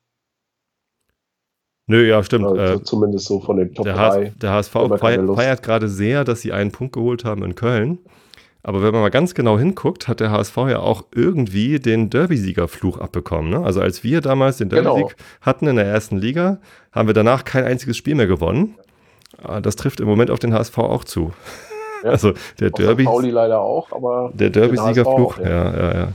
Nö, 1.87 2.07
ja, 2.07 2.23
stimmt. 2.23 2.47
Also 2.47 2.75
äh, 2.75 2.83
zumindest 2.83 3.27
so 3.27 3.41
von 3.41 3.57
den 3.57 3.75
Top 3.75 3.85
der 3.85 3.95
3. 3.95 4.33
der 4.41 4.53
HSV 4.53 4.73
feiert, 4.99 5.35
feiert 5.35 5.63
gerade 5.63 5.89
sehr, 5.89 6.25
dass 6.25 6.41
sie 6.41 6.53
einen 6.53 6.71
Punkt 6.71 6.95
geholt 6.95 7.25
haben 7.25 7.43
in 7.43 7.55
Köln. 7.55 7.99
Aber 8.65 8.83
wenn 8.83 8.93
man 8.93 9.03
mal 9.03 9.11
ganz 9.11 9.35
genau 9.35 9.59
hinguckt, 9.59 10.07
hat 10.07 10.21
der 10.21 10.31
HSV 10.31 10.57
ja 10.69 10.79
auch 10.79 11.05
irgendwie 11.13 11.81
den 11.81 12.11
Derby-Siegerfluch 12.11 12.99
abbekommen. 12.99 13.51
Ne? 13.51 13.65
Also 13.65 13.81
als 13.81 14.05
wir 14.05 14.21
damals 14.21 14.59
den 14.59 14.69
Derby-Sieg 14.69 15.09
genau. 15.09 15.23
hatten 15.41 15.67
in 15.67 15.77
der 15.77 15.87
ersten 15.87 16.17
Liga, 16.17 16.59
haben 16.93 17.09
wir 17.09 17.15
danach 17.15 17.45
kein 17.45 17.65
einziges 17.65 17.97
Spiel 17.97 18.15
mehr 18.15 18.29
gewonnen. 18.29 18.77
Ah, 19.43 19.61
das 19.61 19.75
trifft 19.75 19.99
im 19.99 20.07
Moment 20.07 20.31
auf 20.31 20.39
den 20.39 20.55
HSV 20.55 20.79
auch 20.79 21.05
zu. 21.05 21.25
Ja. 21.25 21.31
Also 22.05 22.33
der 22.59 22.71
Derby. 22.71 23.05
Pauli 23.05 23.31
leider 23.31 23.61
auch, 23.61 23.93
aber. 23.93 24.33
Der 24.35 24.51
Derby-Siegerfluch, 24.51 25.39
ja. 25.39 25.49
ja, 25.49 25.77
ja, 25.77 25.95
ja. 25.95 26.09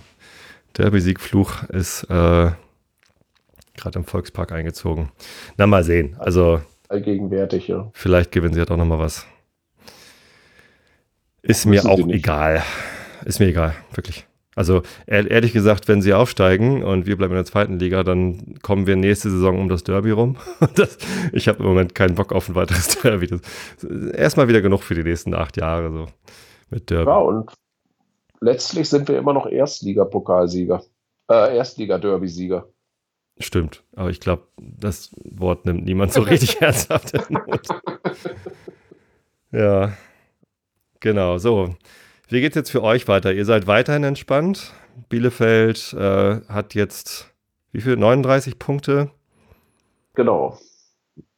Derby-Siegfluch 0.73 1.63
ist 1.69 2.03
äh, 2.09 2.51
gerade 3.77 3.99
im 3.99 4.05
Volkspark 4.05 4.51
eingezogen. 4.51 5.11
Na, 5.57 5.67
mal 5.67 5.83
sehen. 5.83 6.15
Also. 6.19 6.61
Allgegenwärtig, 6.89 7.67
ja. 7.67 7.89
Vielleicht 7.93 8.31
gewinnen 8.31 8.53
sie 8.53 8.59
ja 8.59 8.65
doch 8.65 8.77
nochmal 8.77 8.99
was. 8.99 9.25
Ist 11.41 11.65
mir 11.65 11.85
auch 11.85 11.99
egal. 11.99 12.63
Ist 13.25 13.39
mir 13.39 13.47
egal, 13.47 13.73
wirklich. 13.93 14.27
Also 14.57 14.81
ehrlich 15.05 15.53
gesagt, 15.53 15.87
wenn 15.87 16.01
sie 16.01 16.15
aufsteigen 16.15 16.83
und 16.83 17.05
wir 17.05 17.15
bleiben 17.15 17.33
in 17.33 17.37
der 17.37 17.45
zweiten 17.45 17.77
Liga, 17.77 18.03
dann 18.03 18.55
kommen 18.63 18.87
wir 18.87 18.95
nächste 18.95 19.29
Saison 19.29 19.59
um 19.59 19.69
das 19.69 19.83
Derby 19.83 20.09
rum. 20.09 20.37
Das, 20.75 20.97
ich 21.31 21.47
habe 21.47 21.59
im 21.59 21.65
Moment 21.65 21.93
keinen 21.93 22.15
Bock 22.15 22.33
auf 22.33 22.49
ein 22.49 22.55
weiteres 22.55 22.99
Derby. 23.01 23.29
Erstmal 24.13 24.47
wieder 24.47 24.61
genug 24.61 24.81
für 24.81 24.95
die 24.95 25.03
nächsten 25.03 25.35
acht 25.35 25.57
Jahre 25.57 25.91
so 25.91 26.07
mit 26.71 26.89
Derby. 26.89 27.07
Ja, 27.07 27.17
und 27.17 27.51
letztlich 28.41 28.89
sind 28.89 29.07
wir 29.07 29.19
immer 29.19 29.33
noch 29.33 29.45
Erstliga-Pokalsieger. 29.45 30.81
Äh, 31.29 31.57
Erstliga-Derby-Sieger. 31.57 32.67
Stimmt, 33.39 33.83
aber 33.95 34.09
ich 34.09 34.19
glaube, 34.19 34.47
das 34.57 35.11
Wort 35.23 35.65
nimmt 35.65 35.85
niemand 35.85 36.13
so 36.13 36.21
richtig 36.21 36.57
ernsthaft 36.61 37.13
in 37.13 37.21
Not. 37.29 37.67
Ja, 39.51 39.93
genau. 40.99 41.37
So, 41.37 41.75
wie 42.29 42.41
geht 42.41 42.51
es 42.51 42.55
jetzt 42.55 42.71
für 42.71 42.83
euch 42.83 43.07
weiter? 43.07 43.33
Ihr 43.33 43.45
seid 43.45 43.67
weiterhin 43.67 44.03
entspannt. 44.03 44.73
Bielefeld 45.09 45.93
äh, 45.93 46.41
hat 46.47 46.73
jetzt 46.73 47.31
wie 47.77 47.81
viel? 47.81 47.95
39 47.95 48.57
Punkte. 48.57 49.11
Genau. 50.15 50.57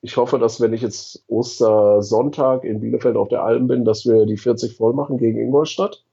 Ich 0.02 0.16
hoffe, 0.16 0.40
dass 0.40 0.62
wenn 0.62 0.72
ich 0.72 0.82
jetzt 0.82 1.26
Ostersonntag 1.28 2.64
in 2.64 2.80
Bielefeld 2.80 3.18
auf 3.18 3.28
der 3.28 3.44
Alm 3.44 3.68
bin, 3.68 3.84
dass 3.84 4.06
wir 4.06 4.26
die 4.26 4.38
40 4.38 4.78
voll 4.78 4.94
machen 4.94 5.18
gegen 5.18 5.38
Ingolstadt. 5.38 6.06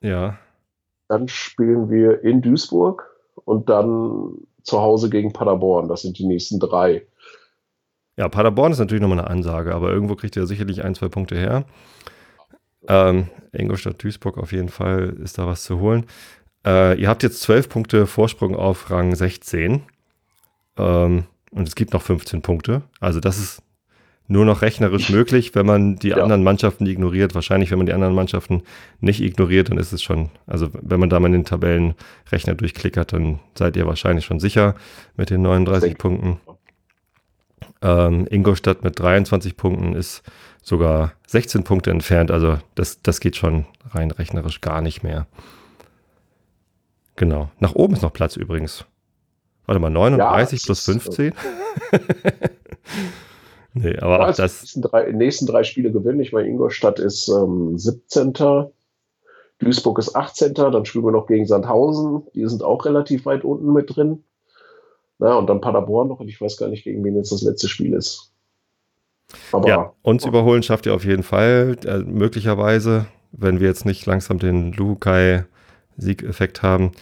Ja. 0.00 0.38
Dann 1.06 1.28
spielen 1.28 1.90
wir 1.90 2.24
in 2.24 2.42
Duisburg 2.42 3.08
und 3.44 3.68
dann 3.68 4.38
zu 4.64 4.80
Hause 4.80 5.10
gegen 5.10 5.32
Paderborn. 5.32 5.88
Das 5.88 6.02
sind 6.02 6.18
die 6.18 6.26
nächsten 6.26 6.58
drei. 6.58 7.06
Ja, 8.16 8.28
Paderborn 8.28 8.72
ist 8.72 8.78
natürlich 8.78 9.02
nochmal 9.02 9.20
eine 9.20 9.30
Ansage, 9.30 9.74
aber 9.74 9.90
irgendwo 9.92 10.16
kriegt 10.16 10.36
ihr 10.36 10.46
sicherlich 10.46 10.84
ein, 10.84 10.94
zwei 10.94 11.08
Punkte 11.08 11.36
her. 11.36 11.64
Ähm, 12.88 13.28
Ingolstadt, 13.52 14.02
Duisburg 14.02 14.38
auf 14.38 14.52
jeden 14.52 14.68
Fall 14.68 15.16
ist 15.22 15.38
da 15.38 15.46
was 15.46 15.64
zu 15.64 15.80
holen. 15.80 16.06
Äh, 16.66 17.00
ihr 17.00 17.08
habt 17.08 17.22
jetzt 17.22 17.40
zwölf 17.40 17.68
Punkte 17.68 18.06
Vorsprung 18.06 18.56
auf 18.56 18.90
Rang 18.90 19.14
16. 19.14 19.82
Ähm, 20.76 21.24
und 21.50 21.68
es 21.68 21.74
gibt 21.74 21.92
noch 21.92 22.02
15 22.02 22.42
Punkte. 22.42 22.82
Also 23.00 23.20
das 23.20 23.38
ist 23.38 23.62
nur 24.26 24.44
noch 24.44 24.62
rechnerisch 24.62 25.10
möglich, 25.10 25.54
wenn 25.54 25.66
man 25.66 25.96
die 25.96 26.08
ja. 26.08 26.16
anderen 26.16 26.42
Mannschaften 26.42 26.86
ignoriert. 26.86 27.34
Wahrscheinlich, 27.34 27.70
wenn 27.70 27.78
man 27.78 27.86
die 27.86 27.92
anderen 27.92 28.14
Mannschaften 28.14 28.62
nicht 29.00 29.20
ignoriert, 29.20 29.68
dann 29.68 29.78
ist 29.78 29.92
es 29.92 30.02
schon, 30.02 30.30
also 30.46 30.70
wenn 30.72 31.00
man 31.00 31.10
da 31.10 31.20
mal 31.20 31.26
in 31.26 31.32
den 31.32 31.44
Tabellenrechner 31.44 32.54
durchklickert, 32.54 33.12
dann 33.12 33.40
seid 33.54 33.76
ihr 33.76 33.86
wahrscheinlich 33.86 34.24
schon 34.24 34.40
sicher 34.40 34.74
mit 35.16 35.30
den 35.30 35.42
39 35.42 35.98
Punkten. 35.98 36.40
Ähm, 37.82 38.26
Ingolstadt 38.30 38.82
mit 38.82 38.98
23 38.98 39.58
Punkten 39.58 39.94
ist 39.94 40.22
sogar 40.62 41.12
16 41.26 41.64
Punkte 41.64 41.90
entfernt. 41.90 42.30
Also 42.30 42.58
das, 42.74 43.02
das 43.02 43.20
geht 43.20 43.36
schon 43.36 43.66
rein 43.90 44.10
rechnerisch 44.10 44.62
gar 44.62 44.80
nicht 44.80 45.02
mehr. 45.02 45.26
Genau. 47.16 47.50
Nach 47.60 47.74
oben 47.74 47.94
ist 47.94 48.02
noch 48.02 48.12
Platz 48.12 48.36
übrigens. 48.36 48.86
Warte 49.66 49.80
mal, 49.80 49.90
39 49.90 50.60
ja, 50.60 50.66
plus 50.66 50.84
15? 50.84 51.34
nee, 53.74 53.98
aber 53.98 54.20
ja, 54.20 54.28
auch 54.28 54.34
das. 54.34 54.60
Die 54.60 54.62
nächsten 54.62 54.82
drei, 54.82 55.12
nächsten 55.12 55.46
drei 55.46 55.64
Spiele 55.64 55.92
gewinnen. 55.92 56.20
Ich 56.20 56.32
meine, 56.32 56.48
Ingolstadt 56.48 56.98
ist 56.98 57.28
ähm, 57.28 57.76
17. 57.76 58.32
Duisburg 59.58 59.98
ist 59.98 60.14
18. 60.14 60.54
Dann 60.54 60.84
spielen 60.84 61.04
wir 61.04 61.12
noch 61.12 61.26
gegen 61.26 61.46
Sandhausen. 61.46 62.22
Die 62.34 62.46
sind 62.48 62.62
auch 62.62 62.84
relativ 62.84 63.26
weit 63.26 63.44
unten 63.44 63.72
mit 63.72 63.94
drin. 63.94 64.24
Na, 65.18 65.36
und 65.36 65.48
dann 65.48 65.60
Paderborn 65.60 66.08
noch. 66.08 66.20
Und 66.20 66.28
ich 66.28 66.40
weiß 66.40 66.56
gar 66.56 66.68
nicht, 66.68 66.84
gegen 66.84 67.04
wen 67.04 67.16
jetzt 67.16 67.32
das 67.32 67.42
letzte 67.42 67.68
Spiel 67.68 67.94
ist. 67.94 68.32
Aber, 69.52 69.68
ja, 69.68 69.92
uns 70.02 70.24
überholen 70.24 70.62
schafft 70.62 70.86
ihr 70.86 70.94
auf 70.94 71.04
jeden 71.04 71.22
Fall. 71.22 71.76
Äh, 71.84 71.98
möglicherweise, 71.98 73.06
wenn 73.32 73.60
wir 73.60 73.68
jetzt 73.68 73.86
nicht 73.86 74.06
langsam 74.06 74.38
den 74.38 74.72
Lukai-Siegeffekt 74.72 76.62
haben. 76.62 76.92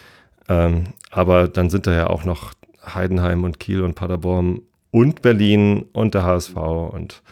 Ähm, 0.49 0.93
aber 1.11 1.47
dann 1.47 1.69
sind 1.69 1.87
da 1.87 1.93
ja 1.93 2.07
auch 2.09 2.23
noch 2.23 2.53
Heidenheim 2.85 3.43
und 3.43 3.59
Kiel 3.59 3.81
und 3.81 3.95
Paderborn 3.95 4.61
und 4.93 5.23
Berlin 5.23 5.87
und 5.91 6.13
der 6.13 6.23
HSV 6.23 6.55
und 6.55 7.23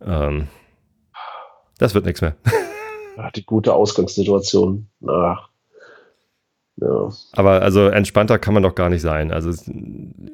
ähm, 0.00 0.46
das 1.78 1.92
wird 1.92 2.06
nichts 2.06 2.20
mehr. 2.20 2.36
Ach, 3.16 3.32
die 3.32 3.44
gute 3.44 3.74
Ausgangssituation. 3.74 4.86
Ach. 5.06 5.48
Ja. 6.76 7.08
Aber 7.32 7.62
also 7.62 7.88
entspannter 7.88 8.38
kann 8.38 8.54
man 8.54 8.62
doch 8.62 8.76
gar 8.76 8.90
nicht 8.90 9.02
sein. 9.02 9.32
Also 9.32 9.50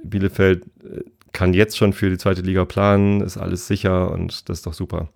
Bielefeld 0.04 0.64
äh, 0.84 1.02
kann 1.32 1.54
jetzt 1.54 1.78
schon 1.78 1.94
für 1.94 2.10
die 2.10 2.18
zweite 2.18 2.42
Liga 2.42 2.66
planen, 2.66 3.22
ist 3.22 3.38
alles 3.38 3.66
sicher 3.66 4.10
und 4.10 4.48
das 4.48 4.58
ist 4.58 4.66
doch 4.66 4.74
super. 4.74 5.08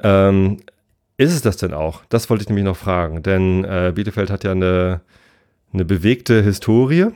Ähm, 0.00 0.58
ist 1.18 1.34
es 1.34 1.42
das 1.42 1.58
denn 1.58 1.74
auch? 1.74 2.04
Das 2.08 2.30
wollte 2.30 2.42
ich 2.42 2.48
nämlich 2.48 2.64
noch 2.64 2.76
fragen, 2.76 3.22
denn 3.22 3.64
äh, 3.64 3.92
Bielefeld 3.94 4.30
hat 4.30 4.44
ja 4.44 4.52
eine, 4.52 5.02
eine 5.74 5.84
bewegte 5.84 6.42
Historie. 6.42 7.08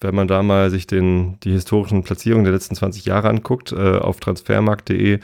Wenn 0.00 0.14
man 0.14 0.28
da 0.28 0.42
mal 0.42 0.70
sich 0.70 0.86
den, 0.86 1.38
die 1.40 1.52
historischen 1.52 2.02
Platzierungen 2.02 2.44
der 2.44 2.52
letzten 2.52 2.74
20 2.74 3.04
Jahre 3.06 3.28
anguckt, 3.28 3.72
äh, 3.72 3.98
auf 3.98 4.20
transfermarkt.de, 4.20 5.20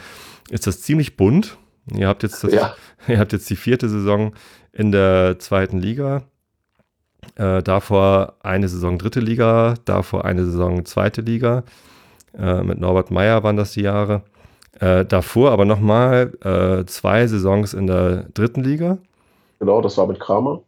ist 0.50 0.66
das 0.66 0.80
ziemlich 0.80 1.16
bunt. 1.16 1.58
Ihr 1.94 2.08
habt, 2.08 2.22
jetzt 2.22 2.44
das, 2.44 2.52
ja. 2.52 2.74
ihr 3.08 3.18
habt 3.18 3.32
jetzt 3.32 3.48
die 3.50 3.56
vierte 3.56 3.88
Saison 3.88 4.32
in 4.72 4.92
der 4.92 5.38
zweiten 5.38 5.78
Liga. 5.78 6.22
Äh, 7.36 7.62
davor 7.62 8.36
eine 8.42 8.68
Saison 8.68 8.98
dritte 8.98 9.20
Liga, 9.20 9.74
davor 9.84 10.24
eine 10.24 10.44
Saison 10.44 10.84
zweite 10.84 11.20
Liga. 11.20 11.64
Äh, 12.36 12.62
mit 12.62 12.80
Norbert 12.80 13.10
Meyer 13.10 13.42
waren 13.42 13.56
das 13.56 13.72
die 13.72 13.82
Jahre. 13.82 14.22
Äh, 14.80 15.04
davor 15.04 15.50
aber 15.50 15.64
nochmal 15.64 16.32
äh, 16.42 16.84
zwei 16.86 17.26
Saisons 17.26 17.74
in 17.74 17.86
der 17.86 18.24
dritten 18.34 18.62
Liga. 18.62 18.98
Genau, 19.58 19.80
das 19.80 19.96
war 19.98 20.06
mit 20.06 20.18
Kramer. 20.18 20.62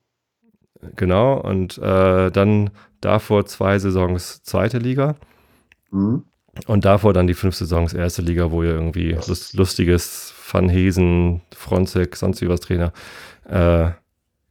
Genau, 0.96 1.40
und 1.40 1.78
äh, 1.78 2.30
dann 2.30 2.70
davor 3.00 3.46
zwei 3.46 3.78
Saisons 3.78 4.42
zweite 4.42 4.78
Liga. 4.78 5.16
Mhm. 5.90 6.24
Und 6.66 6.84
davor 6.84 7.12
dann 7.12 7.26
die 7.26 7.34
fünf 7.34 7.54
Saisons 7.54 7.94
erste 7.94 8.22
Liga, 8.22 8.50
wo 8.50 8.62
ihr 8.62 8.70
irgendwie 8.70 9.12
lust, 9.26 9.54
lustiges 9.54 10.32
Van 10.50 10.68
Hesen, 10.68 11.40
Fronzek, 11.54 12.16
sonst 12.16 12.40
wie 12.42 12.48
was 12.48 12.60
Trainer 12.60 12.92
äh, 13.48 13.90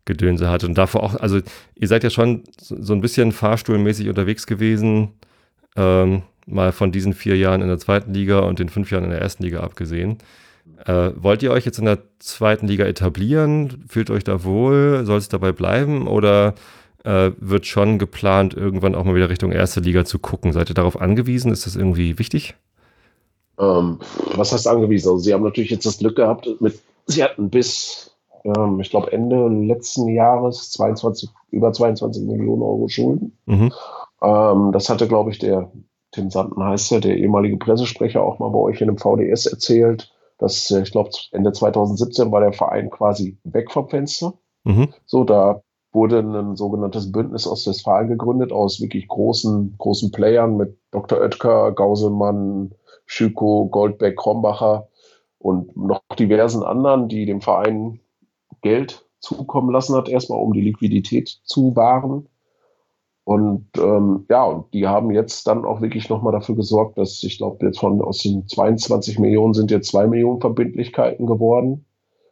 Gedönse 0.05 0.49
hat. 0.49 0.63
Und 0.63 0.77
davor 0.77 1.03
auch, 1.03 1.15
also 1.15 1.39
ihr 1.75 1.87
seid 1.87 2.03
ja 2.03 2.09
schon 2.09 2.43
so 2.57 2.93
ein 2.93 3.01
bisschen 3.01 3.31
fahrstuhlmäßig 3.31 4.09
unterwegs 4.09 4.45
gewesen, 4.47 5.13
ähm, 5.75 6.23
mal 6.45 6.73
von 6.73 6.91
diesen 6.91 7.13
vier 7.13 7.37
Jahren 7.37 7.61
in 7.61 7.69
der 7.69 7.79
zweiten 7.79 8.13
Liga 8.13 8.39
und 8.39 8.59
den 8.59 8.69
fünf 8.69 8.91
Jahren 8.91 9.05
in 9.05 9.11
der 9.11 9.21
ersten 9.21 9.43
Liga 9.43 9.61
abgesehen. 9.61 10.17
Äh, 10.85 11.11
wollt 11.15 11.43
ihr 11.43 11.51
euch 11.51 11.65
jetzt 11.65 11.79
in 11.79 11.85
der 11.85 11.99
zweiten 12.19 12.67
Liga 12.67 12.85
etablieren? 12.85 13.83
Fühlt 13.87 14.09
euch 14.09 14.23
da 14.23 14.43
wohl? 14.43 15.05
Soll 15.05 15.17
es 15.17 15.29
dabei 15.29 15.51
bleiben? 15.51 16.07
Oder 16.07 16.55
äh, 17.03 17.31
wird 17.37 17.65
schon 17.65 17.99
geplant, 17.99 18.53
irgendwann 18.53 18.95
auch 18.95 19.03
mal 19.03 19.15
wieder 19.15 19.29
Richtung 19.29 19.51
erste 19.51 19.79
Liga 19.79 20.05
zu 20.05 20.19
gucken? 20.19 20.51
Seid 20.53 20.69
ihr 20.69 20.75
darauf 20.75 20.99
angewiesen? 20.99 21.51
Ist 21.51 21.65
das 21.65 21.75
irgendwie 21.75 22.19
wichtig? 22.19 22.55
Ähm, 23.59 23.99
was 24.35 24.51
heißt 24.51 24.67
angewiesen? 24.67 25.09
Also 25.09 25.19
sie 25.19 25.33
haben 25.33 25.43
natürlich 25.43 25.71
jetzt 25.71 25.85
das 25.85 25.99
Glück 25.99 26.15
gehabt, 26.15 26.49
mit, 26.59 26.79
sie 27.07 27.23
hatten 27.23 27.49
bis 27.49 28.13
ähm, 28.43 28.79
ich 28.79 28.89
glaube, 28.89 29.11
Ende 29.11 29.47
letzten 29.47 30.07
Jahres 30.09 30.71
22, 30.71 31.29
über 31.51 31.71
22 31.71 32.23
Millionen 32.23 32.61
Euro 32.61 32.87
Schulden. 32.87 33.37
Mhm. 33.45 33.71
Ähm, 34.21 34.71
das 34.71 34.89
hatte, 34.89 35.07
glaube 35.07 35.31
ich, 35.31 35.39
der 35.39 35.71
Tim 36.11 36.29
Sanden 36.29 36.63
heißt 36.63 36.91
er, 36.91 36.99
der 36.99 37.17
ehemalige 37.17 37.57
Pressesprecher, 37.57 38.21
auch 38.21 38.39
mal 38.39 38.49
bei 38.49 38.59
euch 38.59 38.81
in 38.81 38.89
einem 38.89 38.97
VDS 38.97 39.47
erzählt, 39.47 40.11
dass, 40.43 40.69
äh, 40.71 40.81
ich 40.81 40.91
glaube, 40.91 41.09
Ende 41.31 41.53
2017 41.53 42.31
war 42.31 42.41
der 42.41 42.53
Verein 42.53 42.89
quasi 42.89 43.37
weg 43.45 43.71
vom 43.71 43.87
Fenster. 43.87 44.33
Mhm. 44.65 44.93
So, 45.05 45.23
da 45.23 45.63
wurde 45.93 46.19
ein 46.19 46.55
sogenanntes 46.57 47.11
Bündnis 47.11 47.47
aus 47.47 47.65
Westfalen 47.65 48.09
gegründet, 48.09 48.51
aus 48.51 48.81
wirklich 48.81 49.07
großen, 49.07 49.75
großen 49.77 50.11
Playern 50.11 50.57
mit 50.57 50.77
Dr. 50.91 51.19
Oetker, 51.19 51.71
Gauselmann, 51.71 52.75
Schüko, 53.05 53.67
Goldbeck, 53.67 54.17
Krombacher 54.17 54.89
und 55.37 55.77
noch 55.77 56.01
diversen 56.19 56.63
anderen, 56.63 57.07
die 57.07 57.25
dem 57.25 57.41
Verein 57.41 58.01
Geld 58.61 59.05
zukommen 59.19 59.71
lassen 59.71 59.95
hat, 59.95 60.09
erstmal 60.09 60.41
um 60.41 60.51
die 60.51 60.61
Liquidität 60.61 61.39
zu 61.43 61.75
wahren. 61.75 62.27
Und 63.25 63.67
ähm, 63.77 64.25
ja, 64.29 64.43
und 64.43 64.73
die 64.73 64.85
haben 64.87 65.11
jetzt 65.11 65.47
dann 65.47 65.63
auch 65.63 65.81
wirklich 65.81 66.09
nochmal 66.09 66.33
dafür 66.33 66.55
gesorgt, 66.55 66.97
dass 66.97 67.23
ich 67.23 67.37
glaube, 67.37 67.65
jetzt 67.65 67.79
von 67.79 68.01
aus 68.01 68.19
den 68.19 68.47
22 68.47 69.17
Millionen 69.17 69.53
sind 69.53 69.71
jetzt 69.71 69.89
zwei 69.89 70.07
Millionen 70.07 70.41
Verbindlichkeiten 70.41 71.25
geworden. 71.25 71.85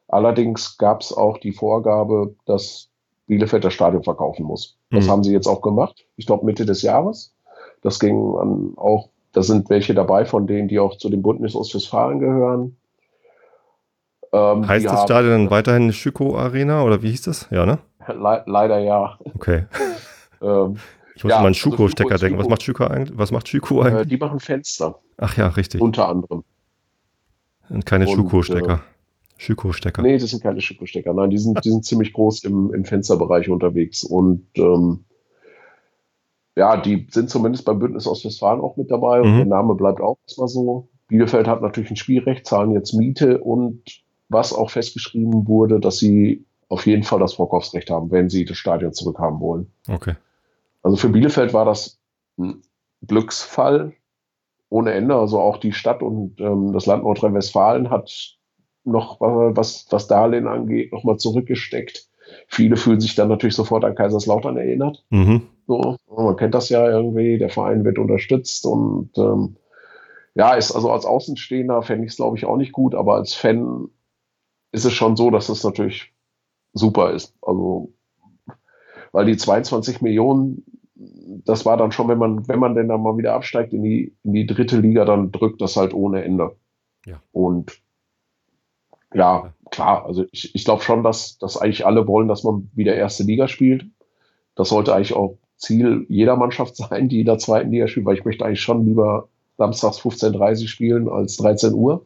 Allerdings 0.10 0.78
gab 0.78 1.02
es 1.02 1.14
auch 1.14 1.38
die 1.38 1.54
Vorgabe, 1.54 2.36
dass 2.46 2.90
Bielefeld 3.28 3.64
das 3.64 3.74
Stadion 3.74 4.04
verkaufen 4.04 4.46
muss. 4.46 4.78
Das 4.90 5.06
mhm. 5.06 5.10
haben 5.10 5.24
sie 5.24 5.32
jetzt 5.32 5.48
auch 5.48 5.62
gemacht. 5.62 6.06
Ich 6.18 6.26
glaube 6.26 6.46
Mitte 6.46 6.66
des 6.66 6.82
Jahres. 6.82 7.34
Das 7.82 7.98
ging 7.98 8.36
an 8.36 8.74
auch, 8.76 9.08
da 9.32 9.42
sind 9.44 9.70
welche 9.70 9.94
dabei 9.94 10.26
von 10.26 10.46
denen, 10.46 10.68
die 10.68 10.80
auch 10.80 10.98
zu 10.98 11.10
dem 11.10 11.22
Bündnis 11.22 11.56
Ostwestfalen 11.56 12.20
gehören. 12.20 12.76
Ähm, 14.34 14.68
heißt 14.68 14.86
das 14.86 15.04
Stadion 15.04 15.32
dann 15.32 15.50
weiterhin 15.50 15.94
Schüko 15.94 16.38
Arena 16.38 16.84
oder 16.84 17.02
wie 17.02 17.12
hieß 17.12 17.24
das? 17.24 17.48
Ja, 17.50 17.66
ne? 17.66 17.80
Le 18.08 18.44
leider 18.46 18.80
ja. 18.80 19.18
Okay. 19.36 19.66
ähm, 20.42 20.78
ich 21.16 21.24
muss 21.24 21.32
ja, 21.32 21.42
mal 21.42 21.48
an 21.48 21.54
Schuko-Stecker 21.54 22.12
also 22.14 22.26
denken. 22.26 22.40
Was 22.40 22.50
macht 22.50 22.64
Schüko 22.64 22.86
eigentlich? 22.86 23.18
Was 23.18 23.32
macht 23.32 23.48
Schüko 23.48 23.82
äh, 23.82 23.88
eigentlich? 23.88 24.02
Äh, 24.02 24.06
die 24.06 24.18
machen 24.18 24.40
Fenster. 24.40 25.00
Ach 25.18 25.38
ja, 25.38 25.48
richtig. 25.48 25.82
Unter 25.82 26.08
anderem. 26.08 26.44
Und 27.70 27.86
keine 27.86 28.08
Schuko-Stecker. 28.08 28.74
Äh, 28.76 29.42
Schüko-Stecker. 29.42 30.02
Nee, 30.02 30.18
das 30.18 30.30
sind 30.30 30.44
keine 30.44 30.62
Schüko-Stecker. 30.62 31.14
Nein, 31.14 31.30
die 31.30 31.38
sind, 31.38 31.64
die 31.64 31.70
sind 31.70 31.86
ziemlich 31.86 32.14
groß 32.14 32.44
im, 32.44 32.74
im 32.74 32.86
Fensterbereich 32.86 33.50
unterwegs. 33.50 34.04
Und 34.04 34.48
ähm, 34.56 35.06
ja, 36.56 36.78
die 36.78 37.08
sind 37.10 37.30
zumindest 37.30 37.66
beim 37.66 37.80
Bündnis 37.80 38.08
Ostwestfalen 38.08 38.62
auch 38.62 38.78
mit 38.78 38.92
dabei. 38.92 39.22
Und 39.22 39.34
mhm. 39.34 39.38
der 39.38 39.46
Name 39.46 39.76
bleibt 39.76 40.02
auch 40.02 40.18
erstmal 40.28 40.48
so. 40.48 40.90
Bielefeld 41.08 41.48
hat 41.48 41.62
natürlich 41.62 41.90
ein 41.92 41.98
Spielrecht, 41.98 42.46
zahlen 42.46 42.72
jetzt 42.72 42.94
Miete 42.94 43.40
und 43.40 43.84
was 44.30 44.54
auch 44.54 44.70
festgeschrieben 44.70 45.48
wurde, 45.48 45.80
dass 45.80 45.98
sie 45.98 46.46
auf 46.70 46.86
jeden 46.86 47.04
Fall 47.04 47.20
das 47.20 47.34
Vorkaufsrecht 47.34 47.90
haben, 47.90 48.12
wenn 48.12 48.30
sie 48.30 48.46
das 48.46 48.58
Stadion 48.58 48.94
zurückhaben 48.94 49.42
wollen. 49.42 49.72
Okay. 49.90 50.16
Also 50.84 50.98
für 50.98 51.10
Bielefeld 51.10 51.54
war 51.54 51.66
das 51.66 52.00
ein 52.38 52.64
Glücksfall 53.06 53.94
ohne 54.70 54.94
Ende. 54.94 55.16
Also 55.16 55.40
auch 55.40 55.58
die 55.58 55.74
Stadt 55.74 56.02
und 56.02 56.40
ähm, 56.40 56.74
das 56.74 56.86
Land 56.86 57.04
Nordrhein-Westfalen 57.04 57.90
hat 57.90 58.38
noch, 58.84 59.22
was, 59.22 59.86
was 59.90 60.08
Darlehen 60.08 60.48
angeht, 60.48 60.92
nochmal 60.92 61.18
zurückgesteckt. 61.18 62.08
Viele 62.48 62.78
fühlen 62.78 63.00
sich 63.00 63.16
dann 63.16 63.28
natürlich 63.28 63.56
sofort 63.56 63.84
an 63.84 63.96
Kaiserslautern 63.96 64.58
erinnert. 64.58 65.04
Mhm. 65.10 65.48
So, 65.68 65.98
man 66.08 66.36
kennt 66.38 66.56
das 66.56 66.70
ja 66.70 66.90
irgendwie, 66.90 67.38
der 67.38 67.50
Verein 67.50 67.84
wird 67.84 68.00
unterstützt 68.00 68.66
und 68.66 69.12
ähm, 69.18 69.58
ja, 70.34 70.54
ist 70.54 70.72
also 70.72 70.92
als 70.92 71.06
Außenstehender 71.06 71.82
fände 71.84 72.06
ich 72.06 72.12
es, 72.12 72.18
glaube 72.18 72.38
ich, 72.38 72.46
auch 72.46 72.58
nicht 72.58 72.72
gut, 72.72 72.96
aber 72.96 73.16
als 73.16 73.34
Fan 73.34 73.90
ist 74.72 74.86
es 74.86 74.94
schon 74.94 75.16
so, 75.18 75.30
dass 75.30 75.50
es 75.50 75.64
natürlich 75.64 76.14
super 76.74 77.12
ist. 77.12 77.36
Also, 77.42 77.94
weil 79.12 79.26
die 79.26 79.38
22 79.38 80.02
Millionen, 80.02 80.64
das 80.96 81.66
war 81.66 81.78
dann 81.78 81.92
schon, 81.92 82.08
wenn 82.08 82.18
man, 82.18 82.48
wenn 82.48 82.60
man 82.60 82.76
denn 82.76 82.88
dann 82.88 83.02
mal 83.02 83.18
wieder 83.18 83.34
absteigt 83.34 83.74
in 83.74 83.84
die, 83.84 84.14
in 84.24 84.34
die 84.34 84.46
dritte 84.46 84.80
Liga, 84.80 85.06
dann 85.06 85.32
drückt 85.32 85.62
das 85.62 85.76
halt 85.76 85.94
ohne 85.94 86.24
Ende. 86.24 86.56
Ja. 87.06 87.22
Und 87.32 87.82
ja, 89.14 89.54
klar, 89.72 90.06
also 90.06 90.26
ich, 90.32 90.56
ich 90.56 90.64
glaube 90.64 90.84
schon, 90.84 91.04
dass, 91.04 91.38
dass 91.38 91.58
eigentlich 91.58 91.86
alle 91.86 92.08
wollen, 92.08 92.28
dass 92.28 92.44
man 92.44 92.70
wieder 92.74 92.96
erste 92.96 93.24
Liga 93.24 93.48
spielt. 93.48 93.86
Das 94.56 94.70
sollte 94.70 94.94
eigentlich 94.94 95.14
auch 95.14 95.38
Ziel 95.58 96.06
jeder 96.10 96.36
Mannschaft 96.36 96.76
sein, 96.78 97.10
die 97.10 97.22
in 97.22 97.26
der 97.26 97.38
zweiten 97.38 97.72
Liga 97.72 97.88
spielt, 97.88 98.06
weil 98.06 98.18
ich 98.18 98.26
möchte 98.26 98.46
eigentlich 98.46 98.62
schon 98.62 98.86
lieber 98.86 99.28
samstags 99.58 100.00
15.30 100.00 100.62
Uhr 100.62 100.68
spielen 100.68 101.10
als 101.10 101.38
13 101.38 101.74
Uhr. 101.74 102.06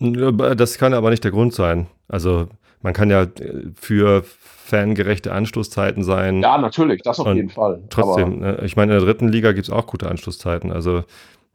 Das 0.00 0.78
kann 0.78 0.94
aber 0.94 1.10
nicht 1.10 1.24
der 1.24 1.32
Grund 1.32 1.52
sein. 1.52 1.88
Also 2.08 2.46
man 2.82 2.92
kann 2.92 3.10
ja 3.10 3.26
für 3.74 4.22
fangerechte 4.24 5.32
Anstoßzeiten 5.32 6.04
sein. 6.04 6.42
Ja, 6.42 6.58
natürlich, 6.58 7.02
das 7.02 7.18
auf 7.20 7.34
jeden 7.34 7.48
Fall. 7.48 7.82
Trotzdem, 7.90 8.42
aber 8.42 8.52
ne, 8.52 8.60
ich 8.64 8.76
meine, 8.76 8.92
in 8.92 8.98
der 8.98 9.06
dritten 9.06 9.28
Liga 9.28 9.52
gibt 9.52 9.66
es 9.66 9.72
auch 9.72 9.86
gute 9.86 10.08
Anstoßzeiten. 10.08 10.70
Also 10.70 11.04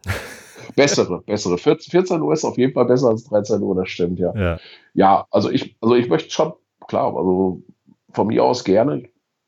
bessere, 0.75 1.21
bessere. 1.21 1.57
14 1.57 2.21
Uhr 2.21 2.33
ist 2.33 2.43
auf 2.43 2.57
jeden 2.57 2.73
Fall 2.73 2.85
besser 2.85 3.09
als 3.09 3.25
13 3.25 3.61
Uhr, 3.61 3.75
das 3.75 3.89
stimmt, 3.89 4.19
ja. 4.19 4.33
Ja, 4.35 4.59
ja 4.93 5.27
also 5.31 5.49
ich, 5.49 5.75
also 5.81 5.95
ich 5.95 6.09
möchte 6.09 6.31
schon, 6.31 6.53
klar, 6.87 7.15
also 7.15 7.61
von 8.11 8.27
mir 8.27 8.43
aus 8.43 8.63
gerne 8.63 9.03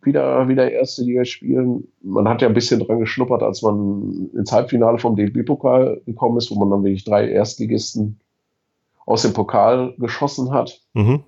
wieder, 0.05 0.47
wieder 0.47 0.71
erste 0.71 1.03
Liga 1.03 1.25
spielen. 1.25 1.87
Man 2.01 2.27
hat 2.27 2.41
ja 2.41 2.47
ein 2.47 2.53
bisschen 2.53 2.79
dran 2.79 2.99
geschnuppert, 2.99 3.41
als 3.41 3.61
man 3.63 4.29
ins 4.33 4.51
Halbfinale 4.51 4.99
vom 4.99 5.15
DFB-Pokal 5.15 6.01
gekommen 6.05 6.37
ist, 6.37 6.51
wo 6.51 6.55
man 6.55 6.69
dann 6.69 6.83
wirklich 6.83 7.03
drei 7.03 7.27
Erstligisten 7.27 8.19
aus 9.05 9.23
dem 9.23 9.33
Pokal 9.33 9.95
geschossen 9.97 10.51
hat. 10.51 10.79
Mhm. 10.93 11.23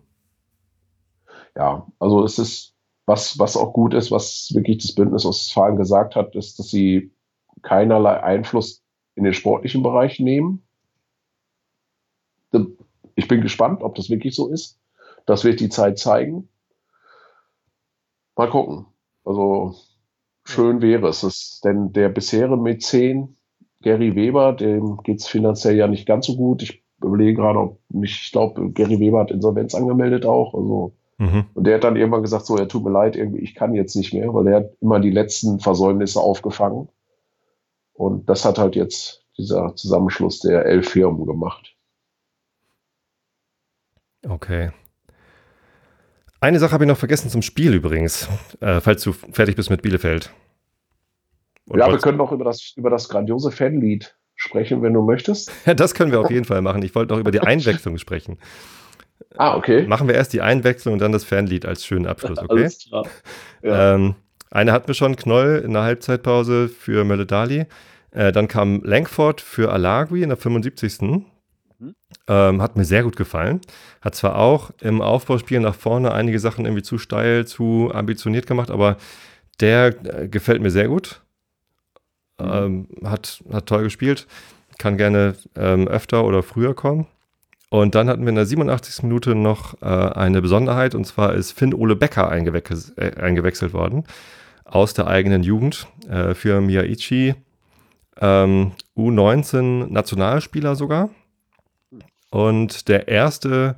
Ja, 1.58 1.88
also 1.98 2.24
es 2.24 2.38
ist, 2.38 2.76
was, 3.08 3.40
was 3.40 3.58
auch 3.58 3.74
gut 3.74 3.96
ist, 3.96 4.12
was 4.12 4.52
wirklich 4.54 4.78
das 4.78 4.94
Bündnis 4.94 5.26
Ostfalen 5.26 5.76
gesagt 5.76 6.16
hat, 6.16 6.36
ist, 6.36 6.60
dass 6.60 6.70
sie 6.70 7.12
keinerlei 7.64 8.22
Einfluss 8.22 8.84
in 9.16 9.24
den 9.24 9.34
sportlichen 9.34 9.82
Bereich 9.82 10.20
nehmen. 10.20 10.62
Ich 13.16 13.28
bin 13.28 13.42
gespannt, 13.42 13.82
ob 13.82 13.96
das 13.96 14.12
wirklich 14.12 14.36
so 14.36 14.50
ist. 14.50 14.80
Das 15.26 15.44
wird 15.44 15.60
die 15.60 15.70
Zeit 15.70 15.98
zeigen. 15.98 16.48
Mal 18.36 18.52
gucken. 18.52 18.86
Also 19.26 19.76
schön 20.44 20.82
wäre 20.82 21.08
es. 21.08 21.24
es 21.24 21.60
denn 21.64 21.92
der 21.92 22.10
bisherige 22.10 22.56
Mäzen, 22.56 23.36
Gary 23.82 24.16
Weber, 24.16 24.54
dem 24.54 24.98
geht 25.02 25.22
es 25.22 25.28
finanziell 25.28 25.76
ja 25.76 25.88
nicht 25.88 26.06
ganz 26.06 26.28
so 26.28 26.38
gut. 26.38 26.62
Ich 26.62 26.84
überlege 27.02 27.42
gerade, 27.42 27.60
ob 27.60 27.80
mich, 27.90 28.22
ich 28.26 28.32
glaube, 28.32 28.72
Gary 28.74 29.00
Weber 29.00 29.22
hat 29.22 29.32
Insolvenz 29.32 29.74
angemeldet 29.74 30.26
auch. 30.26 30.54
Also, 30.54 30.94
mhm. 31.18 31.46
Und 31.54 31.66
der 31.66 31.76
hat 31.76 31.84
dann 31.84 31.96
irgendwann 31.96 32.22
gesagt, 32.22 32.46
so, 32.46 32.58
er 32.58 32.68
tut 32.68 32.84
mir 32.84 32.92
leid, 32.92 33.16
irgendwie, 33.16 33.40
ich 33.40 33.56
kann 33.56 33.74
jetzt 33.74 33.96
nicht 33.96 34.14
mehr, 34.14 34.34
weil 34.34 34.48
er 34.48 34.56
hat 34.58 34.72
immer 34.82 35.00
die 35.00 35.12
letzten 35.12 35.60
Versäumnisse 35.60 36.20
aufgefangen. 36.20 36.90
Und 37.94 38.30
das 38.30 38.46
hat 38.46 38.60
halt 38.60 38.76
jetzt 38.76 39.26
dieser 39.38 39.76
Zusammenschluss 39.76 40.40
der 40.40 40.66
elf 40.66 40.90
Firmen 40.90 41.26
gemacht. 41.26 41.76
Okay. 44.28 44.72
Eine 46.40 46.60
Sache 46.60 46.74
habe 46.74 46.84
ich 46.84 46.88
noch 46.88 46.98
vergessen 46.98 47.30
zum 47.30 47.42
Spiel 47.42 47.74
übrigens, 47.74 48.30
äh, 48.60 48.80
falls 48.80 49.04
du 49.04 49.12
fertig 49.12 49.56
bist 49.56 49.70
mit 49.70 49.82
Bielefeld. 49.82 50.32
Und 51.68 51.80
ja, 51.80 51.90
wir 51.90 51.98
können 51.98 52.18
noch 52.18 52.32
über 52.32 52.46
das, 52.46 52.74
über 52.76 52.90
das 52.90 53.10
grandiose 53.10 53.52
Fanlied 53.52 54.16
sprechen, 54.36 54.82
wenn 54.82 54.94
du 54.94 55.02
möchtest. 55.02 55.52
Ja, 55.66 55.74
das 55.76 55.94
können 55.94 56.12
wir 56.12 56.20
auf 56.20 56.30
jeden 56.30 56.46
Fall 56.46 56.62
machen. 56.62 56.82
Ich 56.84 56.94
wollte 56.96 57.14
noch 57.14 57.20
über 57.20 57.32
die 57.32 57.42
Einwechslung 57.42 57.98
sprechen. 57.98 58.38
Ah, 59.38 59.56
okay. 59.56 59.86
Machen 59.88 60.08
wir 60.08 60.16
erst 60.16 60.34
die 60.34 60.42
Einwechslung 60.42 60.94
und 60.94 61.00
dann 61.00 61.12
das 61.12 61.24
Fanlied 61.24 61.66
als 61.66 61.86
schönen 61.86 62.08
Abschluss, 62.08 62.40
okay? 62.40 62.64
Alles 62.64 62.88
klar. 62.88 63.06
Ja. 63.62 63.96
Ähm, 63.96 64.16
eine 64.50 64.72
hatten 64.72 64.88
wir 64.88 64.94
schon, 64.94 65.16
Knoll 65.16 65.62
in 65.64 65.74
der 65.74 65.84
Halbzeitpause 65.84 66.70
für 66.70 67.04
Mölle 67.04 67.26
Dali. 67.26 67.66
Äh, 68.12 68.32
dann 68.32 68.48
kam 68.48 68.82
Langford 68.84 69.42
für 69.42 69.72
Alagui 69.72 70.24
in 70.24 70.30
der 70.30 70.38
75. 70.38 71.02
Mhm. 71.02 71.96
Ähm, 72.28 72.62
hat 72.62 72.76
mir 72.76 72.86
sehr 72.86 73.04
gut 73.04 73.16
gefallen. 73.16 73.62
Hat 74.02 74.16
zwar 74.16 74.38
auch 74.38 74.72
im 74.82 75.02
Aufbauspiel 75.02 75.60
nach 75.60 75.76
vorne 75.76 76.12
einige 76.14 76.40
Sachen 76.40 76.66
irgendwie 76.66 76.84
zu 76.84 76.98
steil, 76.98 77.46
zu 77.46 77.92
ambitioniert 77.94 78.48
gemacht, 78.48 78.72
aber 78.72 78.98
der 79.60 79.96
äh, 80.04 80.28
gefällt 80.28 80.62
mir 80.62 80.72
sehr 80.72 80.88
gut. 80.88 81.22
Mhm. 82.40 82.52
Ähm, 82.52 82.88
hat, 83.04 83.44
hat 83.52 83.66
toll 83.68 83.84
gespielt. 83.84 84.28
Kann 84.78 84.98
gerne 84.98 85.36
ähm, 85.56 85.88
öfter 85.88 86.24
oder 86.24 86.44
früher 86.44 86.76
kommen. 86.76 87.08
Und 87.70 87.96
dann 87.96 88.08
hatten 88.08 88.22
wir 88.22 88.30
in 88.30 88.36
der 88.36 88.46
87. 88.46 89.04
Minute 89.04 89.36
noch 89.36 89.82
äh, 89.82 89.86
eine 89.86 90.42
Besonderheit, 90.42 90.96
und 90.96 91.06
zwar 91.06 91.34
ist 91.34 91.52
Finn 91.52 91.74
Ole 91.74 91.96
Becker 91.96 92.30
eingewechselt, 92.30 92.98
äh, 92.98 93.20
eingewechselt 93.20 93.74
worden 93.74 94.06
aus 94.64 94.94
der 94.94 95.08
eigenen 95.08 95.44
Jugend 95.44 95.88
äh, 96.10 96.34
für 96.34 96.62
Miyaichi 96.62 97.36
ähm, 98.20 98.72
U19 98.98 99.88
Nationalspieler 99.88 100.76
sogar. 100.76 101.10
Und 102.30 102.90
der 102.90 103.08
erste 103.08 103.76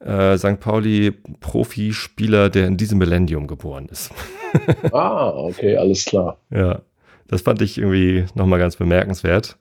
äh, 0.00 0.36
St. 0.36 0.60
Pauli 0.60 1.12
Profispieler, 1.40 2.50
der 2.50 2.66
in 2.66 2.76
diesem 2.76 2.98
Millennium 2.98 3.46
geboren 3.46 3.88
ist. 3.90 4.12
ah, 4.92 5.30
okay, 5.30 5.76
alles 5.76 6.04
klar. 6.04 6.38
Ja, 6.50 6.82
das 7.28 7.42
fand 7.42 7.62
ich 7.62 7.78
irgendwie 7.78 8.26
nochmal 8.34 8.58
ganz 8.58 8.76
bemerkenswert. 8.76 9.56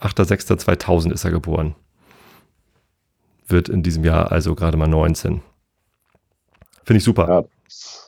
8.6.2000 0.00 1.12
ist 1.12 1.24
er 1.24 1.30
geboren. 1.30 1.74
Wird 3.50 3.68
in 3.68 3.82
diesem 3.82 4.04
Jahr 4.04 4.32
also 4.32 4.54
gerade 4.54 4.76
mal 4.76 4.86
19. 4.86 5.42
Finde 6.84 6.98
ich 6.98 7.04
super. 7.04 7.28
Ja, 7.28 7.44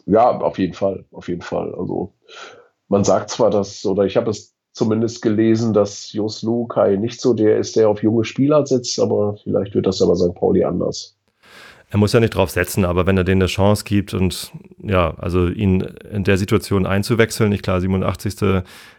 ja, 0.07 0.39
auf 0.41 0.59
jeden 0.59 0.75
Fall, 0.75 1.05
auf 1.13 1.29
jeden 1.29 1.43
Fall. 1.43 1.75
Also 1.75 2.13
man 2.89 3.05
sagt 3.05 3.31
zwar, 3.31 3.51
dass, 3.51 3.85
oder 3.87 4.05
ich 4.05 4.17
habe 4.17 4.31
es 4.31 4.55
zumindest 4.73 5.23
gelesen, 5.23 5.73
dass 5.73 6.13
Jos 6.13 6.43
Lukai 6.43 6.97
nicht 6.97 7.21
so 7.21 7.35
der 7.35 7.59
ist, 7.59 7.77
der 7.77 7.89
auf 7.89 8.03
junge 8.03 8.25
Spieler 8.25 8.67
setzt, 8.67 8.99
aber 8.99 9.37
vielleicht 9.43 9.75
wird 9.75 9.87
das 9.87 10.03
aber 10.03 10.17
St. 10.17 10.35
Pauli 10.35 10.65
anders. 10.65 11.17
Er 11.93 11.99
muss 11.99 12.15
ja 12.15 12.21
nicht 12.21 12.35
drauf 12.35 12.49
setzen, 12.49 12.87
aber 12.87 13.07
wenn 13.07 13.19
er 13.19 13.25
denen 13.25 13.43
eine 13.43 13.49
Chance 13.49 13.85
gibt 13.85 14.15
und 14.15 14.51
ja, 14.83 15.13
also 15.19 15.49
ihn 15.49 15.83
in 16.11 16.25
der 16.25 16.39
Situation 16.39 16.87
einzuwechseln, 16.87 17.51
nicht 17.51 17.63
klar, 17.63 17.83
87. 17.83 18.35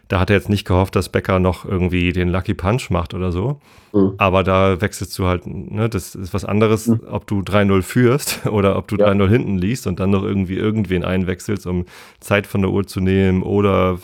Da 0.06 0.20
hat 0.20 0.30
er 0.30 0.36
jetzt 0.36 0.48
nicht 0.48 0.64
gehofft, 0.64 0.94
dass 0.94 1.08
Becker 1.08 1.40
noch 1.40 1.64
irgendwie 1.64 2.12
den 2.12 2.28
Lucky 2.28 2.54
Punch 2.54 2.90
macht 2.90 3.12
oder 3.12 3.32
so. 3.32 3.60
Mhm. 3.92 4.14
Aber 4.18 4.44
da 4.44 4.80
wechselst 4.80 5.18
du 5.18 5.26
halt, 5.26 5.44
ne, 5.44 5.88
das 5.88 6.14
ist 6.14 6.32
was 6.32 6.44
anderes, 6.44 6.86
mhm. 6.86 7.00
ob 7.10 7.26
du 7.26 7.40
3-0 7.40 7.82
führst 7.82 8.46
oder 8.50 8.78
ob 8.78 8.86
du 8.86 8.94
ja. 8.94 9.08
3-0 9.08 9.28
hinten 9.28 9.58
liest 9.58 9.88
und 9.88 9.98
dann 9.98 10.10
noch 10.10 10.22
irgendwie 10.22 10.56
irgendwen 10.56 11.02
einwechselst, 11.02 11.66
um 11.66 11.86
Zeit 12.20 12.46
von 12.46 12.62
der 12.62 12.70
Uhr 12.70 12.86
zu 12.86 13.00
nehmen 13.00 13.42
oder 13.42 13.98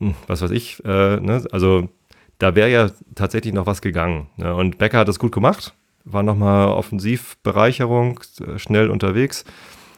hm, 0.00 0.14
was 0.26 0.42
weiß 0.42 0.50
ich, 0.50 0.84
äh, 0.84 1.20
ne? 1.20 1.44
also 1.52 1.88
da 2.38 2.56
wäre 2.56 2.70
ja 2.70 2.90
tatsächlich 3.14 3.54
noch 3.54 3.66
was 3.66 3.82
gegangen. 3.82 4.26
Ne? 4.36 4.52
Und 4.52 4.78
Becker 4.78 4.98
hat 4.98 5.08
das 5.08 5.20
gut 5.20 5.30
gemacht, 5.30 5.74
war 6.12 6.22
nochmal 6.22 6.68
Offensivbereicherung, 6.68 8.20
äh, 8.40 8.58
schnell 8.58 8.90
unterwegs, 8.90 9.44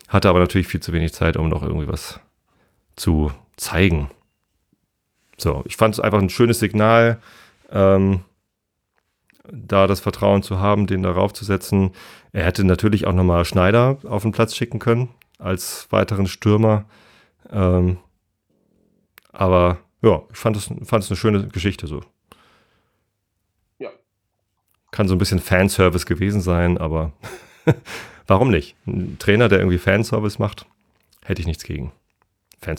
hatte 0.09 0.29
aber 0.29 0.41
natürlich 0.41 0.67
viel 0.67 0.81
zu 0.81 0.93
wenig 0.93 1.13
Zeit, 1.13 1.37
um 1.37 1.49
noch 1.49 1.63
irgendwie 1.63 1.89
was 1.89 2.21
zu 2.97 3.33
zeigen. 3.57 4.11
So, 5.37 5.63
ich 5.65 5.77
fand 5.77 5.95
es 5.95 6.01
einfach 6.01 6.19
ein 6.19 6.29
schönes 6.29 6.59
Signal, 6.59 7.21
ähm, 7.71 8.21
da 9.51 9.87
das 9.87 10.01
Vertrauen 10.01 10.43
zu 10.43 10.59
haben, 10.59 10.87
den 10.87 11.03
darauf 11.03 11.33
zu 11.33 11.45
setzen. 11.45 11.93
Er 12.33 12.45
hätte 12.45 12.65
natürlich 12.65 13.07
auch 13.07 13.13
nochmal 13.13 13.45
Schneider 13.45 13.99
auf 14.05 14.23
den 14.23 14.33
Platz 14.33 14.55
schicken 14.55 14.79
können, 14.79 15.09
als 15.39 15.87
weiteren 15.91 16.27
Stürmer. 16.27 16.85
Ähm, 17.51 17.99
aber 19.33 19.79
ja, 20.03 20.23
ich 20.31 20.39
fand 20.39 20.57
es 20.57 20.71
fand 20.85 21.09
eine 21.09 21.17
schöne 21.17 21.49
Geschichte 21.49 21.87
so. 21.87 22.03
Kann 24.91 25.09
so 25.09 25.14
ein 25.14 25.18
bisschen 25.18 25.38
Fanservice 25.38 26.07
gewesen 26.07 26.41
sein, 26.41 26.78
aber 26.78 27.12
warum 28.26 28.51
nicht? 28.51 28.76
Ein 28.86 29.16
Trainer, 29.18 29.49
der 29.49 29.61
irgendwie 29.61 29.78
Fanservice 29.78 30.38
macht, 30.38 30.66
hätte 31.24 31.41
ich 31.41 31.47
nichts 31.47 31.64
gegen. 31.64 31.93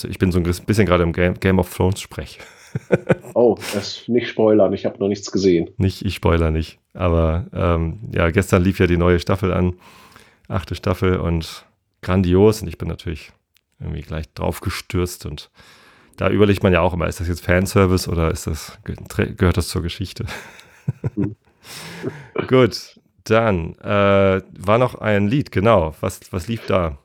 Ich 0.08 0.20
bin 0.20 0.32
so 0.32 0.40
ein 0.40 0.44
bisschen 0.44 0.86
gerade 0.86 1.04
im 1.04 1.14
Game, 1.14 1.40
Game 1.40 1.58
of 1.58 1.74
Thrones 1.76 2.00
Sprech. 2.00 2.40
oh, 3.34 3.58
das 3.74 4.08
nicht 4.08 4.30
spoilern, 4.30 4.74
ich 4.74 4.86
habe 4.86 5.00
noch 5.00 5.08
nichts 5.08 5.32
gesehen. 5.32 5.70
Nicht, 5.78 6.06
ich 6.06 6.16
spoiler 6.16 6.52
nicht. 6.52 6.80
Aber 6.94 7.48
ähm, 7.54 8.00
ja, 8.14 8.30
gestern 8.30 8.64
lief 8.64 8.80
ja 8.80 8.88
die 8.88 8.98
neue 8.98 9.20
Staffel 9.20 9.52
an, 9.52 9.76
achte 10.48 10.76
Staffel 10.76 11.18
und 11.18 11.66
grandios 12.02 12.62
und 12.62 12.68
ich 12.68 12.78
bin 12.78 12.88
natürlich 12.88 13.32
irgendwie 13.80 14.02
gleich 14.02 14.32
drauf 14.34 14.62
gestürzt 14.62 15.26
und 15.26 15.50
da 16.18 16.30
überlegt 16.30 16.62
man 16.62 16.74
ja 16.74 16.82
auch 16.82 16.94
immer, 16.94 17.08
ist 17.08 17.20
das 17.20 17.28
jetzt 17.28 17.44
Fanservice 17.44 18.08
oder 18.08 18.30
ist 18.30 18.48
das, 18.48 18.78
gehört 18.84 19.58
das 19.58 19.70
zur 19.70 19.82
Geschichte? 19.82 20.26
Mhm. 21.16 21.36
Gut, 22.48 23.00
dann 23.24 23.76
äh, 23.80 24.42
war 24.60 24.78
noch 24.78 24.96
ein 24.96 25.28
Lied, 25.28 25.52
genau. 25.52 25.94
Was, 26.02 26.20
was 26.32 26.48
lief 26.48 26.66
da? 26.66 26.98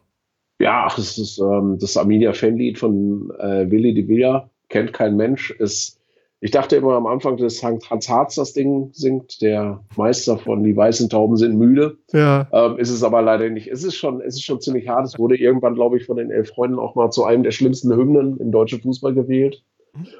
Ja, 0.59 0.89
das 0.95 1.19
ist 1.19 1.39
ähm, 1.39 1.79
das 1.79 1.97
Arminia-Fanlied 1.97 2.79
von 2.79 3.31
äh, 3.39 3.71
Willi 3.71 3.93
de 3.93 4.09
Villa. 4.09 4.51
Kennt 4.69 4.93
kein 4.93 5.17
Mensch. 5.17 5.51
Ist, 5.51 6.01
ich 6.41 6.51
dachte 6.51 6.77
immer 6.77 6.95
am 6.95 7.07
Anfang, 7.07 7.37
dass 7.37 7.63
Hans 7.63 8.09
Harz 8.09 8.37
das 8.37 8.55
Ding 8.55 8.91
singt, 8.93 9.43
der 9.43 9.85
Meister 9.97 10.39
von 10.39 10.65
Die 10.65 10.75
weißen 10.75 11.11
Tauben 11.11 11.37
sind 11.37 11.59
müde. 11.59 11.99
Ja. 12.13 12.49
Ähm, 12.53 12.79
ist 12.79 12.91
es 12.91 13.03
aber 13.03 13.21
leider 13.21 13.51
nicht. 13.51 13.69
Es 13.69 13.85
ist 13.85 13.97
schon, 13.97 14.23
es 14.23 14.37
ist 14.37 14.45
schon 14.45 14.61
ziemlich 14.61 14.89
hart. 14.89 15.07
Es 15.07 15.19
wurde 15.19 15.37
irgendwann, 15.37 15.75
glaube 15.75 15.99
ich, 15.99 16.07
von 16.07 16.17
den 16.17 16.31
elf 16.31 16.49
Freunden 16.49 16.79
auch 16.79 16.95
mal 16.95 17.11
zu 17.11 17.25
einem 17.25 17.43
der 17.43 17.51
schlimmsten 17.51 17.95
Hymnen 17.95 18.39
im 18.39 18.51
deutschen 18.51 18.81
Fußball 18.81 19.13
gewählt. 19.13 19.63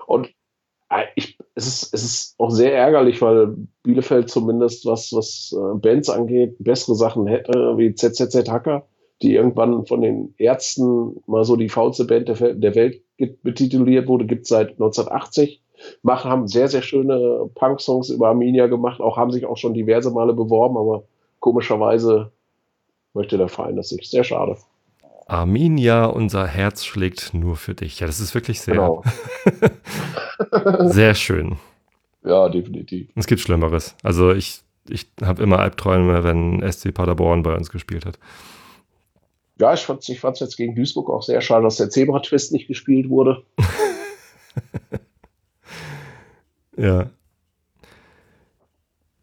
Und 0.07 0.27
äh, 0.27 0.31
ich, 1.15 1.39
es, 1.55 1.67
ist, 1.67 1.95
es 1.95 2.05
ist 2.05 2.35
auch 2.39 2.51
sehr 2.51 2.75
ärgerlich, 2.75 3.21
weil 3.23 3.57
Bielefeld 3.83 4.31
zumindest, 4.31 4.87
was, 4.87 5.13
was 5.13 5.55
äh, 5.57 5.79
Bands 5.79 6.09
angeht, 6.09 6.57
bessere 6.59 6.95
Sachen 6.95 7.27
hätte, 7.27 7.77
wie 7.77 7.95
ZZZ 7.95 8.49
Hacker 8.49 8.87
die 9.23 9.35
irgendwann 9.35 9.87
von 9.87 10.01
den 10.01 10.35
Ärzten 10.37 11.23
mal 11.27 11.45
so 11.45 11.57
die 11.57 11.69
faulste 11.69 12.05
Band 12.05 12.29
der, 12.29 12.55
der 12.55 12.75
Welt 12.75 13.03
betituliert 13.43 14.09
wurde, 14.09 14.27
gibt 14.27 14.43
es 14.43 14.49
seit 14.49 14.73
1980. 14.73 15.63
Machen, 16.03 16.31
haben 16.31 16.49
sehr, 16.49 16.69
sehr 16.69 16.83
schöne 16.83 17.51
Punk-Songs 17.55 18.09
über 18.09 18.29
Arminia 18.29 18.67
gemacht, 18.67 19.01
auch 19.01 19.17
haben 19.17 19.31
sich 19.31 19.45
auch 19.45 19.57
schon 19.57 19.75
diverse 19.75 20.11
Male 20.11 20.33
beworben, 20.33 20.77
aber 20.77 21.05
komischerweise 21.39 22.33
möchte 23.13 23.37
der 23.37 23.49
Verein 23.49 23.77
das 23.77 23.93
nicht. 23.93 24.11
Sehr 24.11 24.25
schade. 24.25 24.57
Arminia, 25.27 26.07
unser 26.07 26.47
Herz 26.47 26.85
schlägt 26.85 27.35
nur 27.35 27.57
für 27.57 27.75
dich. 27.75 28.01
Ja, 28.01 28.07
das 28.07 28.21
ist 28.21 28.35
wirklich 28.35 28.61
sehr, 28.61 28.75
genau. 28.75 29.03
sehr 30.87 31.15
schön. 31.15 31.57
Ja, 32.25 32.49
definitiv. 32.49 33.09
Es 33.15 33.27
gibt 33.27 33.41
Schlimmeres. 33.41 33.95
Also 34.03 34.33
ich, 34.33 34.63
ich 34.89 35.07
habe 35.23 35.43
immer 35.43 35.59
Albträume, 35.59 36.25
wenn 36.25 36.65
SC 36.71 36.95
Paderborn 36.95 37.43
bei 37.43 37.55
uns 37.55 37.71
gespielt 37.71 38.07
hat 38.07 38.19
ja, 39.59 39.73
ich 39.73 39.81
fand 39.81 40.03
es 40.03 40.09
ich 40.09 40.23
jetzt 40.23 40.57
gegen 40.57 40.75
Duisburg 40.75 41.09
auch 41.09 41.23
sehr 41.23 41.41
schade, 41.41 41.65
dass 41.65 41.77
der 41.77 41.91
Zebra-Twist 41.91 42.53
nicht 42.53 42.69
gespielt 42.69 43.09
wurde. 43.09 43.43
ja. 46.77 47.11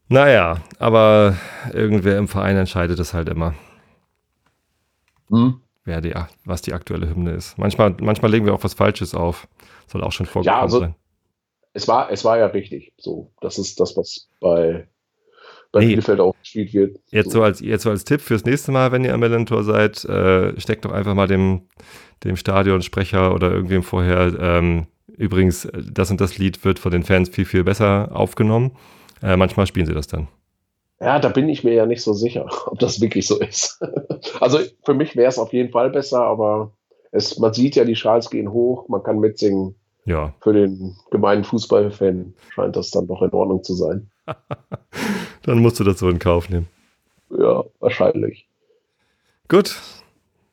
Naja, 0.07 0.61
aber 0.79 1.37
irgendwer 1.71 2.17
im 2.17 2.27
Verein 2.27 2.57
entscheidet 2.57 2.99
es 2.99 3.13
halt 3.13 3.29
immer. 3.29 3.53
Hm? 5.29 5.59
Wer 5.85 6.01
die, 6.01 6.13
was 6.45 6.61
die 6.61 6.73
aktuelle 6.73 7.09
Hymne 7.09 7.31
ist. 7.31 7.57
Manchmal, 7.57 7.95
manchmal 7.99 8.31
legen 8.31 8.45
wir 8.45 8.53
auch 8.53 8.63
was 8.63 8.73
Falsches 8.73 9.13
auf. 9.13 9.47
Soll 9.87 10.03
auch 10.03 10.13
schon 10.13 10.25
vorgekommen 10.25 10.57
ja, 10.57 10.61
also, 10.61 10.79
sein. 10.79 10.95
Es 11.73 11.87
war, 11.87 12.09
es 12.11 12.23
war 12.23 12.37
ja 12.37 12.45
richtig. 12.47 12.93
So, 12.97 13.31
das 13.41 13.57
ist 13.57 13.79
das, 13.79 13.97
was 13.97 14.29
bei 14.39 14.87
bei 15.73 15.79
nee. 15.79 15.87
Bielefeld 15.87 16.19
auch 16.19 16.35
gespielt 16.39 16.73
wird. 16.73 16.99
Jetzt 17.09 17.31
so. 17.31 17.41
als, 17.41 17.59
jetzt 17.59 17.81
so 17.83 17.89
als 17.89 18.05
Tipp 18.05 18.21
fürs 18.21 18.45
nächste 18.45 18.71
Mal, 18.71 18.91
wenn 18.91 19.03
ihr 19.03 19.13
am 19.13 19.19
Millantor 19.19 19.63
seid, 19.63 20.05
äh, 20.05 20.57
steckt 20.59 20.85
doch 20.85 20.91
einfach 20.91 21.15
mal 21.15 21.27
dem, 21.27 21.63
dem 22.23 22.37
Stadionsprecher 22.37 23.33
oder 23.33 23.51
irgendwem 23.51 23.83
vorher, 23.83 24.33
ähm, 24.39 24.85
übrigens, 25.17 25.67
das 25.73 26.11
und 26.11 26.21
das 26.21 26.37
Lied 26.37 26.63
wird 26.63 26.79
von 26.79 26.91
den 26.91 27.03
Fans 27.03 27.29
viel, 27.29 27.45
viel 27.45 27.63
besser 27.63 28.09
aufgenommen. 28.13 28.77
Äh, 29.21 29.35
manchmal 29.35 29.65
spielen 29.65 29.87
sie 29.87 29.95
das 29.95 30.07
dann. 30.07 30.27
Ja, 31.03 31.19
da 31.19 31.27
bin 31.27 31.49
ich 31.49 31.65
mir 31.65 31.73
ja 31.73 31.85
nicht 31.85 32.01
so 32.01 32.13
sicher, 32.13 32.45
ob 32.67 32.79
das 32.79 33.01
wirklich 33.01 33.27
so 33.27 33.39
ist. 33.39 33.81
also 34.39 34.59
für 34.83 34.93
mich 34.93 35.15
wäre 35.15 35.27
es 35.27 35.37
auf 35.37 35.51
jeden 35.51 35.71
Fall 35.71 35.89
besser, 35.89 36.21
aber 36.21 36.71
es, 37.11 37.37
man 37.37 37.53
sieht 37.53 37.75
ja, 37.75 37.83
die 37.83 37.95
Schals 37.95 38.29
gehen 38.29 38.51
hoch, 38.51 38.87
man 38.87 39.03
kann 39.03 39.19
mitsingen. 39.19 39.75
Ja. 40.05 40.33
Für 40.41 40.53
den 40.53 40.95
gemeinen 41.11 41.43
Fußballfan 41.43 42.33
scheint 42.49 42.75
das 42.75 42.91
dann 42.91 43.07
doch 43.07 43.21
in 43.21 43.31
Ordnung 43.31 43.63
zu 43.63 43.73
sein. 43.73 44.09
Dann 45.43 45.59
musst 45.59 45.79
du 45.79 45.83
das 45.83 45.99
so 45.99 46.09
in 46.09 46.19
Kauf 46.19 46.49
nehmen. 46.49 46.69
Ja, 47.29 47.65
wahrscheinlich. 47.79 48.47
Gut, 49.49 49.77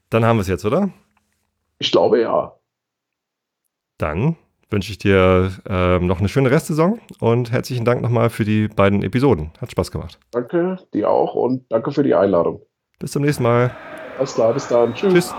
dann 0.08 0.24
haben 0.24 0.38
wir 0.38 0.42
es 0.42 0.48
jetzt, 0.48 0.64
oder? 0.64 0.90
Ich 1.78 1.92
glaube 1.92 2.20
ja. 2.20 2.56
Dann 3.98 4.36
wünsche 4.70 4.92
ich 4.92 4.98
dir 4.98 5.50
ähm, 5.68 6.06
noch 6.06 6.20
eine 6.20 6.28
schöne 6.28 6.50
Restsaison 6.50 7.00
und 7.20 7.52
herzlichen 7.52 7.84
Dank 7.84 8.02
nochmal 8.02 8.30
für 8.30 8.44
die 8.44 8.68
beiden 8.68 9.02
Episoden. 9.02 9.50
Hat 9.60 9.70
Spaß 9.70 9.90
gemacht. 9.90 10.18
Danke, 10.30 10.78
dir 10.94 11.10
auch 11.10 11.34
und 11.34 11.64
danke 11.70 11.92
für 11.92 12.02
die 12.02 12.14
Einladung. 12.14 12.62
Bis 12.98 13.12
zum 13.12 13.22
nächsten 13.22 13.42
Mal. 13.42 13.74
Alles 14.18 14.34
klar, 14.34 14.52
bis 14.52 14.68
dann. 14.68 14.94
Tschüss. 14.94 15.12
Tschüss. 15.12 15.34